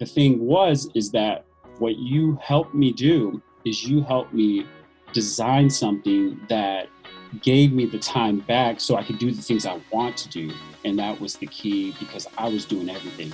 the 0.00 0.06
thing 0.06 0.40
was 0.40 0.88
is 0.94 1.10
that 1.10 1.44
what 1.78 1.96
you 1.98 2.36
helped 2.42 2.74
me 2.74 2.90
do 2.90 3.40
is 3.66 3.84
you 3.84 4.02
helped 4.02 4.32
me 4.32 4.66
design 5.12 5.68
something 5.68 6.40
that 6.48 6.88
gave 7.42 7.72
me 7.72 7.84
the 7.84 7.98
time 7.98 8.38
back 8.40 8.80
so 8.80 8.96
I 8.96 9.04
could 9.04 9.18
do 9.18 9.30
the 9.30 9.42
things 9.42 9.66
I 9.66 9.78
want 9.92 10.16
to 10.16 10.28
do. 10.30 10.52
And 10.86 10.98
that 10.98 11.20
was 11.20 11.36
the 11.36 11.46
key 11.46 11.94
because 12.00 12.26
I 12.38 12.48
was 12.48 12.64
doing 12.64 12.88
everything. 12.88 13.30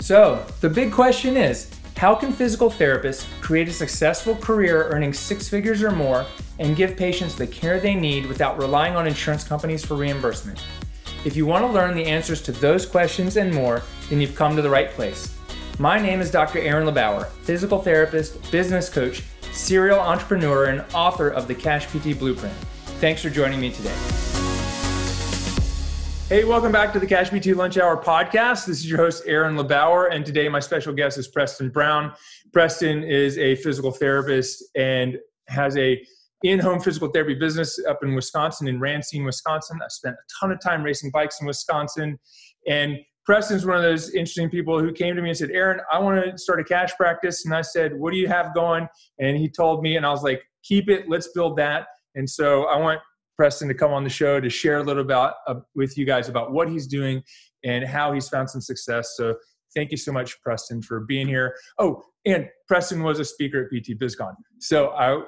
So, 0.00 0.46
the 0.60 0.70
big 0.70 0.92
question 0.92 1.36
is 1.36 1.70
how 1.96 2.14
can 2.14 2.32
physical 2.32 2.70
therapists 2.70 3.26
create 3.40 3.66
a 3.68 3.72
successful 3.72 4.36
career 4.36 4.84
earning 4.84 5.12
six 5.12 5.48
figures 5.48 5.82
or 5.82 5.90
more 5.90 6.24
and 6.60 6.76
give 6.76 6.96
patients 6.96 7.34
the 7.34 7.46
care 7.46 7.80
they 7.80 7.94
need 7.94 8.26
without 8.26 8.56
relying 8.58 8.94
on 8.94 9.08
insurance 9.08 9.42
companies 9.42 9.84
for 9.84 9.96
reimbursement? 9.96 10.62
If 11.24 11.34
you 11.34 11.46
want 11.46 11.64
to 11.64 11.72
learn 11.72 11.96
the 11.96 12.04
answers 12.04 12.40
to 12.42 12.52
those 12.52 12.86
questions 12.86 13.36
and 13.36 13.52
more, 13.52 13.82
then 14.08 14.20
you've 14.20 14.36
come 14.36 14.54
to 14.54 14.62
the 14.62 14.70
right 14.70 14.88
place. 14.90 15.36
My 15.76 16.00
name 16.00 16.20
is 16.20 16.30
Dr. 16.30 16.60
Aaron 16.60 16.86
LeBauer, 16.86 17.26
physical 17.42 17.82
therapist, 17.82 18.52
business 18.52 18.88
coach, 18.88 19.24
serial 19.50 19.98
entrepreneur, 19.98 20.66
and 20.66 20.84
author 20.94 21.28
of 21.28 21.48
the 21.48 21.56
Cash 21.56 21.86
PT 21.86 22.16
Blueprint. 22.16 22.54
Thanks 23.00 23.20
for 23.20 23.30
joining 23.30 23.58
me 23.58 23.72
today. 23.72 23.94
Hey, 26.28 26.44
welcome 26.44 26.70
back 26.70 26.92
to 26.92 27.00
the 27.00 27.06
Cash 27.06 27.30
PT 27.30 27.56
Lunch 27.56 27.78
Hour 27.78 28.00
podcast. 28.00 28.66
This 28.66 28.78
is 28.78 28.88
your 28.88 28.98
host, 28.98 29.24
Aaron 29.26 29.56
LeBauer, 29.56 30.14
and 30.14 30.24
today 30.24 30.48
my 30.48 30.60
special 30.60 30.92
guest 30.92 31.18
is 31.18 31.26
Preston 31.26 31.68
Brown. 31.68 32.12
Preston 32.52 33.02
is 33.02 33.38
a 33.38 33.56
physical 33.56 33.90
therapist 33.90 34.62
and 34.76 35.18
has 35.48 35.76
a 35.78 36.00
in-home 36.42 36.80
physical 36.80 37.08
therapy 37.08 37.34
business 37.34 37.78
up 37.88 37.98
in 38.02 38.14
Wisconsin, 38.14 38.68
in 38.68 38.80
Racine, 38.80 39.24
Wisconsin. 39.24 39.78
I've 39.82 39.92
spent 39.92 40.14
a 40.14 40.40
ton 40.40 40.52
of 40.52 40.60
time 40.60 40.82
racing 40.82 41.10
bikes 41.10 41.40
in 41.40 41.46
Wisconsin, 41.46 42.18
and 42.68 42.98
Preston's 43.28 43.66
one 43.66 43.76
of 43.76 43.82
those 43.82 44.08
interesting 44.14 44.48
people 44.48 44.80
who 44.80 44.90
came 44.90 45.14
to 45.14 45.20
me 45.20 45.28
and 45.28 45.36
said, 45.36 45.50
Aaron, 45.50 45.80
I 45.92 45.98
want 45.98 46.24
to 46.24 46.38
start 46.38 46.60
a 46.60 46.64
cash 46.64 46.94
practice. 46.96 47.44
And 47.44 47.54
I 47.54 47.60
said, 47.60 47.92
What 47.94 48.12
do 48.12 48.16
you 48.16 48.26
have 48.26 48.54
going? 48.54 48.88
And 49.18 49.36
he 49.36 49.50
told 49.50 49.82
me, 49.82 49.98
and 49.98 50.06
I 50.06 50.10
was 50.10 50.22
like, 50.22 50.42
Keep 50.64 50.88
it, 50.88 51.10
let's 51.10 51.28
build 51.34 51.58
that. 51.58 51.88
And 52.14 52.28
so 52.28 52.64
I 52.64 52.78
want 52.78 53.00
Preston 53.36 53.68
to 53.68 53.74
come 53.74 53.92
on 53.92 54.02
the 54.02 54.08
show 54.08 54.40
to 54.40 54.48
share 54.48 54.78
a 54.78 54.82
little 54.82 55.02
about 55.02 55.34
uh, 55.46 55.56
with 55.74 55.98
you 55.98 56.06
guys 56.06 56.30
about 56.30 56.52
what 56.52 56.70
he's 56.70 56.86
doing 56.86 57.22
and 57.64 57.84
how 57.84 58.14
he's 58.14 58.30
found 58.30 58.48
some 58.48 58.62
success. 58.62 59.12
So 59.16 59.34
thank 59.76 59.90
you 59.90 59.98
so 59.98 60.10
much, 60.10 60.40
Preston, 60.40 60.80
for 60.80 61.00
being 61.00 61.28
here. 61.28 61.54
Oh, 61.78 62.02
and 62.24 62.48
Preston 62.66 63.02
was 63.02 63.20
a 63.20 63.26
speaker 63.26 63.64
at 63.64 63.68
PT 63.68 63.98
BizCon. 63.98 64.34
So 64.58 64.88
I 64.92 65.22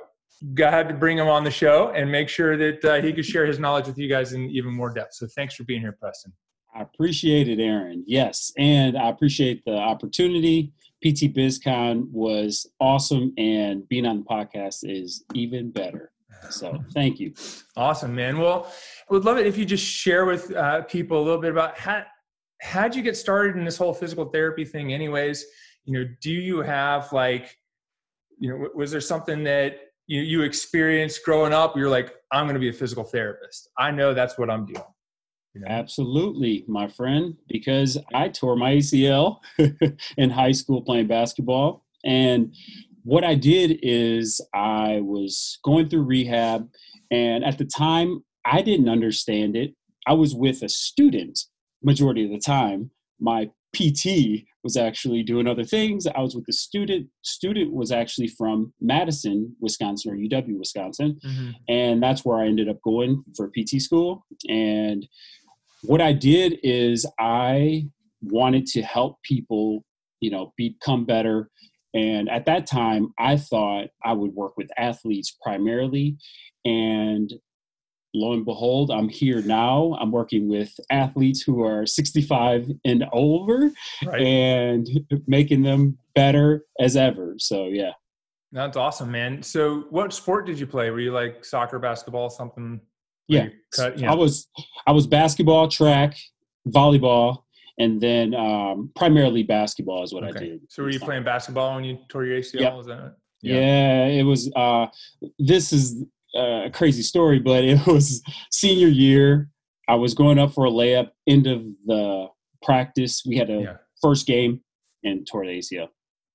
had 0.58 0.88
to 0.88 0.94
bring 0.94 1.18
him 1.18 1.28
on 1.28 1.44
the 1.44 1.50
show 1.50 1.90
and 1.90 2.10
make 2.10 2.28
sure 2.28 2.56
that 2.56 2.84
uh, 2.84 3.00
he 3.02 3.12
could 3.12 3.26
share 3.26 3.46
his 3.46 3.58
knowledge 3.58 3.86
with 3.86 3.98
you 3.98 4.08
guys 4.08 4.32
in 4.32 4.48
even 4.50 4.72
more 4.72 4.92
depth. 4.92 5.14
So 5.14 5.26
thanks 5.26 5.54
for 5.54 5.64
being 5.64 5.80
here, 5.80 5.92
Preston. 5.92 6.32
I 6.74 6.82
appreciate 6.82 7.48
it, 7.48 7.60
Aaron. 7.60 8.04
Yes, 8.06 8.52
and 8.56 8.96
I 8.96 9.08
appreciate 9.08 9.64
the 9.64 9.76
opportunity. 9.76 10.72
PT 11.04 11.34
BizCon 11.34 12.08
was 12.10 12.66
awesome, 12.78 13.32
and 13.36 13.88
being 13.88 14.06
on 14.06 14.18
the 14.18 14.24
podcast 14.24 14.78
is 14.82 15.24
even 15.34 15.70
better. 15.70 16.12
So 16.50 16.78
thank 16.94 17.18
you. 17.18 17.34
Awesome, 17.76 18.14
man. 18.14 18.38
Well, 18.38 18.72
I 19.10 19.14
would 19.14 19.24
love 19.24 19.38
it 19.38 19.46
if 19.46 19.58
you 19.58 19.64
just 19.64 19.84
share 19.84 20.26
with 20.26 20.54
uh, 20.54 20.82
people 20.82 21.18
a 21.18 21.24
little 21.24 21.40
bit 21.40 21.50
about 21.50 21.76
how 21.76 22.04
how'd 22.60 22.94
you 22.94 23.02
get 23.02 23.16
started 23.16 23.56
in 23.56 23.64
this 23.64 23.76
whole 23.76 23.94
physical 23.94 24.26
therapy 24.26 24.64
thing. 24.64 24.92
Anyways, 24.92 25.44
you 25.84 25.98
know, 25.98 26.08
do 26.20 26.30
you 26.30 26.60
have 26.60 27.12
like, 27.12 27.56
you 28.38 28.50
know, 28.50 28.68
was 28.74 28.90
there 28.90 29.00
something 29.00 29.42
that 29.44 29.78
you 30.10 30.22
you 30.22 30.42
experienced 30.42 31.24
growing 31.24 31.52
up? 31.52 31.76
You're 31.76 31.88
like, 31.88 32.16
I'm 32.32 32.44
going 32.46 32.54
to 32.54 32.60
be 32.60 32.68
a 32.68 32.72
physical 32.72 33.04
therapist. 33.04 33.70
I 33.78 33.92
know 33.92 34.12
that's 34.12 34.36
what 34.36 34.50
I'm 34.50 34.66
doing. 34.66 34.84
You 35.54 35.60
know? 35.60 35.68
Absolutely, 35.68 36.64
my 36.66 36.88
friend, 36.88 37.36
because 37.48 37.96
I 38.12 38.28
tore 38.28 38.56
my 38.56 38.74
ACL 38.74 39.38
in 40.16 40.30
high 40.30 40.52
school 40.52 40.82
playing 40.82 41.06
basketball. 41.06 41.84
And 42.04 42.52
what 43.04 43.24
I 43.24 43.36
did 43.36 43.78
is 43.82 44.40
I 44.52 45.00
was 45.00 45.58
going 45.64 45.88
through 45.88 46.02
rehab, 46.02 46.68
and 47.10 47.44
at 47.44 47.58
the 47.58 47.64
time, 47.64 48.24
I 48.44 48.62
didn't 48.62 48.88
understand 48.88 49.54
it. 49.54 49.74
I 50.08 50.14
was 50.14 50.34
with 50.34 50.62
a 50.62 50.68
student 50.68 51.38
majority 51.84 52.24
of 52.24 52.30
the 52.32 52.38
time. 52.38 52.90
My 53.20 53.50
PT 53.76 54.44
was 54.62 54.76
actually 54.76 55.22
doing 55.22 55.46
other 55.46 55.64
things. 55.64 56.06
I 56.06 56.20
was 56.20 56.34
with 56.34 56.46
the 56.46 56.52
student. 56.52 57.08
Student 57.22 57.72
was 57.72 57.90
actually 57.90 58.28
from 58.28 58.72
Madison, 58.80 59.56
Wisconsin, 59.60 60.12
or 60.12 60.16
UW, 60.16 60.58
Wisconsin, 60.58 61.18
mm-hmm. 61.24 61.50
and 61.68 62.02
that's 62.02 62.24
where 62.24 62.38
I 62.38 62.46
ended 62.46 62.68
up 62.68 62.80
going 62.82 63.24
for 63.36 63.50
PT 63.50 63.80
school. 63.80 64.26
And 64.48 65.06
what 65.82 66.00
I 66.00 66.12
did 66.12 66.58
is 66.62 67.06
I 67.18 67.86
wanted 68.22 68.66
to 68.66 68.82
help 68.82 69.22
people, 69.22 69.84
you 70.20 70.30
know, 70.30 70.52
become 70.56 71.06
better. 71.06 71.50
And 71.94 72.28
at 72.28 72.46
that 72.46 72.66
time, 72.66 73.12
I 73.18 73.36
thought 73.36 73.88
I 74.04 74.12
would 74.12 74.32
work 74.34 74.56
with 74.56 74.70
athletes 74.76 75.36
primarily. 75.42 76.16
And 76.64 77.32
lo 78.14 78.32
and 78.32 78.44
behold, 78.44 78.90
I'm 78.90 79.08
here 79.08 79.42
now. 79.42 79.96
I'm 80.00 80.10
working 80.10 80.48
with 80.48 80.78
athletes 80.90 81.42
who 81.42 81.62
are 81.62 81.86
65 81.86 82.70
and 82.84 83.04
over 83.12 83.70
right. 84.04 84.20
and 84.20 84.88
making 85.26 85.62
them 85.62 85.98
better 86.14 86.64
as 86.78 86.96
ever. 86.96 87.34
So, 87.38 87.66
yeah. 87.66 87.92
That's 88.52 88.76
awesome, 88.76 89.10
man. 89.10 89.42
So, 89.42 89.84
what 89.90 90.12
sport 90.12 90.46
did 90.46 90.58
you 90.58 90.66
play? 90.66 90.90
Were 90.90 91.00
you 91.00 91.12
like 91.12 91.44
soccer, 91.44 91.78
basketball, 91.78 92.30
something? 92.30 92.80
Yeah, 93.28 93.46
cut? 93.72 94.02
I 94.02 94.14
was 94.14 94.48
I 94.88 94.90
was 94.90 95.06
basketball, 95.06 95.68
track, 95.68 96.16
volleyball, 96.66 97.44
and 97.78 98.00
then 98.00 98.34
um, 98.34 98.90
primarily 98.96 99.44
basketball 99.44 100.02
is 100.02 100.12
what 100.12 100.24
okay. 100.24 100.36
I 100.36 100.40
did. 100.40 100.60
So 100.68 100.82
were 100.82 100.90
you 100.90 100.98
playing 100.98 101.22
basketball 101.22 101.76
when 101.76 101.84
you 101.84 101.98
tore 102.08 102.24
your 102.24 102.38
ACL? 102.38 102.60
Yep. 102.60 102.84
that? 102.86 103.16
Yeah. 103.42 103.54
yeah, 103.54 104.04
it 104.06 104.22
was. 104.24 104.52
Uh, 104.54 104.86
this 105.38 105.72
is 105.72 106.04
a 106.34 106.70
crazy 106.72 107.02
story, 107.02 107.38
but 107.38 107.64
it 107.64 107.86
was 107.86 108.22
senior 108.50 108.88
year. 108.88 109.48
I 109.88 109.94
was 109.94 110.14
going 110.14 110.38
up 110.38 110.52
for 110.52 110.66
a 110.66 110.70
layup. 110.70 111.10
End 111.26 111.46
of 111.46 111.64
the 111.86 112.28
practice, 112.62 113.22
we 113.26 113.36
had 113.36 113.50
a 113.50 113.60
yeah. 113.60 113.76
first 114.00 114.26
game 114.26 114.60
and 115.02 115.26
tore 115.26 115.46
the 115.46 115.58
ACL. 115.58 115.88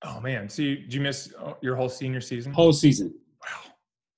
Oh 0.04 0.20
man! 0.20 0.50
So 0.50 0.62
you, 0.62 0.76
did 0.78 0.94
you 0.94 1.02
miss 1.02 1.34
uh, 1.40 1.54
your 1.62 1.76
whole 1.76 1.90
senior 1.90 2.22
season? 2.22 2.54
Whole 2.54 2.74
season 2.74 3.14
Wow. 3.42 3.72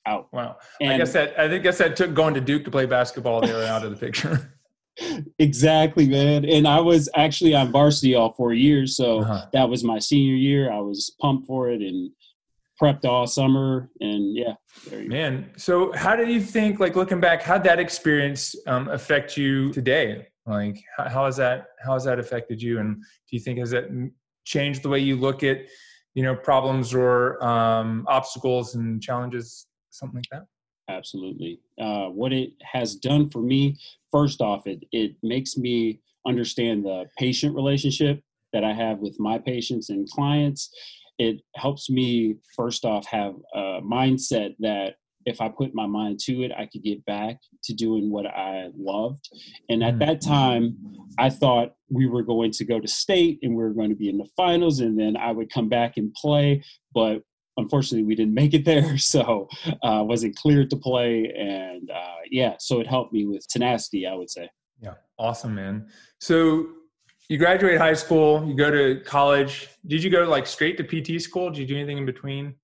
out. 0.05 0.33
Wow. 0.33 0.57
And 0.81 0.93
I 0.93 0.97
guess 0.97 1.13
that 1.13 1.39
I 1.39 1.47
think 1.47 1.63
guess 1.63 1.77
that 1.77 1.95
took 1.95 2.13
going 2.13 2.33
to 2.33 2.41
Duke 2.41 2.65
to 2.65 2.71
play 2.71 2.85
basketball 2.85 3.41
there 3.41 3.63
out 3.65 3.85
of 3.85 3.91
the 3.91 3.97
picture. 3.97 4.53
exactly, 5.39 6.07
man. 6.07 6.45
And 6.45 6.67
I 6.67 6.79
was 6.79 7.09
actually 7.15 7.53
on 7.53 7.71
varsity 7.71 8.15
all 8.15 8.33
four 8.33 8.53
years, 8.53 8.95
so 8.95 9.19
uh-huh. 9.19 9.47
that 9.53 9.69
was 9.69 9.83
my 9.83 9.99
senior 9.99 10.35
year. 10.35 10.71
I 10.71 10.79
was 10.79 11.15
pumped 11.21 11.47
for 11.47 11.69
it 11.69 11.81
and 11.81 12.09
prepped 12.81 13.05
all 13.05 13.27
summer, 13.27 13.89
and 13.99 14.35
yeah. 14.35 14.53
Man, 14.91 15.41
go. 15.41 15.47
so 15.57 15.91
how 15.93 16.15
do 16.15 16.25
you 16.25 16.41
think, 16.41 16.79
like 16.79 16.95
looking 16.95 17.19
back, 17.19 17.41
how 17.41 17.57
that 17.57 17.79
experience 17.79 18.55
um, 18.67 18.87
affect 18.89 19.37
you 19.37 19.71
today? 19.73 20.27
Like, 20.45 20.81
how, 20.95 21.09
how 21.09 21.25
has 21.25 21.37
that 21.37 21.67
how 21.83 21.93
has 21.93 22.05
that 22.05 22.19
affected 22.19 22.61
you? 22.61 22.79
And 22.79 22.95
do 22.97 23.31
you 23.31 23.39
think 23.39 23.59
has 23.59 23.71
that 23.71 23.85
changed 24.45 24.83
the 24.83 24.89
way 24.89 24.99
you 24.99 25.15
look 25.15 25.43
at 25.43 25.65
you 26.13 26.23
know 26.23 26.35
problems 26.35 26.93
or 26.93 27.43
um, 27.43 28.05
obstacles 28.07 28.75
and 28.75 29.01
challenges 29.01 29.67
something 29.89 30.17
like 30.17 30.25
that? 30.31 30.45
Absolutely. 30.89 31.59
Uh, 31.79 32.07
what 32.07 32.31
it 32.31 32.53
has 32.61 32.95
done 32.95 33.29
for 33.29 33.41
me, 33.41 33.75
first 34.11 34.41
off, 34.41 34.67
it 34.67 34.83
it 34.91 35.15
makes 35.21 35.57
me 35.57 35.99
understand 36.25 36.85
the 36.85 37.05
patient 37.17 37.55
relationship 37.55 38.21
that 38.53 38.63
I 38.63 38.73
have 38.73 38.99
with 38.99 39.19
my 39.19 39.37
patients 39.37 39.89
and 39.89 40.09
clients. 40.09 40.69
It 41.19 41.41
helps 41.55 41.89
me 41.89 42.35
first 42.55 42.85
off 42.85 43.05
have 43.07 43.35
a 43.53 43.81
mindset 43.81 44.55
that 44.59 44.95
if 45.25 45.41
I 45.41 45.49
put 45.49 45.75
my 45.75 45.85
mind 45.85 46.19
to 46.21 46.43
it, 46.43 46.51
I 46.57 46.67
could 46.67 46.83
get 46.83 47.03
back 47.05 47.37
to 47.65 47.73
doing 47.73 48.09
what 48.09 48.25
I 48.25 48.69
loved. 48.77 49.29
And 49.69 49.83
at 49.83 49.99
that 49.99 50.21
mm-hmm. 50.21 50.31
time, 50.31 50.77
I 51.19 51.29
thought 51.29 51.73
we 51.89 52.07
were 52.07 52.23
going 52.23 52.51
to 52.51 52.65
go 52.65 52.79
to 52.79 52.87
state 52.87 53.39
and 53.41 53.51
we 53.51 53.61
were 53.61 53.73
going 53.73 53.89
to 53.89 53.95
be 53.95 54.09
in 54.09 54.17
the 54.17 54.29
finals, 54.37 54.79
and 54.79 54.97
then 54.97 55.17
I 55.17 55.31
would 55.31 55.51
come 55.51 55.67
back 55.67 55.97
and 55.97 56.13
play. 56.13 56.63
But 56.93 57.23
unfortunately 57.57 58.03
we 58.03 58.15
didn't 58.15 58.33
make 58.33 58.53
it 58.53 58.63
there 58.63 58.97
so 58.99 59.47
uh, 59.83 60.03
wasn't 60.05 60.35
cleared 60.35 60.69
to 60.69 60.77
play 60.77 61.33
and 61.37 61.89
uh, 61.91 62.15
yeah 62.29 62.53
so 62.59 62.79
it 62.79 62.87
helped 62.87 63.11
me 63.11 63.25
with 63.25 63.47
tenacity 63.47 64.05
i 64.05 64.13
would 64.13 64.29
say 64.29 64.47
yeah 64.79 64.93
awesome 65.17 65.55
man 65.55 65.87
so 66.19 66.67
you 67.29 67.37
graduate 67.37 67.77
high 67.77 67.93
school 67.93 68.45
you 68.47 68.55
go 68.55 68.71
to 68.71 69.01
college. 69.03 69.67
Did 69.85 70.03
you 70.03 70.09
go 70.09 70.23
like 70.23 70.47
straight 70.47 70.77
to 70.77 70.83
pt 70.83 71.21
school? 71.21 71.49
Did 71.49 71.59
you 71.59 71.65
do 71.65 71.75
anything 71.75 71.97
in 71.97 72.05
between? 72.05 72.55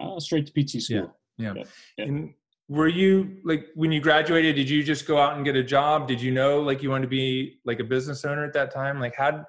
Uh, 0.00 0.20
straight 0.20 0.46
to 0.46 0.52
pt 0.52 0.82
school. 0.82 1.14
Yeah, 1.36 1.54
yeah. 1.54 1.64
yeah. 1.96 2.04
and 2.04 2.34
were 2.68 2.88
you 2.88 3.38
like 3.44 3.66
when 3.74 3.90
you 3.90 4.00
graduated 4.00 4.54
did 4.56 4.68
you 4.68 4.84
just 4.84 5.06
go 5.06 5.18
out 5.18 5.36
and 5.36 5.44
get 5.44 5.56
a 5.56 5.62
job? 5.62 6.06
Did 6.06 6.20
you 6.20 6.30
know 6.30 6.60
like 6.60 6.82
you 6.82 6.90
wanted 6.90 7.02
to 7.02 7.08
be 7.08 7.58
like 7.64 7.80
a 7.80 7.84
business 7.84 8.24
owner 8.24 8.44
at 8.44 8.52
that 8.52 8.72
time? 8.72 9.00
Like 9.00 9.16
how 9.16 9.44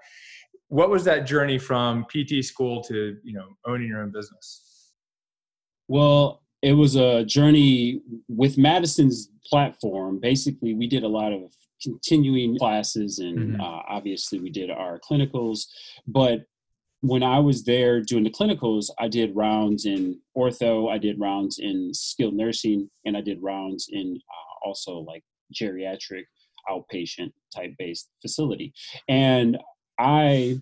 what 0.69 0.89
was 0.89 1.03
that 1.03 1.25
journey 1.25 1.57
from 1.57 2.05
pt 2.05 2.43
school 2.43 2.81
to 2.83 3.17
you 3.23 3.33
know 3.33 3.47
owning 3.65 3.87
your 3.87 4.01
own 4.01 4.11
business? 4.11 4.93
Well, 5.87 6.43
it 6.61 6.73
was 6.73 6.95
a 6.95 7.23
journey 7.25 8.01
with 8.27 8.57
Madison's 8.57 9.29
platform. 9.45 10.19
Basically, 10.19 10.73
we 10.73 10.87
did 10.87 11.03
a 11.03 11.07
lot 11.07 11.33
of 11.33 11.53
continuing 11.81 12.57
classes, 12.57 13.19
and 13.19 13.37
mm-hmm. 13.37 13.61
uh, 13.61 13.81
obviously 13.87 14.39
we 14.39 14.49
did 14.49 14.69
our 14.69 14.99
clinicals. 14.99 15.65
But 16.07 16.41
when 17.01 17.23
I 17.23 17.39
was 17.39 17.63
there 17.63 18.01
doing 18.01 18.23
the 18.23 18.29
clinicals, 18.29 18.89
I 18.99 19.07
did 19.07 19.35
rounds 19.35 19.85
in 19.85 20.19
ortho, 20.37 20.91
I 20.91 20.97
did 20.97 21.19
rounds 21.19 21.59
in 21.59 21.93
skilled 21.93 22.33
nursing, 22.33 22.89
and 23.05 23.15
I 23.15 23.21
did 23.21 23.41
rounds 23.41 23.89
in 23.91 24.19
uh, 24.29 24.67
also 24.67 24.99
like 24.99 25.23
geriatric 25.53 26.25
outpatient 26.69 27.31
type 27.55 27.73
based 27.77 28.09
facility. 28.21 28.73
And 29.07 29.57
I 29.97 30.59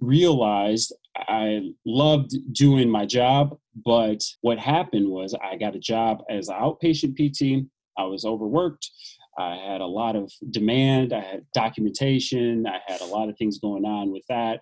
realized 0.00 0.92
I 1.16 1.72
loved 1.86 2.32
doing 2.52 2.90
my 2.90 3.06
job, 3.06 3.56
but 3.84 4.22
what 4.40 4.58
happened 4.58 5.08
was 5.08 5.34
I 5.34 5.56
got 5.56 5.76
a 5.76 5.80
job 5.80 6.22
as 6.28 6.48
an 6.48 6.56
outpatient 6.56 7.16
PT. 7.16 7.68
I 7.96 8.04
was 8.04 8.24
overworked. 8.24 8.90
I 9.38 9.56
had 9.56 9.80
a 9.80 9.86
lot 9.86 10.16
of 10.16 10.30
demand. 10.50 11.12
I 11.12 11.20
had 11.20 11.46
documentation. 11.54 12.66
I 12.66 12.80
had 12.86 13.00
a 13.00 13.06
lot 13.06 13.28
of 13.28 13.36
things 13.36 13.58
going 13.58 13.84
on 13.84 14.12
with 14.12 14.24
that. 14.28 14.60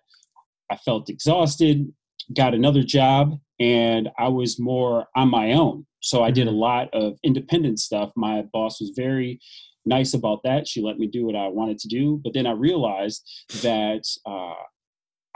I 0.70 0.76
felt 0.76 1.10
exhausted, 1.10 1.92
got 2.36 2.54
another 2.54 2.82
job, 2.82 3.38
and 3.58 4.08
I 4.18 4.28
was 4.28 4.60
more 4.60 5.06
on 5.16 5.28
my 5.28 5.52
own. 5.52 5.86
So 6.00 6.22
I 6.22 6.30
did 6.30 6.46
a 6.46 6.50
mm-hmm. 6.50 6.58
lot 6.58 6.88
of 6.92 7.18
independent 7.24 7.80
stuff. 7.80 8.10
My 8.16 8.42
boss 8.52 8.80
was 8.80 8.92
very 8.96 9.40
nice 9.84 10.14
about 10.14 10.42
that. 10.44 10.68
She 10.68 10.80
let 10.80 10.98
me 10.98 11.06
do 11.06 11.26
what 11.26 11.36
I 11.36 11.48
wanted 11.48 11.78
to 11.78 11.88
do. 11.88 12.20
But 12.22 12.34
then 12.34 12.46
I 12.46 12.52
realized 12.52 13.28
that 13.62 14.02
uh, 14.26 14.54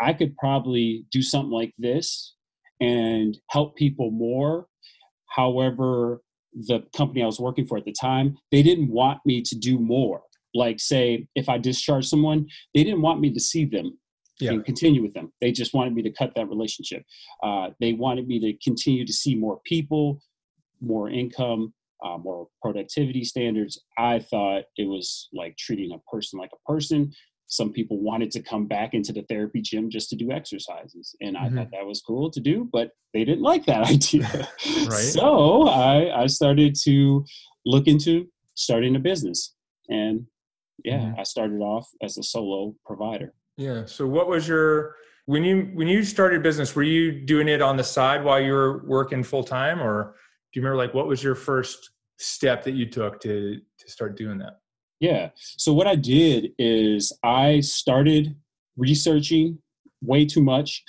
I 0.01 0.13
could 0.13 0.37
probably 0.37 1.05
do 1.11 1.23
something 1.23 1.51
like 1.51 1.75
this 1.79 2.35
and 2.81 3.37
help 3.51 3.77
people 3.77 4.11
more. 4.11 4.67
However, 5.29 6.23
the 6.55 6.85
company 6.97 7.23
I 7.23 7.27
was 7.27 7.41
working 7.41 7.67
for 7.67 7.79
at 7.79 7.85
the 7.85 7.93
time, 7.93 8.37
they 8.51 8.63
didn't 8.63 8.91
want 8.91 9.21
me 9.25 9.43
to 9.43 9.57
do 9.57 9.79
more. 9.79 10.23
Like, 10.55 10.79
say, 10.79 11.27
if 11.35 11.49
I 11.49 11.59
discharged 11.59 12.09
someone, 12.09 12.47
they 12.75 12.85
didn't 12.85 13.03
want 13.03 13.21
me 13.21 13.33
to 13.33 13.41
see 13.41 13.65
them 13.65 13.99
yeah. 14.39 14.53
and 14.53 14.65
continue 14.65 15.03
with 15.03 15.15
them. 15.15 15.33
They 15.41 15.53
just 15.53 15.75
wanted 15.75 15.95
me 15.95 16.03
to 16.03 16.13
cut 16.13 16.35
that 16.37 16.49
relationship. 16.49 17.03
Uh, 17.43 17.71
they 17.81 17.93
wanted 17.93 18.29
me 18.29 18.39
to 18.41 18.53
continue 18.63 19.05
to 19.05 19.13
see 19.13 19.35
more 19.35 19.61
people, 19.65 20.21
more 20.81 21.11
income, 21.11 21.75
uh, 22.05 22.19
more 22.19 22.49
productivity 22.63 23.25
standards. 23.25 23.81
I 23.99 24.19
thought 24.19 24.65
it 24.77 24.89
was 24.89 25.29
like 25.33 25.57
treating 25.57 25.93
a 25.93 26.11
person 26.11 26.39
like 26.39 26.51
a 26.53 26.71
person. 26.73 27.13
Some 27.47 27.73
people 27.73 28.01
wanted 28.01 28.31
to 28.33 28.43
come 28.43 28.67
back 28.67 28.95
into 28.95 29.13
the 29.13 29.23
therapy 29.23 29.61
gym 29.61 29.91
just 29.91 30.09
to 30.11 30.17
do 30.17 30.31
exercises, 30.31 31.15
and 31.21 31.37
I 31.37 31.43
mm-hmm. 31.43 31.59
thought 31.59 31.71
that 31.73 31.87
was 31.87 32.01
cool 32.01 32.31
to 32.31 32.41
do, 32.41 32.69
but 32.73 32.91
they 33.13 33.25
didn't 33.25 33.43
like 33.43 33.67
that 33.67 33.85
idea. 33.91 34.49
right. 34.89 34.91
So 34.91 35.69
I, 35.69 36.23
I 36.23 36.27
started 36.27 36.75
to 36.85 37.25
look 37.67 37.87
into 37.87 38.27
starting 38.55 38.97
a 38.97 38.99
business, 38.99 39.55
and 39.89 40.27
yeah, 40.85 40.99
mm-hmm. 40.99 41.21
I 41.21 41.23
started 41.23 41.61
off 41.61 41.89
as 42.03 42.19
a 42.19 42.23
solo 42.23 42.75
provider. 42.85 43.35
Yeah. 43.57 43.85
So 43.87 44.07
what 44.07 44.29
was 44.29 44.49
your 44.49 44.97
when 45.27 45.45
you 45.45 45.71
when 45.75 45.89
you 45.89 46.03
started 46.03 46.43
business? 46.43 46.75
Were 46.75 46.83
you 46.83 47.13
doing 47.13 47.49
it 47.49 47.63
on 47.63 47.77
the 47.77 47.85
side 47.85 48.25
while 48.25 48.41
you 48.41 48.53
were 48.53 48.85
working 48.87 49.23
full 49.23 49.45
time, 49.45 49.81
or 49.81 50.17
do 50.53 50.61
you 50.61 50.63
remember 50.63 50.83
like 50.83 50.95
what 50.95 51.07
was 51.07 51.23
your 51.23 51.35
first 51.35 51.91
step 52.19 52.65
that 52.65 52.73
you 52.73 52.89
took 52.89 53.21
to 53.21 53.61
to 53.79 53.91
start 53.91 54.17
doing 54.17 54.39
that? 54.39 54.61
Yeah. 55.05 55.31
So 55.37 55.75
what 55.75 55.87
I 55.87 55.97
did 55.97 56.53
is 56.59 57.13
I 57.23 57.61
started 57.61 58.35
researching 58.79 59.59
way 60.01 60.25
too 60.25 60.41
much. 60.41 60.83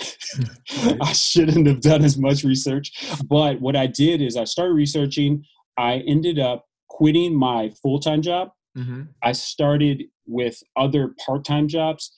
I 1.01 1.11
shouldn't 1.11 1.67
have 1.67 1.81
done 1.81 2.01
as 2.01 2.17
much 2.17 2.45
research. 2.45 2.93
But 3.27 3.59
what 3.59 3.75
I 3.75 3.87
did 3.87 4.21
is 4.21 4.37
I 4.37 4.45
started 4.45 4.73
researching. 4.73 5.43
I 5.77 5.95
ended 6.07 6.39
up 6.39 6.65
quitting 6.87 7.35
my 7.35 7.71
full 7.81 7.99
time 7.99 8.21
job. 8.21 8.51
Mm-hmm. 8.77 9.01
I 9.21 9.33
started 9.33 10.05
with 10.25 10.63
other 10.77 11.13
part 11.25 11.43
time 11.43 11.67
jobs 11.67 12.13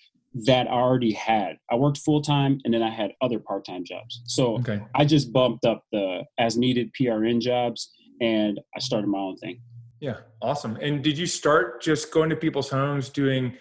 that 0.45 0.67
I 0.67 0.73
already 0.73 1.13
had. 1.13 1.57
I 1.71 1.75
worked 1.77 1.97
full 1.97 2.21
time 2.21 2.59
and 2.63 2.71
then 2.75 2.83
I 2.83 2.91
had 2.91 3.13
other 3.21 3.39
part 3.39 3.65
time 3.65 3.83
jobs. 3.83 4.21
So 4.25 4.57
okay. 4.59 4.83
I 4.93 5.03
just 5.03 5.33
bumped 5.33 5.65
up 5.65 5.83
the 5.91 6.25
as 6.37 6.57
needed 6.57 6.91
PRN 6.93 7.41
jobs 7.41 7.89
and 8.21 8.59
I 8.75 8.79
started 8.81 9.07
my 9.07 9.17
own 9.17 9.37
thing. 9.37 9.61
Yeah, 9.99 10.17
awesome. 10.41 10.77
And 10.81 11.03
did 11.03 11.17
you 11.17 11.25
start 11.25 11.81
just 11.81 12.11
going 12.11 12.29
to 12.29 12.35
people's 12.35 12.69
homes 12.69 13.09
doing 13.09 13.57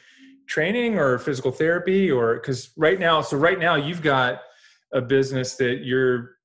training 0.47 0.99
or 0.99 1.19
physical 1.19 1.51
therapy 1.51 2.11
or 2.11 2.35
because 2.35 2.71
right 2.77 3.01
now, 3.01 3.23
so 3.23 3.37
right 3.37 3.59
now 3.59 3.75
you've 3.75 4.03
got 4.03 4.43
a 4.93 5.01
business 5.01 5.57
that 5.57 5.85
you're 5.85 6.37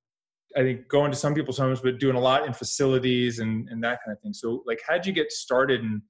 I 0.56 0.64
think 0.64 0.90
going 0.90 1.12
to 1.12 1.18
some 1.18 1.34
people's 1.34 1.58
homes, 1.58 1.80
but 1.80 1.98
doing 2.00 2.18
a 2.18 2.20
lot 2.20 2.46
in 2.46 2.52
facilities 2.52 3.40
and, 3.40 3.70
and 3.70 3.82
that 3.84 4.00
kind 4.04 4.16
of 4.16 4.22
thing. 4.22 4.34
So 4.34 4.64
like 4.66 4.82
how'd 4.88 5.06
you 5.06 5.14
get 5.14 5.32
started 5.32 5.82
and 5.82 6.02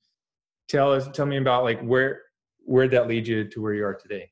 tell 0.69 0.92
us 0.92 1.07
tell 1.13 1.25
me 1.25 1.38
about 1.38 1.63
like 1.63 1.81
where 1.81 2.22
where'd 2.66 2.92
that 2.92 3.07
lead 3.07 3.27
you 3.27 3.48
to 3.48 3.62
where 3.62 3.74
you 3.74 3.86
are 3.86 3.95
today? 3.95 4.30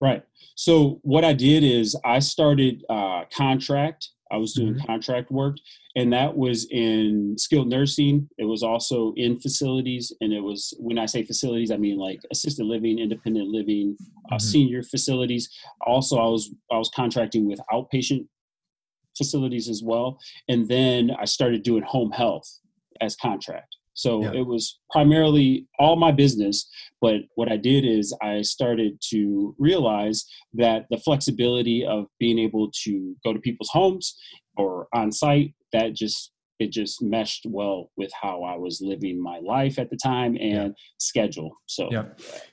Right. 0.00 0.22
So 0.54 1.00
what 1.02 1.24
I 1.24 1.32
did 1.32 1.64
is 1.64 1.96
I 2.04 2.18
started 2.18 2.84
uh, 2.88 3.24
contract. 3.34 4.10
I 4.34 4.36
was 4.36 4.52
doing 4.52 4.74
mm-hmm. 4.74 4.86
contract 4.86 5.30
work, 5.30 5.56
and 5.94 6.12
that 6.12 6.36
was 6.36 6.66
in 6.70 7.36
skilled 7.38 7.68
nursing. 7.68 8.28
It 8.36 8.44
was 8.46 8.64
also 8.64 9.12
in 9.16 9.38
facilities, 9.38 10.12
and 10.20 10.32
it 10.32 10.40
was 10.40 10.74
when 10.78 10.98
I 10.98 11.06
say 11.06 11.22
facilities, 11.22 11.70
I 11.70 11.76
mean 11.76 11.98
like 11.98 12.20
assisted 12.32 12.66
living, 12.66 12.98
independent 12.98 13.48
living, 13.48 13.96
uh, 14.32 14.34
mm-hmm. 14.34 14.38
senior 14.38 14.82
facilities. 14.82 15.48
Also, 15.86 16.18
I 16.18 16.26
was 16.26 16.52
I 16.72 16.78
was 16.78 16.90
contracting 16.94 17.46
with 17.46 17.60
outpatient 17.72 18.26
facilities 19.16 19.68
as 19.68 19.82
well, 19.84 20.18
and 20.48 20.66
then 20.68 21.12
I 21.12 21.26
started 21.26 21.62
doing 21.62 21.84
home 21.84 22.10
health 22.10 22.48
as 23.00 23.14
contract. 23.14 23.76
So 23.94 24.22
yeah. 24.22 24.32
it 24.32 24.46
was 24.46 24.80
primarily 24.90 25.66
all 25.78 25.96
my 25.96 26.12
business. 26.12 26.68
But 27.00 27.22
what 27.36 27.50
I 27.50 27.56
did 27.56 27.84
is 27.84 28.16
I 28.22 28.42
started 28.42 29.00
to 29.10 29.54
realize 29.58 30.24
that 30.54 30.86
the 30.90 30.98
flexibility 30.98 31.84
of 31.84 32.06
being 32.18 32.38
able 32.38 32.70
to 32.84 33.16
go 33.24 33.32
to 33.32 33.38
people's 33.38 33.70
homes 33.70 34.16
or 34.56 34.88
on 34.92 35.10
site, 35.12 35.54
that 35.72 35.94
just 35.94 36.32
it 36.60 36.70
just 36.70 37.02
meshed 37.02 37.46
well 37.48 37.90
with 37.96 38.12
how 38.20 38.44
I 38.44 38.56
was 38.56 38.80
living 38.80 39.20
my 39.20 39.38
life 39.38 39.78
at 39.78 39.90
the 39.90 39.96
time 39.96 40.36
and 40.36 40.68
yeah. 40.68 40.68
schedule. 40.98 41.56
So 41.66 41.88
yeah. 41.90 42.04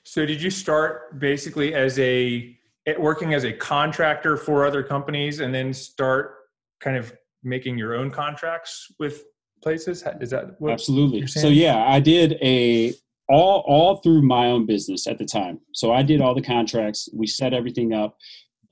So 0.04 0.26
did 0.26 0.42
you 0.42 0.50
start 0.50 1.20
basically 1.20 1.74
as 1.74 1.98
a 1.98 2.56
eh, 2.86 2.94
working 2.98 3.34
as 3.34 3.44
a 3.44 3.52
contractor 3.52 4.36
for 4.36 4.66
other 4.66 4.82
companies 4.82 5.40
and 5.40 5.54
then 5.54 5.72
start 5.72 6.34
kind 6.80 6.96
of 6.96 7.12
making 7.44 7.78
your 7.78 7.94
own 7.94 8.10
contracts 8.10 8.88
with 8.98 9.24
places? 9.62 10.04
Is 10.20 10.30
that 10.30 10.56
absolutely? 10.68 11.26
So 11.26 11.48
yeah, 11.48 11.84
I 11.84 12.00
did 12.00 12.38
a 12.42 12.94
all 13.28 13.64
all 13.66 13.96
through 13.96 14.22
my 14.22 14.46
own 14.46 14.66
business 14.66 15.06
at 15.06 15.18
the 15.18 15.24
time. 15.24 15.60
So 15.72 15.92
I 15.92 16.02
did 16.02 16.20
all 16.20 16.34
the 16.34 16.42
contracts. 16.42 17.08
We 17.14 17.26
set 17.26 17.54
everything 17.54 17.92
up. 17.92 18.16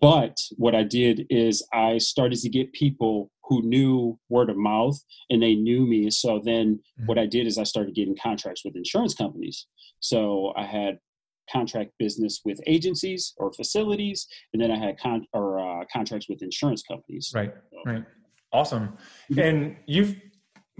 But 0.01 0.39
what 0.57 0.75
I 0.75 0.83
did 0.83 1.27
is 1.29 1.63
I 1.75 1.99
started 1.99 2.39
to 2.41 2.49
get 2.49 2.73
people 2.73 3.31
who 3.45 3.63
knew 3.63 4.19
word 4.29 4.49
of 4.49 4.57
mouth 4.57 4.99
and 5.29 5.43
they 5.43 5.55
knew 5.55 5.87
me. 5.87 6.11
So 6.11 6.41
then 6.43 6.77
mm-hmm. 6.77 7.07
what 7.07 7.19
I 7.19 7.27
did 7.27 7.47
is 7.47 7.59
I 7.59 7.65
started 7.65 7.95
getting 7.95 8.17
contracts 8.17 8.65
with 8.65 8.77
insurance 8.77 9.15
companies. 9.15 9.67
So 9.99 10.55
I 10.57 10.65
had 10.65 10.99
contract 11.53 11.91
business 11.99 12.41
with 12.45 12.61
agencies 12.67 13.35
or 13.39 13.53
facilities, 13.53 14.27
and 14.53 14.63
then 14.63 14.71
I 14.71 14.79
had 14.79 14.99
con- 14.99 15.27
or 15.33 15.59
uh, 15.59 15.85
contracts 15.93 16.29
with 16.29 16.43
insurance 16.43 16.83
companies. 16.83 17.33
Right. 17.35 17.53
So, 17.73 17.79
right. 17.91 18.05
Awesome. 18.53 18.97
Mm-hmm. 19.31 19.39
And 19.41 19.77
you've 19.87 20.17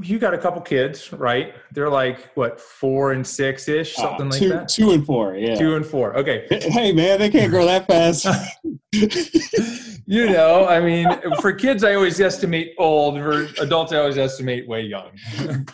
you 0.03 0.19
got 0.19 0.35
a 0.35 0.39
couple 0.39 0.61
kids, 0.61 1.13
right? 1.13 1.55
They're 1.73 1.89
like 1.89 2.31
what 2.35 2.61
four 2.61 3.13
and 3.13 3.27
six 3.27 3.69
ish, 3.69 3.99
uh, 3.99 4.03
something 4.03 4.29
uh, 4.29 4.31
two, 4.31 4.49
like 4.49 4.59
that. 4.61 4.69
Two 4.69 4.91
and 4.93 5.05
four, 5.05 5.37
yeah. 5.37 5.55
Two 5.55 5.77
and 5.77 5.87
four. 5.87 6.17
Okay. 6.17 6.47
Hey 6.71 6.93
man, 6.93 7.19
they 7.19 7.31
can't 7.31 7.51
grow 7.51 7.65
that 7.65 7.87
fast. 7.87 8.27
you 10.07 10.29
know, 10.29 10.67
I 10.69 10.81
mean, 10.81 11.09
for 11.41 11.53
kids, 11.53 11.83
I 11.83 11.95
always 11.95 12.21
estimate 12.21 12.75
old. 12.79 13.19
For 13.19 13.49
adults, 13.63 13.93
I 13.93 13.99
always 13.99 14.19
estimate 14.19 14.69
way 14.69 14.83
young. 14.83 15.11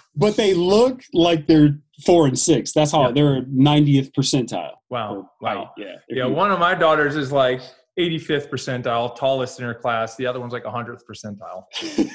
but 0.17 0.37
they 0.37 0.55
look 0.55 1.03
like 1.13 1.47
they're 1.47 1.79
four 2.05 2.27
and 2.27 2.39
six. 2.39 2.73
That's 2.73 2.93
how 2.93 3.09
yeah. 3.09 3.13
they're 3.13 3.43
90th 3.43 4.13
percentile. 4.13 4.73
Wow. 4.91 5.31
Wow. 5.41 5.73
Yeah. 5.77 5.97
Yeah. 6.09 6.27
One 6.27 6.51
of 6.51 6.59
my 6.59 6.75
daughters 6.75 7.17
is 7.17 7.33
like 7.33 7.61
85th 7.99 8.51
percentile, 8.51 9.15
tallest 9.17 9.59
in 9.59 9.65
her 9.65 9.75
class. 9.75 10.17
The 10.17 10.27
other 10.27 10.41
one's 10.41 10.53
like 10.53 10.65
100th 10.65 11.03
percentile. 11.11 11.65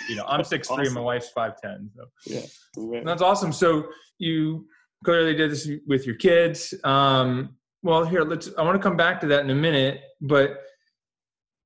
You 0.08 0.16
know, 0.16 0.26
I'm 0.28 0.42
6'3", 0.42 0.70
awesome. 0.70 0.94
my 0.94 1.02
wife's 1.02 1.32
5'10". 1.36 1.90
So 1.96 2.06
yeah, 2.26 3.02
that's 3.04 3.22
awesome. 3.22 3.52
So 3.52 3.88
you 4.20 4.66
clearly 5.04 5.36
did 5.36 5.52
this 5.52 5.70
with 5.88 6.06
your 6.06 6.16
kids. 6.16 6.74
Um, 6.84 7.56
well, 7.84 8.06
here 8.06 8.22
let's. 8.22 8.50
I 8.58 8.64
want 8.64 8.80
to 8.80 8.84
come 8.84 8.96
back 8.96 9.20
to 9.22 9.28
that 9.28 9.44
in 9.44 9.50
a 9.50 9.56
minute, 9.56 10.02
but 10.22 10.62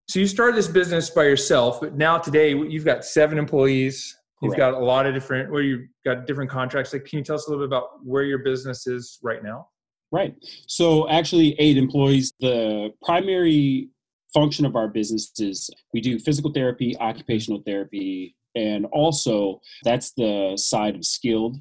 so 0.08 0.20
you 0.20 0.28
started 0.28 0.56
this 0.56 0.68
business 0.68 1.10
by 1.10 1.24
yourself, 1.24 1.82
but 1.82 1.96
now 1.96 2.18
today 2.18 2.56
you've 2.56 2.86
got 2.86 3.04
seven 3.04 3.38
employees. 3.38 4.16
You've 4.42 4.56
got 4.56 4.76
a 4.76 4.80
lot 4.80 5.08
of 5.08 5.14
different. 5.16 5.52
Where 5.52 5.64
you've 5.64 5.88
got 6.06 6.28
different 6.28 6.52
contracts. 6.52 6.94
Like, 6.94 7.06
can 7.06 7.18
you 7.18 7.26
tell 7.26 7.36
us 7.36 7.48
a 7.48 7.50
little 7.50 7.66
bit 7.66 7.68
about 7.68 8.04
where 8.04 8.24
your 8.24 8.40
business 8.40 8.86
is 8.86 9.18
right 9.24 9.44
now? 9.44 9.68
Right. 10.12 10.36
So 10.68 11.10
actually, 11.10 11.56
eight 11.58 11.78
employees. 11.78 12.32
The 12.40 12.92
primary 13.04 13.90
function 14.36 14.66
of 14.66 14.76
our 14.76 14.90
business 15.00 15.32
is 15.40 15.70
we 15.94 16.02
do 16.02 16.20
physical 16.20 16.52
therapy, 16.52 16.90
occupational 17.00 17.62
therapy, 17.66 18.36
and 18.56 18.86
also 19.02 19.60
that's 19.84 20.12
the 20.14 20.54
side 20.58 20.96
of 20.96 21.04
skilled 21.06 21.56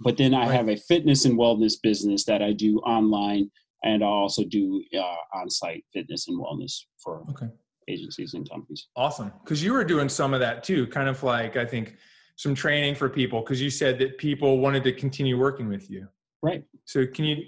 but 0.00 0.16
then 0.16 0.34
I 0.34 0.46
Right. 0.46 0.54
have 0.54 0.68
a 0.68 0.76
fitness 0.76 1.24
and 1.24 1.36
wellness 1.38 1.74
business 1.82 2.24
that 2.26 2.40
I 2.42 2.52
do 2.52 2.78
online, 2.80 3.50
and 3.82 4.02
I 4.04 4.06
also 4.06 4.44
do 4.44 4.84
uh, 4.96 5.16
on-site 5.34 5.84
fitness 5.92 6.28
and 6.28 6.38
wellness 6.38 6.84
for 7.02 7.24
Okay. 7.30 7.48
agencies 7.88 8.34
and 8.34 8.48
companies. 8.48 8.86
Awesome. 8.96 9.32
Because 9.42 9.62
you 9.62 9.72
were 9.72 9.84
doing 9.84 10.08
some 10.08 10.34
of 10.34 10.40
that 10.40 10.62
too, 10.62 10.86
kind 10.88 11.08
of 11.08 11.22
like 11.22 11.56
I 11.56 11.64
think 11.64 11.96
some 12.36 12.54
training 12.54 12.94
for 12.94 13.08
people. 13.08 13.40
Because 13.40 13.60
you 13.60 13.70
said 13.70 13.98
that 13.98 14.18
people 14.18 14.58
wanted 14.58 14.84
to 14.84 14.92
continue 14.92 15.36
working 15.38 15.68
with 15.68 15.90
you. 15.90 16.06
Right. 16.42 16.62
So 16.84 17.04
can 17.06 17.24
you 17.24 17.46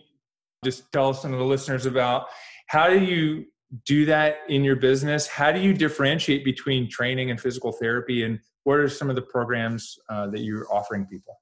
just 0.65 0.91
tell 0.93 1.15
some 1.15 1.33
of 1.33 1.39
the 1.39 1.45
listeners 1.45 1.87
about 1.87 2.27
how 2.67 2.89
do 2.89 2.99
you 2.99 3.47
do 3.85 4.05
that 4.07 4.39
in 4.49 4.65
your 4.65 4.77
business? 4.77 5.27
How 5.27 5.53
do 5.53 5.61
you 5.61 5.73
differentiate 5.73 6.45
between 6.45 6.89
training 6.89 7.31
and 7.31 7.41
physical 7.41 7.73
therapy, 7.73 8.25
and 8.25 8.41
what 8.65 8.79
are 8.79 8.89
some 8.89 9.11
of 9.11 9.17
the 9.17 9.23
programs 9.23 9.99
uh, 10.09 10.27
that 10.29 10.41
you're 10.41 10.67
offering 10.73 11.07
people? 11.07 11.39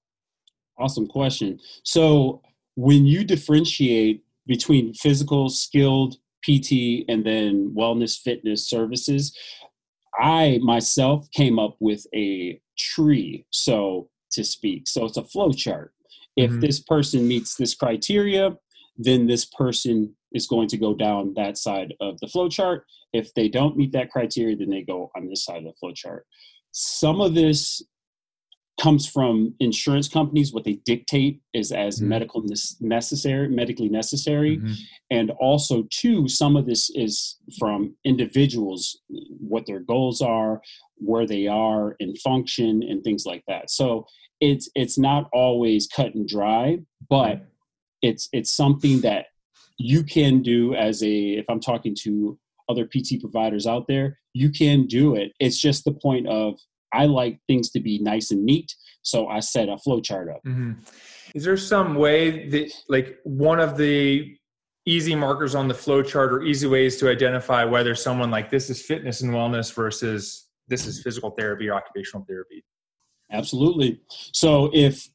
Awesome 0.78 1.06
question. 1.06 1.58
So 1.82 2.42
when 2.76 3.06
you 3.06 3.24
differentiate 3.24 4.24
between 4.46 4.94
physical, 4.94 5.48
skilled 5.48 6.16
PT, 6.44 7.04
and 7.08 7.24
then 7.24 7.74
wellness 7.76 8.18
fitness 8.20 8.68
services, 8.68 9.36
I 10.18 10.58
myself 10.62 11.30
came 11.32 11.58
up 11.58 11.76
with 11.80 12.06
a 12.14 12.60
tree, 12.76 13.46
so 13.50 14.10
to 14.32 14.44
speak. 14.44 14.86
So 14.86 15.04
it's 15.04 15.16
a 15.16 15.24
flow 15.24 15.52
chart. 15.52 15.92
If 16.36 16.52
Mhm. 16.52 16.60
this 16.60 16.80
person 16.80 17.26
meets 17.26 17.56
this 17.56 17.74
criteria, 17.74 18.56
then 18.96 19.26
this 19.26 19.44
person 19.44 20.16
is 20.32 20.46
going 20.46 20.68
to 20.68 20.76
go 20.76 20.94
down 20.94 21.32
that 21.34 21.56
side 21.58 21.94
of 22.00 22.18
the 22.20 22.28
flow 22.28 22.48
chart. 22.48 22.84
If 23.12 23.32
they 23.34 23.48
don't 23.48 23.76
meet 23.76 23.92
that 23.92 24.10
criteria, 24.10 24.56
then 24.56 24.70
they 24.70 24.82
go 24.82 25.10
on 25.16 25.28
this 25.28 25.44
side 25.44 25.58
of 25.58 25.64
the 25.64 25.72
flow 25.80 25.92
chart. 25.92 26.26
Some 26.72 27.20
of 27.20 27.34
this 27.34 27.82
comes 28.80 29.08
from 29.08 29.52
insurance 29.58 30.06
companies. 30.06 30.52
What 30.52 30.62
they 30.62 30.74
dictate 30.84 31.40
is 31.52 31.72
as 31.72 31.98
Mhm. 32.00 32.06
medical 32.06 32.44
necessary, 32.80 33.48
medically 33.48 33.88
necessary 33.88 34.58
Mhm. 34.58 34.76
and 35.10 35.30
also 35.32 35.82
too 35.90 36.28
some 36.28 36.54
of 36.56 36.64
this 36.64 36.88
is 36.90 37.38
from 37.58 37.96
individuals 38.04 39.00
what 39.40 39.66
their 39.66 39.80
goals 39.80 40.20
are 40.22 40.62
where 40.96 41.26
they 41.26 41.46
are 41.48 41.96
in 41.98 42.14
function 42.16 42.82
and 42.84 43.02
things 43.02 43.24
like 43.26 43.42
that 43.48 43.70
so 43.70 44.06
it's 44.40 44.68
it's 44.76 44.98
not 44.98 45.28
always 45.32 45.86
cut 45.88 46.14
and 46.14 46.28
dry 46.28 46.78
but 47.08 47.46
it's 48.02 48.28
it's 48.32 48.50
something 48.50 49.00
that 49.00 49.26
you 49.78 50.02
can 50.02 50.42
do 50.42 50.74
as 50.74 51.02
a 51.02 51.30
if 51.32 51.46
i'm 51.48 51.60
talking 51.60 51.96
to 51.98 52.38
other 52.68 52.84
pt 52.86 53.20
providers 53.20 53.66
out 53.66 53.86
there 53.88 54.18
you 54.34 54.50
can 54.50 54.86
do 54.86 55.14
it 55.14 55.32
it's 55.40 55.58
just 55.58 55.84
the 55.84 55.92
point 55.92 56.26
of 56.28 56.58
i 56.92 57.06
like 57.06 57.38
things 57.46 57.70
to 57.70 57.80
be 57.80 57.98
nice 58.00 58.30
and 58.30 58.44
neat 58.44 58.74
so 59.02 59.28
i 59.28 59.40
set 59.40 59.68
a 59.68 59.78
flow 59.78 60.00
chart 60.00 60.28
up 60.28 60.40
mm-hmm. 60.46 60.72
Is 61.34 61.44
there 61.44 61.56
some 61.56 61.94
way 61.94 62.48
that, 62.48 62.72
like, 62.88 63.18
one 63.24 63.60
of 63.60 63.76
the 63.76 64.36
easy 64.86 65.14
markers 65.14 65.54
on 65.54 65.68
the 65.68 65.74
flow 65.74 66.02
chart 66.02 66.32
or 66.32 66.42
easy 66.42 66.66
ways 66.66 66.96
to 66.98 67.10
identify 67.10 67.64
whether 67.64 67.94
someone 67.94 68.30
like 68.30 68.50
this 68.50 68.70
is 68.70 68.80
fitness 68.80 69.20
and 69.20 69.32
wellness 69.32 69.72
versus 69.74 70.48
this 70.68 70.86
is 70.86 71.02
physical 71.02 71.30
therapy 71.30 71.68
or 71.68 71.74
occupational 71.74 72.24
therapy? 72.26 72.64
Absolutely. 73.30 74.00
So 74.32 74.70
if 74.72 75.06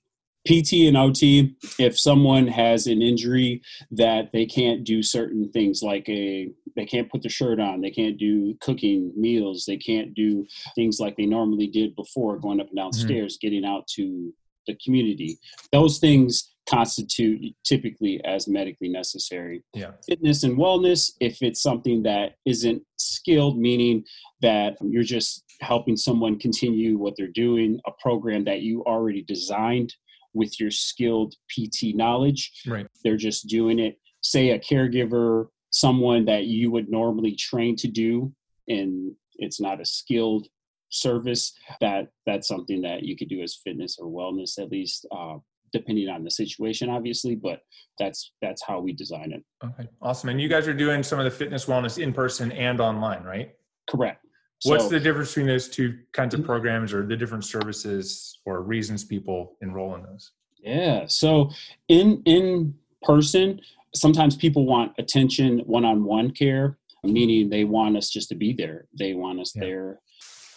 PT 0.45 0.87
and 0.87 0.97
OT, 0.97 1.55
if 1.79 1.97
someone 1.97 2.47
has 2.47 2.87
an 2.87 3.01
injury 3.01 3.61
that 3.91 4.31
they 4.33 4.45
can't 4.45 4.83
do 4.83 5.01
certain 5.01 5.49
things 5.51 5.81
like 5.81 6.07
a 6.09 6.49
they 6.75 6.85
can't 6.85 7.09
put 7.09 7.21
the 7.21 7.29
shirt 7.29 7.59
on, 7.59 7.81
they 7.81 7.91
can't 7.91 8.17
do 8.17 8.55
cooking 8.59 9.11
meals, 9.15 9.63
they 9.67 9.77
can't 9.77 10.13
do 10.15 10.45
things 10.75 10.99
like 10.99 11.15
they 11.15 11.25
normally 11.27 11.67
did 11.67 11.95
before 11.95 12.37
going 12.39 12.59
up 12.59 12.67
and 12.67 12.75
down 12.77 12.91
Mhm. 12.91 12.95
stairs, 12.95 13.37
getting 13.39 13.63
out 13.63 13.85
to 13.89 14.33
the 14.65 14.75
community. 14.83 15.37
Those 15.71 15.99
things 15.99 16.49
constitute 16.67 17.53
typically 17.63 18.23
as 18.23 18.47
medically 18.47 18.87
necessary 18.89 19.61
Yeah. 19.75 19.91
fitness 20.07 20.43
and 20.43 20.57
wellness 20.57 21.11
if 21.19 21.41
it's 21.43 21.61
something 21.61 22.01
that 22.03 22.35
isn't 22.45 22.81
skilled 22.97 23.57
meaning 23.59 24.03
that 24.41 24.77
you're 24.81 25.03
just 25.03 25.43
helping 25.59 25.97
someone 25.97 26.39
continue 26.39 26.97
what 26.97 27.15
they're 27.17 27.27
doing 27.27 27.79
a 27.85 27.91
program 28.01 28.45
that 28.45 28.61
you 28.61 28.81
already 28.85 29.21
designed 29.21 29.93
with 30.33 30.59
your 30.59 30.71
skilled 30.71 31.35
pt 31.49 31.95
knowledge 31.95 32.51
Right. 32.67 32.87
they're 33.03 33.17
just 33.17 33.47
doing 33.47 33.79
it 33.79 33.99
say 34.21 34.49
a 34.51 34.59
caregiver 34.59 35.47
someone 35.71 36.25
that 36.25 36.45
you 36.45 36.71
would 36.71 36.89
normally 36.89 37.35
train 37.35 37.75
to 37.77 37.87
do 37.87 38.31
and 38.67 39.13
it's 39.37 39.59
not 39.59 39.81
a 39.81 39.85
skilled 39.85 40.47
service 40.89 41.53
that 41.81 42.09
that's 42.25 42.47
something 42.47 42.81
that 42.81 43.03
you 43.03 43.17
could 43.17 43.29
do 43.29 43.41
as 43.41 43.59
fitness 43.63 43.97
or 43.99 44.07
wellness 44.07 44.59
at 44.59 44.69
least 44.69 45.07
uh, 45.11 45.35
depending 45.71 46.07
on 46.07 46.23
the 46.23 46.29
situation 46.29 46.89
obviously 46.89 47.33
but 47.35 47.61
that's 47.97 48.31
that's 48.41 48.63
how 48.65 48.79
we 48.79 48.93
design 48.93 49.31
it 49.31 49.43
Okay. 49.65 49.87
Awesome. 50.01 50.29
And 50.29 50.41
you 50.41 50.49
guys 50.49 50.67
are 50.67 50.73
doing 50.73 51.01
some 51.03 51.19
of 51.19 51.25
the 51.25 51.31
fitness 51.31 51.65
wellness 51.65 51.97
in 52.01 52.11
person 52.11 52.51
and 52.51 52.79
online, 52.81 53.23
right? 53.23 53.51
correct 53.89 54.25
What's 54.65 54.85
So- 54.85 54.89
the 54.89 54.99
difference 54.99 55.29
between 55.29 55.47
those 55.47 55.67
two 55.67 55.99
kinds 56.13 56.33
of 56.33 56.43
programs 56.43 56.93
or 56.93 57.05
the 57.05 57.17
different 57.17 57.43
services 57.43 58.39
or 58.45 58.61
reasons 58.61 59.03
people 59.03 59.57
enroll 59.61 59.95
in 59.95 60.03
those? 60.03 60.31
Yeah. 60.63 61.07
So 61.07 61.49
in 61.89 62.21
in 62.25 62.73
person, 63.01 63.59
sometimes 63.93 64.35
people 64.37 64.65
want 64.65 64.93
attention, 64.97 65.59
one-on-one 65.59 66.31
care, 66.31 66.77
meaning 67.03 67.49
they 67.49 67.65
want 67.65 67.97
us 67.97 68.09
just 68.09 68.29
to 68.29 68.35
be 68.35 68.53
there. 68.53 68.87
They 68.97 69.13
want 69.13 69.39
us 69.41 69.53
Yeah. 69.55 69.61
there. 69.65 69.99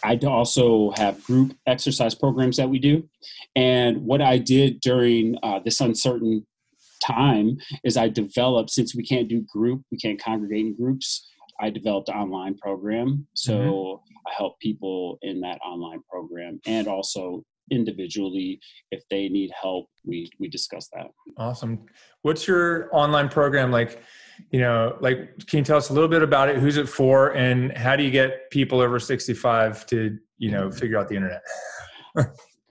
I 0.03 0.15
also 0.25 0.91
have 0.91 1.21
group 1.23 1.53
exercise 1.65 2.15
programs 2.15 2.55
that 2.57 2.69
we 2.69 2.79
do, 2.79 3.09
and 3.55 4.05
what 4.05 4.21
I 4.21 4.37
did 4.37 4.79
during 4.79 5.35
uh, 5.43 5.59
this 5.59 5.81
uncertain 5.81 6.45
time 7.03 7.57
is 7.83 7.97
I 7.97 8.07
developed 8.07 8.69
since 8.69 8.95
we 8.95 9.03
can't 9.03 9.27
do 9.27 9.41
group, 9.41 9.83
we 9.91 9.97
can't 9.97 10.19
congregate 10.19 10.65
in 10.67 10.75
groups. 10.75 11.27
I 11.59 11.69
developed 11.69 12.09
an 12.09 12.15
online 12.15 12.57
program, 12.57 13.27
so 13.33 14.01
I 14.27 14.31
help 14.37 14.59
people 14.59 15.17
in 15.21 15.41
that 15.41 15.59
online 15.65 16.01
program, 16.09 16.59
and 16.65 16.87
also 16.87 17.43
individually 17.69 18.57
if 18.91 19.03
they 19.09 19.27
need 19.27 19.51
help 19.61 19.87
we 20.05 20.31
we 20.39 20.47
discuss 20.47 20.87
that 20.93 21.07
Awesome. 21.37 21.85
What's 22.21 22.47
your 22.47 22.89
online 22.95 23.29
program 23.29 23.71
like? 23.71 24.01
You 24.51 24.59
know, 24.59 24.97
like, 25.01 25.45
can 25.47 25.59
you 25.59 25.65
tell 25.65 25.77
us 25.77 25.89
a 25.89 25.93
little 25.93 26.07
bit 26.07 26.21
about 26.21 26.47
it? 26.47 26.57
Who's 26.57 26.77
it 26.77 26.87
for? 26.87 27.31
And 27.35 27.75
how 27.75 27.95
do 27.95 28.03
you 28.03 28.11
get 28.11 28.51
people 28.51 28.79
over 28.79 28.99
65 28.99 29.83
to, 29.87 30.15
you 30.37 30.51
know, 30.51 30.69
figure 30.69 30.95
out 30.95 31.07
the 31.07 31.15
internet? 31.15 31.41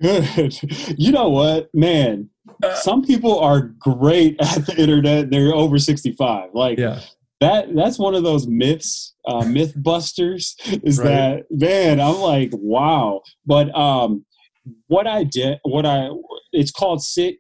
good 0.00 0.62
you 0.99 1.11
know 1.12 1.28
what 1.28 1.75
man 1.75 2.28
Uh, 2.62 2.75
some 2.75 3.02
people 3.02 3.38
are 3.38 3.61
great 3.78 4.37
at 4.40 4.66
the 4.66 4.76
internet 4.78 5.31
they're 5.31 5.55
over 5.55 5.78
65 5.78 6.50
like 6.55 6.78
Yeah. 6.78 7.00
That 7.40 7.75
that's 7.75 7.99
one 7.99 8.14
of 8.14 8.23
those 8.23 8.47
myths 8.47 9.14
uh, 9.28 9.45
myth 9.45 9.73
busters 9.76 10.57
is 10.85 10.99
Right. 10.99 11.07
that 11.09 11.45
man 11.50 12.00
i'm 12.00 12.19
like 12.21 12.50
wow 12.52 13.21
but 13.45 13.75
um 13.76 14.25
what 14.88 15.07
i 15.07 15.23
did 15.25 15.59
what 15.62 15.85
i 15.87 16.09
it's 16.52 16.71
called 16.71 17.02
sit 17.02 17.37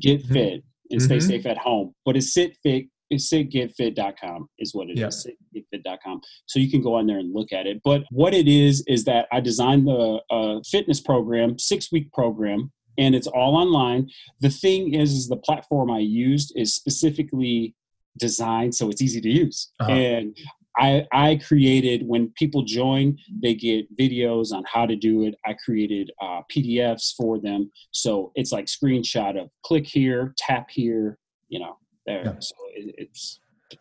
get 0.00 0.22
Mhm. 0.24 0.32
fit 0.32 0.64
and 0.90 1.00
stay 1.02 1.18
Mhm. 1.18 1.26
safe 1.26 1.46
at 1.46 1.58
home 1.58 1.94
but 2.04 2.16
it's 2.16 2.32
sit 2.34 2.56
fit 2.62 2.86
it's 3.08 3.30
sitgetfit.com 3.32 4.48
is 4.58 4.74
what 4.74 4.90
it 4.90 4.98
Yeah. 4.98 5.06
is. 5.08 5.26
sitgetfit.com 5.54 6.20
so 6.46 6.58
you 6.58 6.68
can 6.70 6.82
go 6.82 6.94
on 6.94 7.06
there 7.06 7.18
and 7.18 7.32
look 7.32 7.52
at 7.52 7.66
it 7.66 7.80
but 7.84 8.02
what 8.10 8.34
it 8.34 8.48
is 8.48 8.82
is 8.88 9.04
that 9.04 9.26
i 9.32 9.40
designed 9.40 9.86
the 9.86 10.20
uh, 10.30 10.60
fitness 10.68 11.00
program 11.00 11.58
six 11.58 11.92
week 11.92 12.12
program 12.12 12.72
and 12.98 13.14
it's 13.14 13.26
all 13.28 13.54
online 13.56 14.08
the 14.40 14.50
thing 14.50 14.94
is 14.94 15.12
is 15.12 15.28
the 15.28 15.36
platform 15.36 15.90
i 15.90 15.98
used 16.00 16.52
is 16.56 16.74
specifically 16.74 17.74
designed 18.16 18.74
so 18.74 18.88
it's 18.90 19.02
easy 19.02 19.20
to 19.20 19.28
use 19.28 19.70
Uh-huh. 19.80 19.92
and 19.92 20.36
I, 20.78 21.06
I 21.10 21.36
created 21.36 22.06
when 22.06 22.32
people 22.36 22.62
join 22.62 23.16
they 23.42 23.54
get 23.54 23.94
videos 23.96 24.52
on 24.52 24.62
how 24.72 24.84
to 24.86 24.96
do 24.96 25.24
it 25.24 25.34
i 25.46 25.54
created 25.64 26.10
uh, 26.20 26.40
pdfs 26.50 27.14
for 27.16 27.38
them 27.40 27.70
so 27.92 28.30
it's 28.34 28.52
like 28.52 28.66
screenshot 28.66 29.40
of 29.40 29.48
click 29.64 29.86
here 29.86 30.34
tap 30.36 30.68
here 30.70 31.18
you 31.48 31.60
know 31.60 31.78
there 32.06 32.24
Yeah. 32.26 32.38
so 32.40 32.54
it, 32.74 32.94
it's 32.98 33.40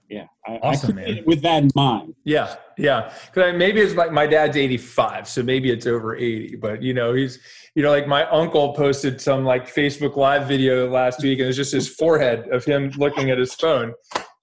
yeah 0.10 0.26
I, 0.48 0.58
Awesome, 0.64 0.98
I 0.98 1.02
man. 1.02 1.24
with 1.26 1.42
that 1.44 1.64
in 1.64 1.70
mind 1.76 2.16
Yeah. 2.24 2.56
Yeah. 2.78 3.14
Cause 3.34 3.54
maybe 3.56 3.82
it's 3.82 3.96
like 3.96 4.12
my 4.12 4.26
dad's 4.28 4.58
85, 4.58 5.28
so 5.28 5.44
maybe 5.44 5.72
it's 5.72 5.86
over 5.86 6.16
80, 6.16 6.56
but 6.58 6.82
you 6.82 6.94
know, 6.94 7.14
he's, 7.14 7.40
you 7.76 7.84
know, 7.84 7.92
like 7.92 8.08
my 8.08 8.26
uncle 8.30 8.74
posted 8.74 9.22
some 9.22 9.44
like 9.46 9.74
Facebook 9.74 10.16
live 10.16 10.48
video 10.48 10.90
last 10.90 11.22
week 11.22 11.40
and 11.40 11.48
it's 11.48 11.58
just 11.58 11.72
his 11.72 11.88
forehead 11.88 12.48
of 12.50 12.66
him 12.66 12.90
looking 12.98 13.30
at 13.30 13.38
his 13.38 13.54
phone. 13.56 13.94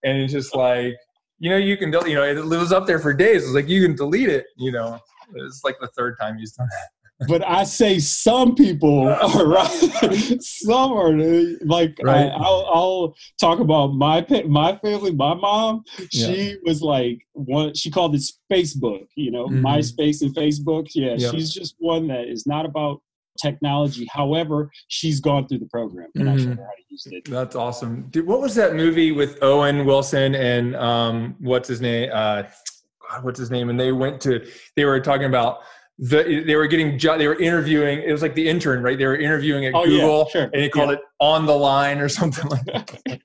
And 0.05 0.19
it's 0.19 0.33
just 0.33 0.55
like, 0.55 0.95
you 1.39 1.51
know, 1.51 1.57
you 1.57 1.77
can, 1.77 1.91
del- 1.91 2.07
you 2.09 2.15
know, 2.15 2.25
it 2.25 2.37
was 2.45 2.73
up 2.73 2.87
there 2.87 2.99
for 3.01 3.13
days. 3.13 3.45
It's 3.45 3.53
like, 3.53 3.69
you 3.69 3.83
can 3.83 3.97
delete 3.97 4.29
it, 4.29 4.47
you 4.57 4.71
know, 4.73 4.99
it's 5.35 5.63
like 5.65 5.77
the 5.81 5.89
third 5.97 6.17
time 6.21 6.39
he's 6.39 6.53
done 6.53 6.69
that. 6.71 6.89
But 7.29 7.47
I 7.47 7.65
say 7.65 7.99
some 7.99 8.55
people 8.55 9.09
are 9.09 9.47
right. 9.47 10.43
some 10.43 10.93
are 10.93 11.13
like 11.65 11.97
Right. 12.03 12.31
I, 12.31 12.39
will 12.39 12.67
I'll 12.73 13.15
talk 13.41 13.61
about 13.61 13.89
my 13.89 14.27
my 14.47 14.77
family. 14.77 15.13
My 15.13 15.35
mom, 15.35 15.85
she 16.11 16.57
was 16.65 16.83
like 16.83 17.27
one. 17.33 17.75
She 17.75 17.91
called 17.91 18.15
it 18.15 18.23
Facebook. 18.51 19.07
You 19.17 19.31
know, 19.31 19.47
Mhm. 19.47 19.63
MySpace 19.63 20.23
and 20.23 20.35
Facebook. 20.35 20.89
Yeah, 20.95 21.15
Yeah. 21.17 21.31
she's 21.31 21.53
just 21.53 21.77
one 21.79 22.09
that 22.09 22.29
is 22.29 22.47
not 22.47 22.67
about 22.67 23.03
technology. 23.41 24.07
However, 24.11 24.71
she's 24.89 25.21
gone 25.21 25.47
through 25.47 25.59
the 25.59 25.67
program 25.67 26.09
and 26.15 26.25
mm-hmm. 26.25 26.35
I 26.35 26.39
showed 26.39 26.59
her 26.59 26.65
how 26.65 26.71
to 26.71 26.83
use 26.89 27.07
it. 27.11 27.25
That's 27.25 27.57
awesome. 27.57 28.09
Dude, 28.11 28.27
what 28.27 28.41
was 28.41 28.55
that 28.57 28.75
movie 28.75 29.13
with 29.13 29.43
Owen 29.43 29.85
Wilson 29.85 30.35
and 30.35 30.77
um, 30.77 31.37
what's 31.41 31.69
his 31.69 31.81
name? 31.81 32.11
Uh, 32.13 32.43
God, 33.09 33.25
what's 33.25 33.39
his 33.39 33.51
name? 33.51 33.71
And 33.71 33.79
they 33.79 33.93
went 33.93 34.21
to, 34.23 34.47
they 34.77 34.85
were 34.85 35.01
talking 35.01 35.27
about 35.27 35.61
the, 35.99 36.43
they 36.47 36.57
were 36.57 36.67
getting 36.67 36.99
they 37.19 37.29
were 37.29 37.39
interviewing 37.39 38.01
it 38.01 38.11
was 38.11 38.23
like 38.23 38.35
the 38.35 38.49
intern 38.49 38.83
right 38.83 38.99
they 38.99 39.07
were 39.07 39.17
interviewing 39.17 39.67
at 39.67 39.75
oh, 39.75 39.85
google 39.85 40.25
yeah, 40.27 40.33
sure. 40.33 40.43
and 40.53 40.63
they 40.63 40.69
called 40.69 40.91
yeah. 40.91 40.97
it 40.97 41.03
on 41.21 41.47
the 41.47 41.55
line 41.55 41.99
or 41.99 42.09
something 42.21 42.49
like 42.49 42.65
that 42.65 43.21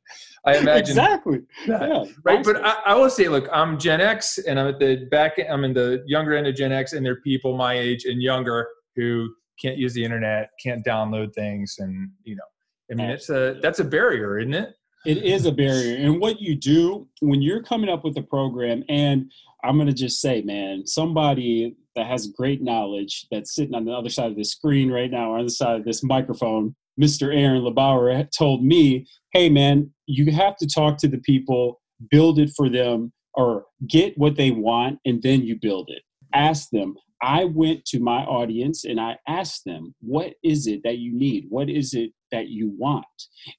i 0.45 0.57
imagine 0.57 0.91
exactly 0.91 1.39
yeah 1.65 2.03
right 2.23 2.43
but 2.43 2.63
I, 2.63 2.75
I, 2.87 2.95
will 2.95 3.09
say 3.09 3.29
look 3.29 3.47
i'm 3.53 3.79
gen 3.79 4.01
x 4.01 4.37
and 4.37 4.59
i'm 4.59 4.67
at 4.67 4.79
the 4.79 5.07
back 5.09 5.39
i'm 5.49 5.63
in 5.63 5.73
the 5.73 6.03
younger 6.07 6.35
end 6.35 6.45
of 6.45 6.55
gen 6.55 6.71
x 6.71 6.93
and 6.93 7.05
there 7.05 7.13
are 7.13 7.21
people 7.21 7.55
my 7.55 7.73
age 7.73 8.05
and 8.05 8.21
younger 8.21 8.67
who 8.95 9.29
can't 9.61 9.77
use 9.77 9.93
the 9.93 10.03
internet 10.03 10.49
can't 10.61 10.85
download 10.85 11.33
things 11.33 11.77
and 11.79 12.09
you 12.23 12.35
know 12.35 12.43
i 12.91 12.95
mean 12.95 13.09
Absolutely. 13.09 13.47
it's 13.47 13.59
a 13.59 13.61
that's 13.61 13.79
a 13.79 13.85
barrier 13.85 14.39
isn't 14.39 14.53
it 14.53 14.75
it 15.05 15.23
is 15.23 15.45
a 15.45 15.51
barrier 15.51 15.95
and 15.97 16.19
what 16.19 16.41
you 16.41 16.53
do 16.53 17.07
when 17.21 17.41
you're 17.41 17.63
coming 17.63 17.89
up 17.89 18.03
with 18.03 18.17
a 18.17 18.21
program 18.21 18.83
and 18.89 19.31
i'm 19.63 19.77
going 19.77 19.87
to 19.87 19.93
just 19.93 20.21
say 20.21 20.41
man 20.41 20.85
somebody 20.85 21.75
that 21.97 22.07
has 22.07 22.27
great 22.27 22.61
knowledge 22.61 23.27
that's 23.31 23.53
sitting 23.53 23.75
on 23.75 23.83
the 23.83 23.91
other 23.91 24.09
side 24.09 24.31
of 24.31 24.37
the 24.37 24.45
screen 24.45 24.89
right 24.89 25.11
now 25.11 25.33
on 25.33 25.43
the 25.43 25.49
side 25.49 25.79
of 25.79 25.85
this 25.85 26.03
microphone, 26.03 26.75
Mr. 26.99 27.35
Aaron 27.35 27.63
LeBauer 27.63 28.27
told 28.37 28.63
me, 28.63 29.05
hey 29.33 29.49
man, 29.49 29.91
you 30.05 30.31
have 30.31 30.55
to 30.57 30.67
talk 30.67 30.97
to 30.99 31.07
the 31.07 31.19
people, 31.19 31.81
build 32.09 32.39
it 32.39 32.51
for 32.55 32.69
them, 32.69 33.11
or 33.33 33.65
get 33.87 34.17
what 34.17 34.35
they 34.35 34.51
want, 34.51 34.99
and 35.05 35.21
then 35.21 35.41
you 35.41 35.57
build 35.59 35.89
it. 35.89 36.01
Ask 36.33 36.69
them. 36.71 36.95
I 37.21 37.45
went 37.45 37.83
to 37.85 37.99
my 37.99 38.23
audience 38.23 38.85
and 38.85 38.99
I 38.99 39.17
asked 39.27 39.65
them, 39.65 39.95
what 40.01 40.33
is 40.43 40.67
it 40.67 40.81
that 40.83 40.99
you 40.99 41.17
need? 41.17 41.45
What 41.49 41.69
is 41.69 41.93
it 41.93 42.11
that 42.31 42.47
you 42.47 42.75
want? 42.77 43.05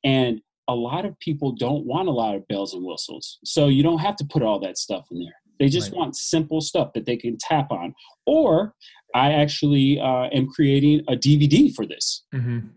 And 0.05 0.41
a 0.69 0.75
lot 0.75 1.05
of 1.05 1.19
people 1.19 1.53
don't 1.53 1.87
want 1.87 2.09
a 2.09 2.13
lot 2.13 2.37
of 2.37 2.47
bells 2.47 2.75
and 2.75 2.85
whistles. 2.85 3.39
So 3.45 3.67
you 3.67 3.83
don't 3.83 3.99
have 3.99 4.17
to 4.17 4.25
put 4.31 4.43
all 4.43 4.61
that 4.61 4.79
stuff 4.79 5.07
in 5.11 5.19
there. 5.19 5.35
They 5.59 5.69
just 5.69 5.91
right. 5.91 5.99
want 5.99 6.17
simple 6.17 6.61
stuff 6.61 6.93
that 6.95 7.07
they 7.07 7.17
can 7.17 7.37
tap 7.39 7.71
on. 7.71 7.95
Or 8.27 8.75
I 9.15 9.33
actually 9.33 9.99
uh, 10.01 10.29
am 10.33 10.49
creating 10.49 11.03
a 11.09 11.13
DVD 11.13 11.75
for 11.75 11.87
this. 11.87 12.25
Mm-hmm. 12.35 12.69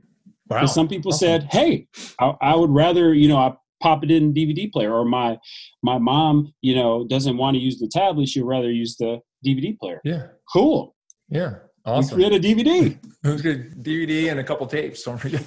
Wow. 0.50 0.65
Some 0.65 0.88
people 0.88 1.13
awesome. 1.13 1.27
said, 1.27 1.47
"Hey, 1.51 1.88
I, 2.19 2.33
I, 2.41 2.55
would 2.55 2.71
rather 2.71 3.13
you 3.13 3.29
know 3.29 3.38
I 3.38 3.53
pop 3.81 4.03
it 4.03 4.11
in 4.11 4.33
DVD 4.33 4.71
player." 4.71 4.93
Or 4.93 5.05
my 5.05 5.38
my 5.81 5.97
mom, 5.97 6.53
you 6.61 6.75
know, 6.75 7.05
doesn't 7.07 7.38
want 7.38 7.55
to 7.55 7.61
use 7.61 7.79
the 7.79 7.88
tablet; 7.88 8.27
she'd 8.27 8.41
rather 8.41 8.69
use 8.69 8.97
the 8.97 9.19
DVD 9.45 9.77
player. 9.77 10.01
Yeah, 10.03 10.27
cool. 10.51 10.95
Yeah, 11.29 11.55
awesome. 11.85 12.17
We 12.17 12.27
create 12.27 12.45
a 12.45 12.47
DVD. 12.47 12.97
It 13.23 13.27
was 13.27 13.41
good. 13.41 13.81
DVD 13.81 14.29
and 14.29 14.41
a 14.41 14.43
couple 14.43 14.67
tapes. 14.67 15.03
Don't 15.03 15.17
forget. 15.17 15.43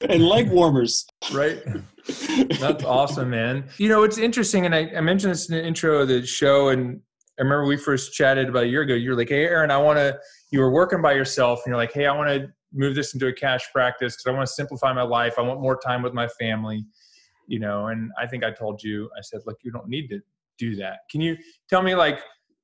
And 0.00 0.26
leg 0.26 0.50
warmers. 0.50 1.06
Right. 1.32 1.62
That's 2.58 2.84
awesome, 2.84 3.30
man. 3.30 3.68
You 3.76 3.88
know, 3.88 4.02
it's 4.02 4.18
interesting, 4.18 4.64
and 4.64 4.74
I, 4.74 4.90
I, 4.96 5.00
mentioned 5.00 5.32
this 5.32 5.48
in 5.48 5.56
the 5.56 5.64
intro 5.64 6.00
of 6.00 6.08
the 6.08 6.24
show, 6.24 6.68
and 6.68 7.00
I 7.38 7.42
remember 7.42 7.66
we 7.66 7.76
first 7.76 8.12
chatted 8.12 8.48
about 8.48 8.64
a 8.64 8.68
year 8.68 8.82
ago. 8.82 8.94
You 8.94 9.10
were 9.10 9.16
like, 9.16 9.28
"Hey, 9.28 9.44
Aaron, 9.44 9.70
I 9.70 9.78
want 9.78 9.98
to." 9.98 10.18
You 10.50 10.60
were 10.60 10.70
working 10.70 11.02
by 11.02 11.12
yourself, 11.12 11.60
and 11.64 11.70
you're 11.70 11.76
like, 11.76 11.92
"Hey, 11.92 12.06
I 12.06 12.16
want 12.16 12.30
to 12.30 12.48
move 12.72 12.94
this 12.94 13.12
into 13.12 13.26
a 13.26 13.32
cash 13.32 13.70
practice 13.72 14.16
because 14.16 14.26
I 14.26 14.34
want 14.34 14.46
to 14.46 14.52
simplify 14.52 14.92
my 14.92 15.02
life. 15.02 15.34
I 15.38 15.42
want 15.42 15.60
more 15.60 15.78
time 15.78 16.02
with 16.02 16.14
my 16.14 16.28
family." 16.40 16.84
You 17.46 17.58
know, 17.58 17.88
and 17.88 18.10
I 18.18 18.26
think 18.26 18.44
I 18.44 18.52
told 18.52 18.82
you, 18.82 19.10
I 19.16 19.20
said, 19.20 19.40
"Look, 19.44 19.58
you 19.62 19.70
don't 19.70 19.88
need 19.88 20.08
to 20.08 20.20
do 20.58 20.76
that." 20.76 21.00
Can 21.10 21.20
you 21.20 21.36
tell 21.68 21.82
me, 21.82 21.94
like, 21.94 22.20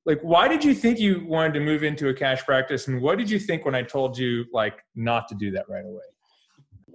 like 0.07 0.19
why 0.21 0.47
did 0.47 0.63
you 0.63 0.73
think 0.73 0.99
you 0.99 1.23
wanted 1.27 1.53
to 1.53 1.59
move 1.59 1.83
into 1.83 2.09
a 2.09 2.13
cash 2.15 2.43
practice, 2.43 2.87
and 2.87 2.99
what 2.99 3.19
did 3.19 3.29
you 3.29 3.37
think 3.37 3.63
when 3.63 3.75
I 3.75 3.83
told 3.83 4.17
you, 4.17 4.45
like, 4.51 4.79
not 4.95 5.27
to 5.27 5.35
do 5.35 5.51
that 5.51 5.65
right 5.69 5.85
away? 5.85 6.14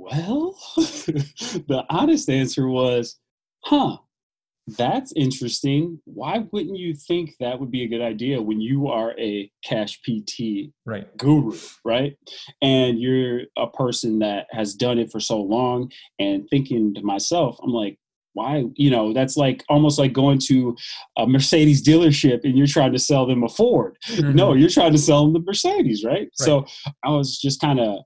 Well, 0.00 0.57
the 0.76 1.85
honest 1.90 2.30
answer 2.30 2.69
was, 2.69 3.19
huh, 3.64 3.99
that's 4.66 5.12
interesting. 5.14 6.00
Why 6.07 6.47
wouldn't 6.52 6.78
you 6.78 6.95
think 6.95 7.35
that 7.38 7.61
would 7.61 7.71
be 7.71 7.85
a 7.85 7.88
good 7.88 8.00
idea 8.00 8.40
when 8.40 8.62
you 8.62 8.88
are 8.88 9.14
a 9.19 9.50
cash 9.62 10.00
PT 10.00 10.73
right. 10.86 11.15
guru, 11.19 11.54
right? 11.84 12.17
And 12.63 12.99
you're 12.99 13.43
a 13.58 13.67
person 13.67 14.21
that 14.21 14.47
has 14.52 14.75
done 14.75 14.99
it 14.99 15.13
for 15.13 15.21
so 15.21 15.39
long 15.39 15.91
and 16.19 16.49
thinking 16.49 16.95
to 16.95 17.02
myself, 17.02 17.58
I'm 17.63 17.71
like, 17.71 17.99
why 18.34 18.65
you 18.76 18.91
know 18.91 19.13
that's 19.13 19.36
like 19.36 19.65
almost 19.69 19.99
like 19.99 20.13
going 20.13 20.39
to 20.39 20.76
a 21.19 21.26
mercedes 21.26 21.84
dealership 21.84 22.45
and 22.45 22.56
you're 22.56 22.65
trying 22.65 22.93
to 22.93 22.99
sell 22.99 23.26
them 23.26 23.43
a 23.43 23.49
ford 23.49 23.97
mm-hmm. 24.06 24.36
no 24.36 24.52
you're 24.52 24.69
trying 24.69 24.93
to 24.93 24.99
sell 24.99 25.25
them 25.25 25.32
the 25.32 25.41
mercedes 25.41 26.04
right, 26.04 26.15
right. 26.15 26.28
so 26.34 26.65
i 27.04 27.10
was 27.10 27.41
just 27.41 27.60
kind 27.60 27.80
of 27.80 27.99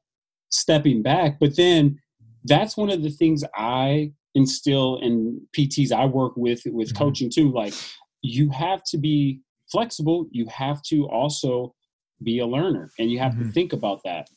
stepping 0.54 1.02
back. 1.02 1.38
But 1.38 1.56
then 1.56 1.98
that's 2.44 2.76
one 2.76 2.90
of 2.90 3.02
the 3.02 3.10
things 3.10 3.44
I 3.54 4.12
instill 4.34 4.98
in 5.02 5.40
PTs 5.56 5.92
I 5.92 6.06
work 6.06 6.32
with 6.36 6.62
with 6.66 6.88
mm-hmm. 6.88 6.98
coaching 6.98 7.30
too. 7.30 7.52
Like 7.52 7.74
you 8.22 8.50
have 8.50 8.82
to 8.84 8.98
be 8.98 9.40
flexible. 9.70 10.26
You 10.30 10.46
have 10.48 10.82
to 10.84 11.06
also 11.08 11.74
be 12.22 12.38
a 12.38 12.46
learner 12.46 12.90
and 12.98 13.10
you 13.10 13.18
have 13.18 13.32
mm-hmm. 13.32 13.48
to 13.48 13.52
think 13.52 13.72
about 13.72 14.00
that. 14.04 14.28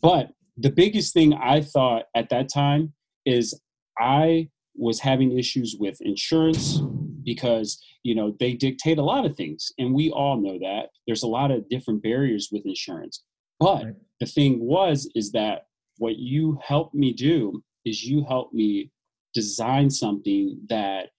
But 0.00 0.30
the 0.56 0.70
biggest 0.70 1.12
thing 1.12 1.34
I 1.34 1.60
thought 1.60 2.04
at 2.14 2.28
that 2.30 2.48
time 2.52 2.92
is 3.26 3.58
I 3.98 4.48
was 4.76 5.00
having 5.00 5.38
issues 5.38 5.76
with 5.78 6.00
insurance 6.00 6.80
because 7.24 7.82
you 8.02 8.14
know 8.14 8.36
they 8.38 8.52
dictate 8.52 8.98
a 8.98 9.02
lot 9.02 9.24
of 9.24 9.36
things 9.36 9.72
and 9.78 9.94
we 9.94 10.10
all 10.10 10.40
know 10.40 10.58
that 10.58 10.90
there's 11.06 11.22
a 11.22 11.28
lot 11.28 11.50
of 11.50 11.68
different 11.68 12.02
barriers 12.02 12.48
with 12.52 12.66
insurance 12.66 13.22
but 13.58 13.84
right. 13.84 13.94
The 14.20 14.26
thing 14.26 14.60
was 14.60 15.10
is 15.14 15.32
that 15.32 15.66
what 15.98 16.16
you 16.16 16.58
helped 16.62 16.94
me 16.94 17.12
do 17.12 17.62
is 17.84 18.04
you 18.04 18.24
helped 18.24 18.54
me 18.54 18.90
design 19.34 19.90
something 19.90 20.58
that 20.68 21.10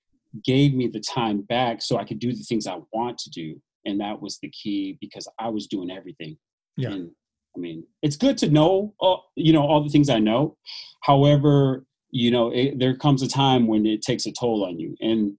gave 0.44 0.74
me 0.74 0.88
the 0.88 1.00
time 1.00 1.42
back 1.42 1.82
so 1.82 1.98
I 1.98 2.04
could 2.04 2.20
do 2.20 2.34
the 2.34 2.44
things 2.44 2.68
I 2.68 2.80
want 2.92 3.18
to 3.20 3.30
do. 3.30 3.62
And 3.86 4.00
that 4.00 4.22
was 4.22 4.40
the 4.40 4.50
key 4.50 4.98
because 5.00 5.28
I 5.40 5.50
was 5.50 5.68
doing 5.68 5.92
everything. 5.92 6.38
Yeah. 6.76 6.92
And 6.92 7.12
I 7.56 7.60
mean, 7.60 7.86
it's 8.02 8.18
good 8.18 8.38
to 8.40 8.50
know, 8.50 8.94
all, 9.00 9.32
you 9.36 9.54
know, 9.54 9.66
all 9.66 9.84
the 9.84 9.90
things 9.90 10.10
I 10.10 10.20
know. 10.20 10.58
However, 11.02 11.86
you 12.10 12.32
know, 12.32 12.52
it, 12.52 12.80
there 12.80 12.96
comes 12.96 13.22
a 13.22 13.28
time 13.28 13.68
when 13.68 13.86
it 13.86 14.02
takes 14.02 14.26
a 14.26 14.32
toll 14.32 14.66
on 14.66 14.80
you. 14.80 14.96
And 15.00 15.38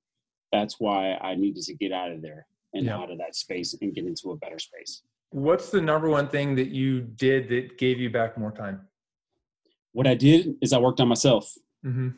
that's 0.53 0.77
why 0.79 1.15
I 1.15 1.35
needed 1.35 1.65
to 1.65 1.75
get 1.75 1.93
out 1.93 2.13
of 2.13 2.23
there 2.23 2.47
and 2.73 2.87
yeah. 2.87 2.97
out 2.97 3.11
of 3.11 3.19
that 3.19 3.35
space 3.35 3.75
and 3.81 3.95
get 3.95 4.07
into 4.07 4.31
a 4.31 4.37
better 4.37 4.59
space. 4.59 5.03
What's 5.37 5.69
the 5.69 5.83
number 5.83 6.09
one 6.09 6.29
thing 6.29 6.55
that 6.55 6.69
you 6.69 7.03
did 7.03 7.51
that 7.51 7.77
gave 7.77 8.01
you 8.01 8.09
back 8.09 8.39
more 8.39 8.51
time? 8.51 8.81
What 9.93 10.07
I 10.07 10.15
did 10.15 10.55
is 10.63 10.73
I 10.73 10.79
worked 10.79 10.99
on 10.99 11.09
myself. 11.09 11.53
Mm-hmm. 11.85 12.09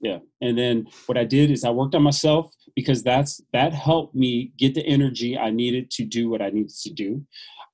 Yeah, 0.00 0.20
and 0.40 0.56
then 0.56 0.86
what 1.04 1.18
I 1.18 1.24
did 1.24 1.50
is 1.50 1.64
I 1.64 1.70
worked 1.70 1.94
on 1.94 2.02
myself 2.02 2.50
because 2.74 3.02
that's 3.02 3.42
that 3.52 3.74
helped 3.74 4.14
me 4.14 4.52
get 4.56 4.74
the 4.74 4.86
energy 4.86 5.36
I 5.36 5.50
needed 5.50 5.90
to 5.90 6.06
do 6.06 6.30
what 6.30 6.40
I 6.40 6.48
needed 6.48 6.74
to 6.84 6.94
do. 6.94 7.26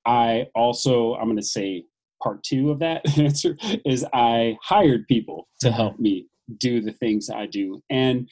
I 0.04 0.48
also 0.56 1.14
I'm 1.14 1.26
going 1.26 1.36
to 1.36 1.44
say 1.44 1.84
part 2.20 2.42
two 2.42 2.72
of 2.72 2.80
that 2.80 3.06
answer 3.18 3.56
is 3.86 4.04
I 4.12 4.56
hired 4.64 5.06
people 5.06 5.46
to 5.60 5.68
mm-hmm. 5.68 5.76
help 5.76 6.00
me 6.00 6.26
do 6.58 6.80
the 6.80 6.92
things 6.92 7.30
I 7.30 7.46
do 7.46 7.84
and 7.88 8.28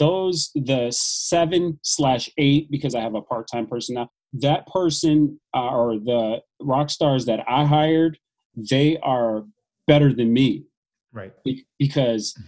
those 0.00 0.50
the 0.56 0.90
seven 0.90 1.78
slash 1.84 2.28
eight 2.38 2.72
because 2.72 2.96
I 2.96 3.02
have 3.02 3.14
a 3.14 3.22
part 3.22 3.46
time 3.46 3.68
person 3.68 3.94
now 3.94 4.10
that 4.34 4.66
person 4.66 5.40
uh, 5.54 5.70
or 5.70 5.98
the 5.98 6.40
rock 6.60 6.90
stars 6.90 7.26
that 7.26 7.40
I 7.48 7.64
hired, 7.64 8.18
they 8.54 8.98
are 8.98 9.44
better 9.86 10.12
than 10.12 10.32
me. 10.32 10.64
Right. 11.12 11.32
Because 11.78 12.38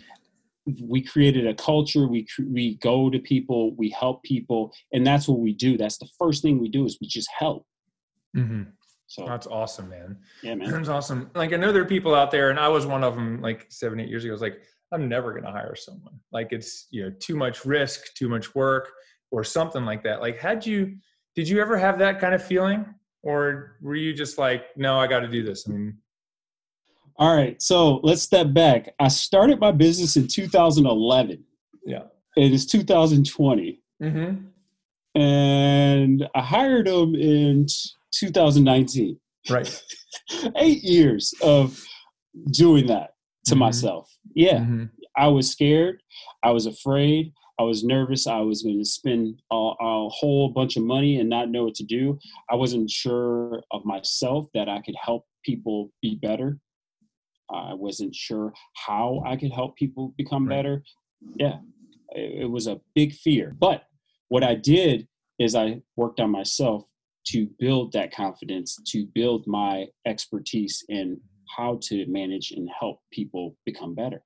we 0.81 1.03
created 1.03 1.47
a 1.47 1.55
culture, 1.55 2.07
we, 2.07 2.27
we 2.49 2.77
go 2.77 3.11
to 3.11 3.18
people, 3.18 3.75
we 3.75 3.90
help 3.90 4.23
people, 4.23 4.73
and 4.92 5.07
that's 5.07 5.27
what 5.27 5.40
we 5.40 5.53
do. 5.53 5.77
That's 5.77 5.99
the 5.99 6.09
first 6.18 6.42
thing 6.42 6.61
we 6.61 6.68
do 6.68 6.85
is 6.85 6.99
we 7.01 7.09
just 7.09 7.29
help. 7.37 7.66
Mm-hmm. 8.37 8.62
So 9.12 9.27
that's 9.27 9.47
awesome, 9.47 9.90
man. 9.90 10.16
Yeah, 10.42 10.55
man. 10.55 10.71
That's 10.73 10.88
awesome. 10.88 11.31
Like 11.35 11.53
I 11.53 11.57
know 11.57 11.71
there 11.71 11.83
are 11.83 11.87
people 11.87 12.14
out 12.14 12.31
there, 12.31 12.49
and 12.49 12.59
I 12.59 12.68
was 12.68 12.87
one 12.87 13.05
of 13.05 13.14
them 13.14 13.42
like 13.42 13.66
seven, 13.68 14.01
eight 14.01 14.09
years 14.09 14.25
ago. 14.25 14.33
I 14.33 14.33
was 14.33 14.40
like, 14.40 14.62
I'm 14.90 15.07
never 15.07 15.35
gonna 15.35 15.53
hire 15.53 15.75
someone. 15.75 16.18
Like 16.33 16.49
it's 16.51 16.87
you 16.90 17.05
know 17.05 17.11
too 17.21 17.37
much 17.37 17.66
risk, 17.66 18.14
too 18.14 18.31
much 18.31 18.55
work, 18.55 18.90
or 19.31 19.45
something 19.45 19.85
like 19.85 20.03
that. 20.05 20.23
Like 20.23 20.38
had 20.38 20.64
you 20.64 20.97
did 21.35 21.49
you 21.49 21.61
ever 21.61 21.77
have 21.77 21.99
that 21.99 22.21
kind 22.21 22.35
of 22.35 22.45
feeling? 22.45 22.85
Or 23.23 23.77
were 23.81 23.95
you 23.95 24.12
just 24.12 24.37
like 24.37 24.64
no 24.77 24.99
i 24.99 25.07
got 25.07 25.21
to 25.21 25.29
do 25.29 25.42
this 25.42 25.68
i 25.68 25.73
mean? 25.73 25.97
All 27.16 27.37
right 27.37 27.61
so 27.62 28.01
let's 28.03 28.23
step 28.23 28.53
back. 28.53 28.95
I 28.99 29.09
started 29.09 29.61
my 29.61 29.73
business 29.73 30.16
in 30.16 30.27
2011 30.27 31.45
yeah. 31.85 32.03
It 32.37 32.53
is 32.53 32.66
2020 32.66 33.81
mm-hmm. 34.03 35.21
and 35.21 36.29
i 36.35 36.40
hired 36.40 36.87
them 36.87 37.14
in 37.14 37.66
2019 38.14 39.18
right. 39.51 39.83
Eight 40.57 40.83
years 40.83 41.35
of 41.42 41.83
doing 42.53 42.87
that 42.87 43.11
to 43.47 43.53
mm-hmm. 43.53 43.61
myself. 43.61 44.11
Yeah. 44.35 44.59
Mm-hmm. 44.59 44.85
i 45.16 45.27
was 45.29 45.51
scared. 45.51 46.03
I 46.45 46.51
was 46.51 46.66
afraid 46.66 47.33
I 47.58 47.64
was 47.64 47.84
nervous. 47.84 48.26
I 48.26 48.40
was 48.40 48.62
going 48.62 48.78
to 48.78 48.84
spend 48.84 49.40
a, 49.50 49.54
a, 49.54 50.08
whole 50.08 50.48
bunch 50.48 50.76
of 50.76 50.82
money 50.82 51.18
and 51.20 51.28
not 51.28 51.50
know 51.50 51.64
what 51.64 51.74
to 51.76 51.84
do. 51.84 52.18
I 52.50 52.54
wasn't 52.54 52.90
sure 52.90 53.62
of 53.70 53.84
myself 53.84 54.46
that 54.54 54.68
I 54.68 54.80
could 54.80 54.96
help 55.00 55.26
people 55.44 55.92
be 56.00 56.16
better. 56.16 56.58
I 57.50 57.74
wasn't 57.74 58.14
sure 58.14 58.52
how 58.74 59.22
I 59.26 59.36
could 59.36 59.52
help 59.52 59.76
people 59.76 60.14
become 60.16 60.46
Right. 60.48 60.56
better. 60.56 60.82
Yeah, 61.36 61.58
it, 62.14 62.42
it 62.42 62.50
was 62.50 62.66
a 62.66 62.80
big 62.94 63.12
fear. 63.12 63.54
But 63.58 63.84
what 64.28 64.42
I 64.42 64.54
did 64.54 65.06
is 65.38 65.54
I 65.54 65.82
worked 65.96 66.20
on 66.20 66.30
myself 66.30 66.84
to 67.26 67.46
build 67.58 67.92
that 67.92 68.12
confidence, 68.12 68.78
to 68.86 69.06
build 69.14 69.46
my 69.46 69.86
expertise 70.06 70.84
in 70.88 71.20
how 71.56 71.78
to 71.82 72.06
manage 72.06 72.52
and 72.52 72.68
help 72.80 73.00
people 73.12 73.56
become 73.66 73.94
better. 73.94 74.22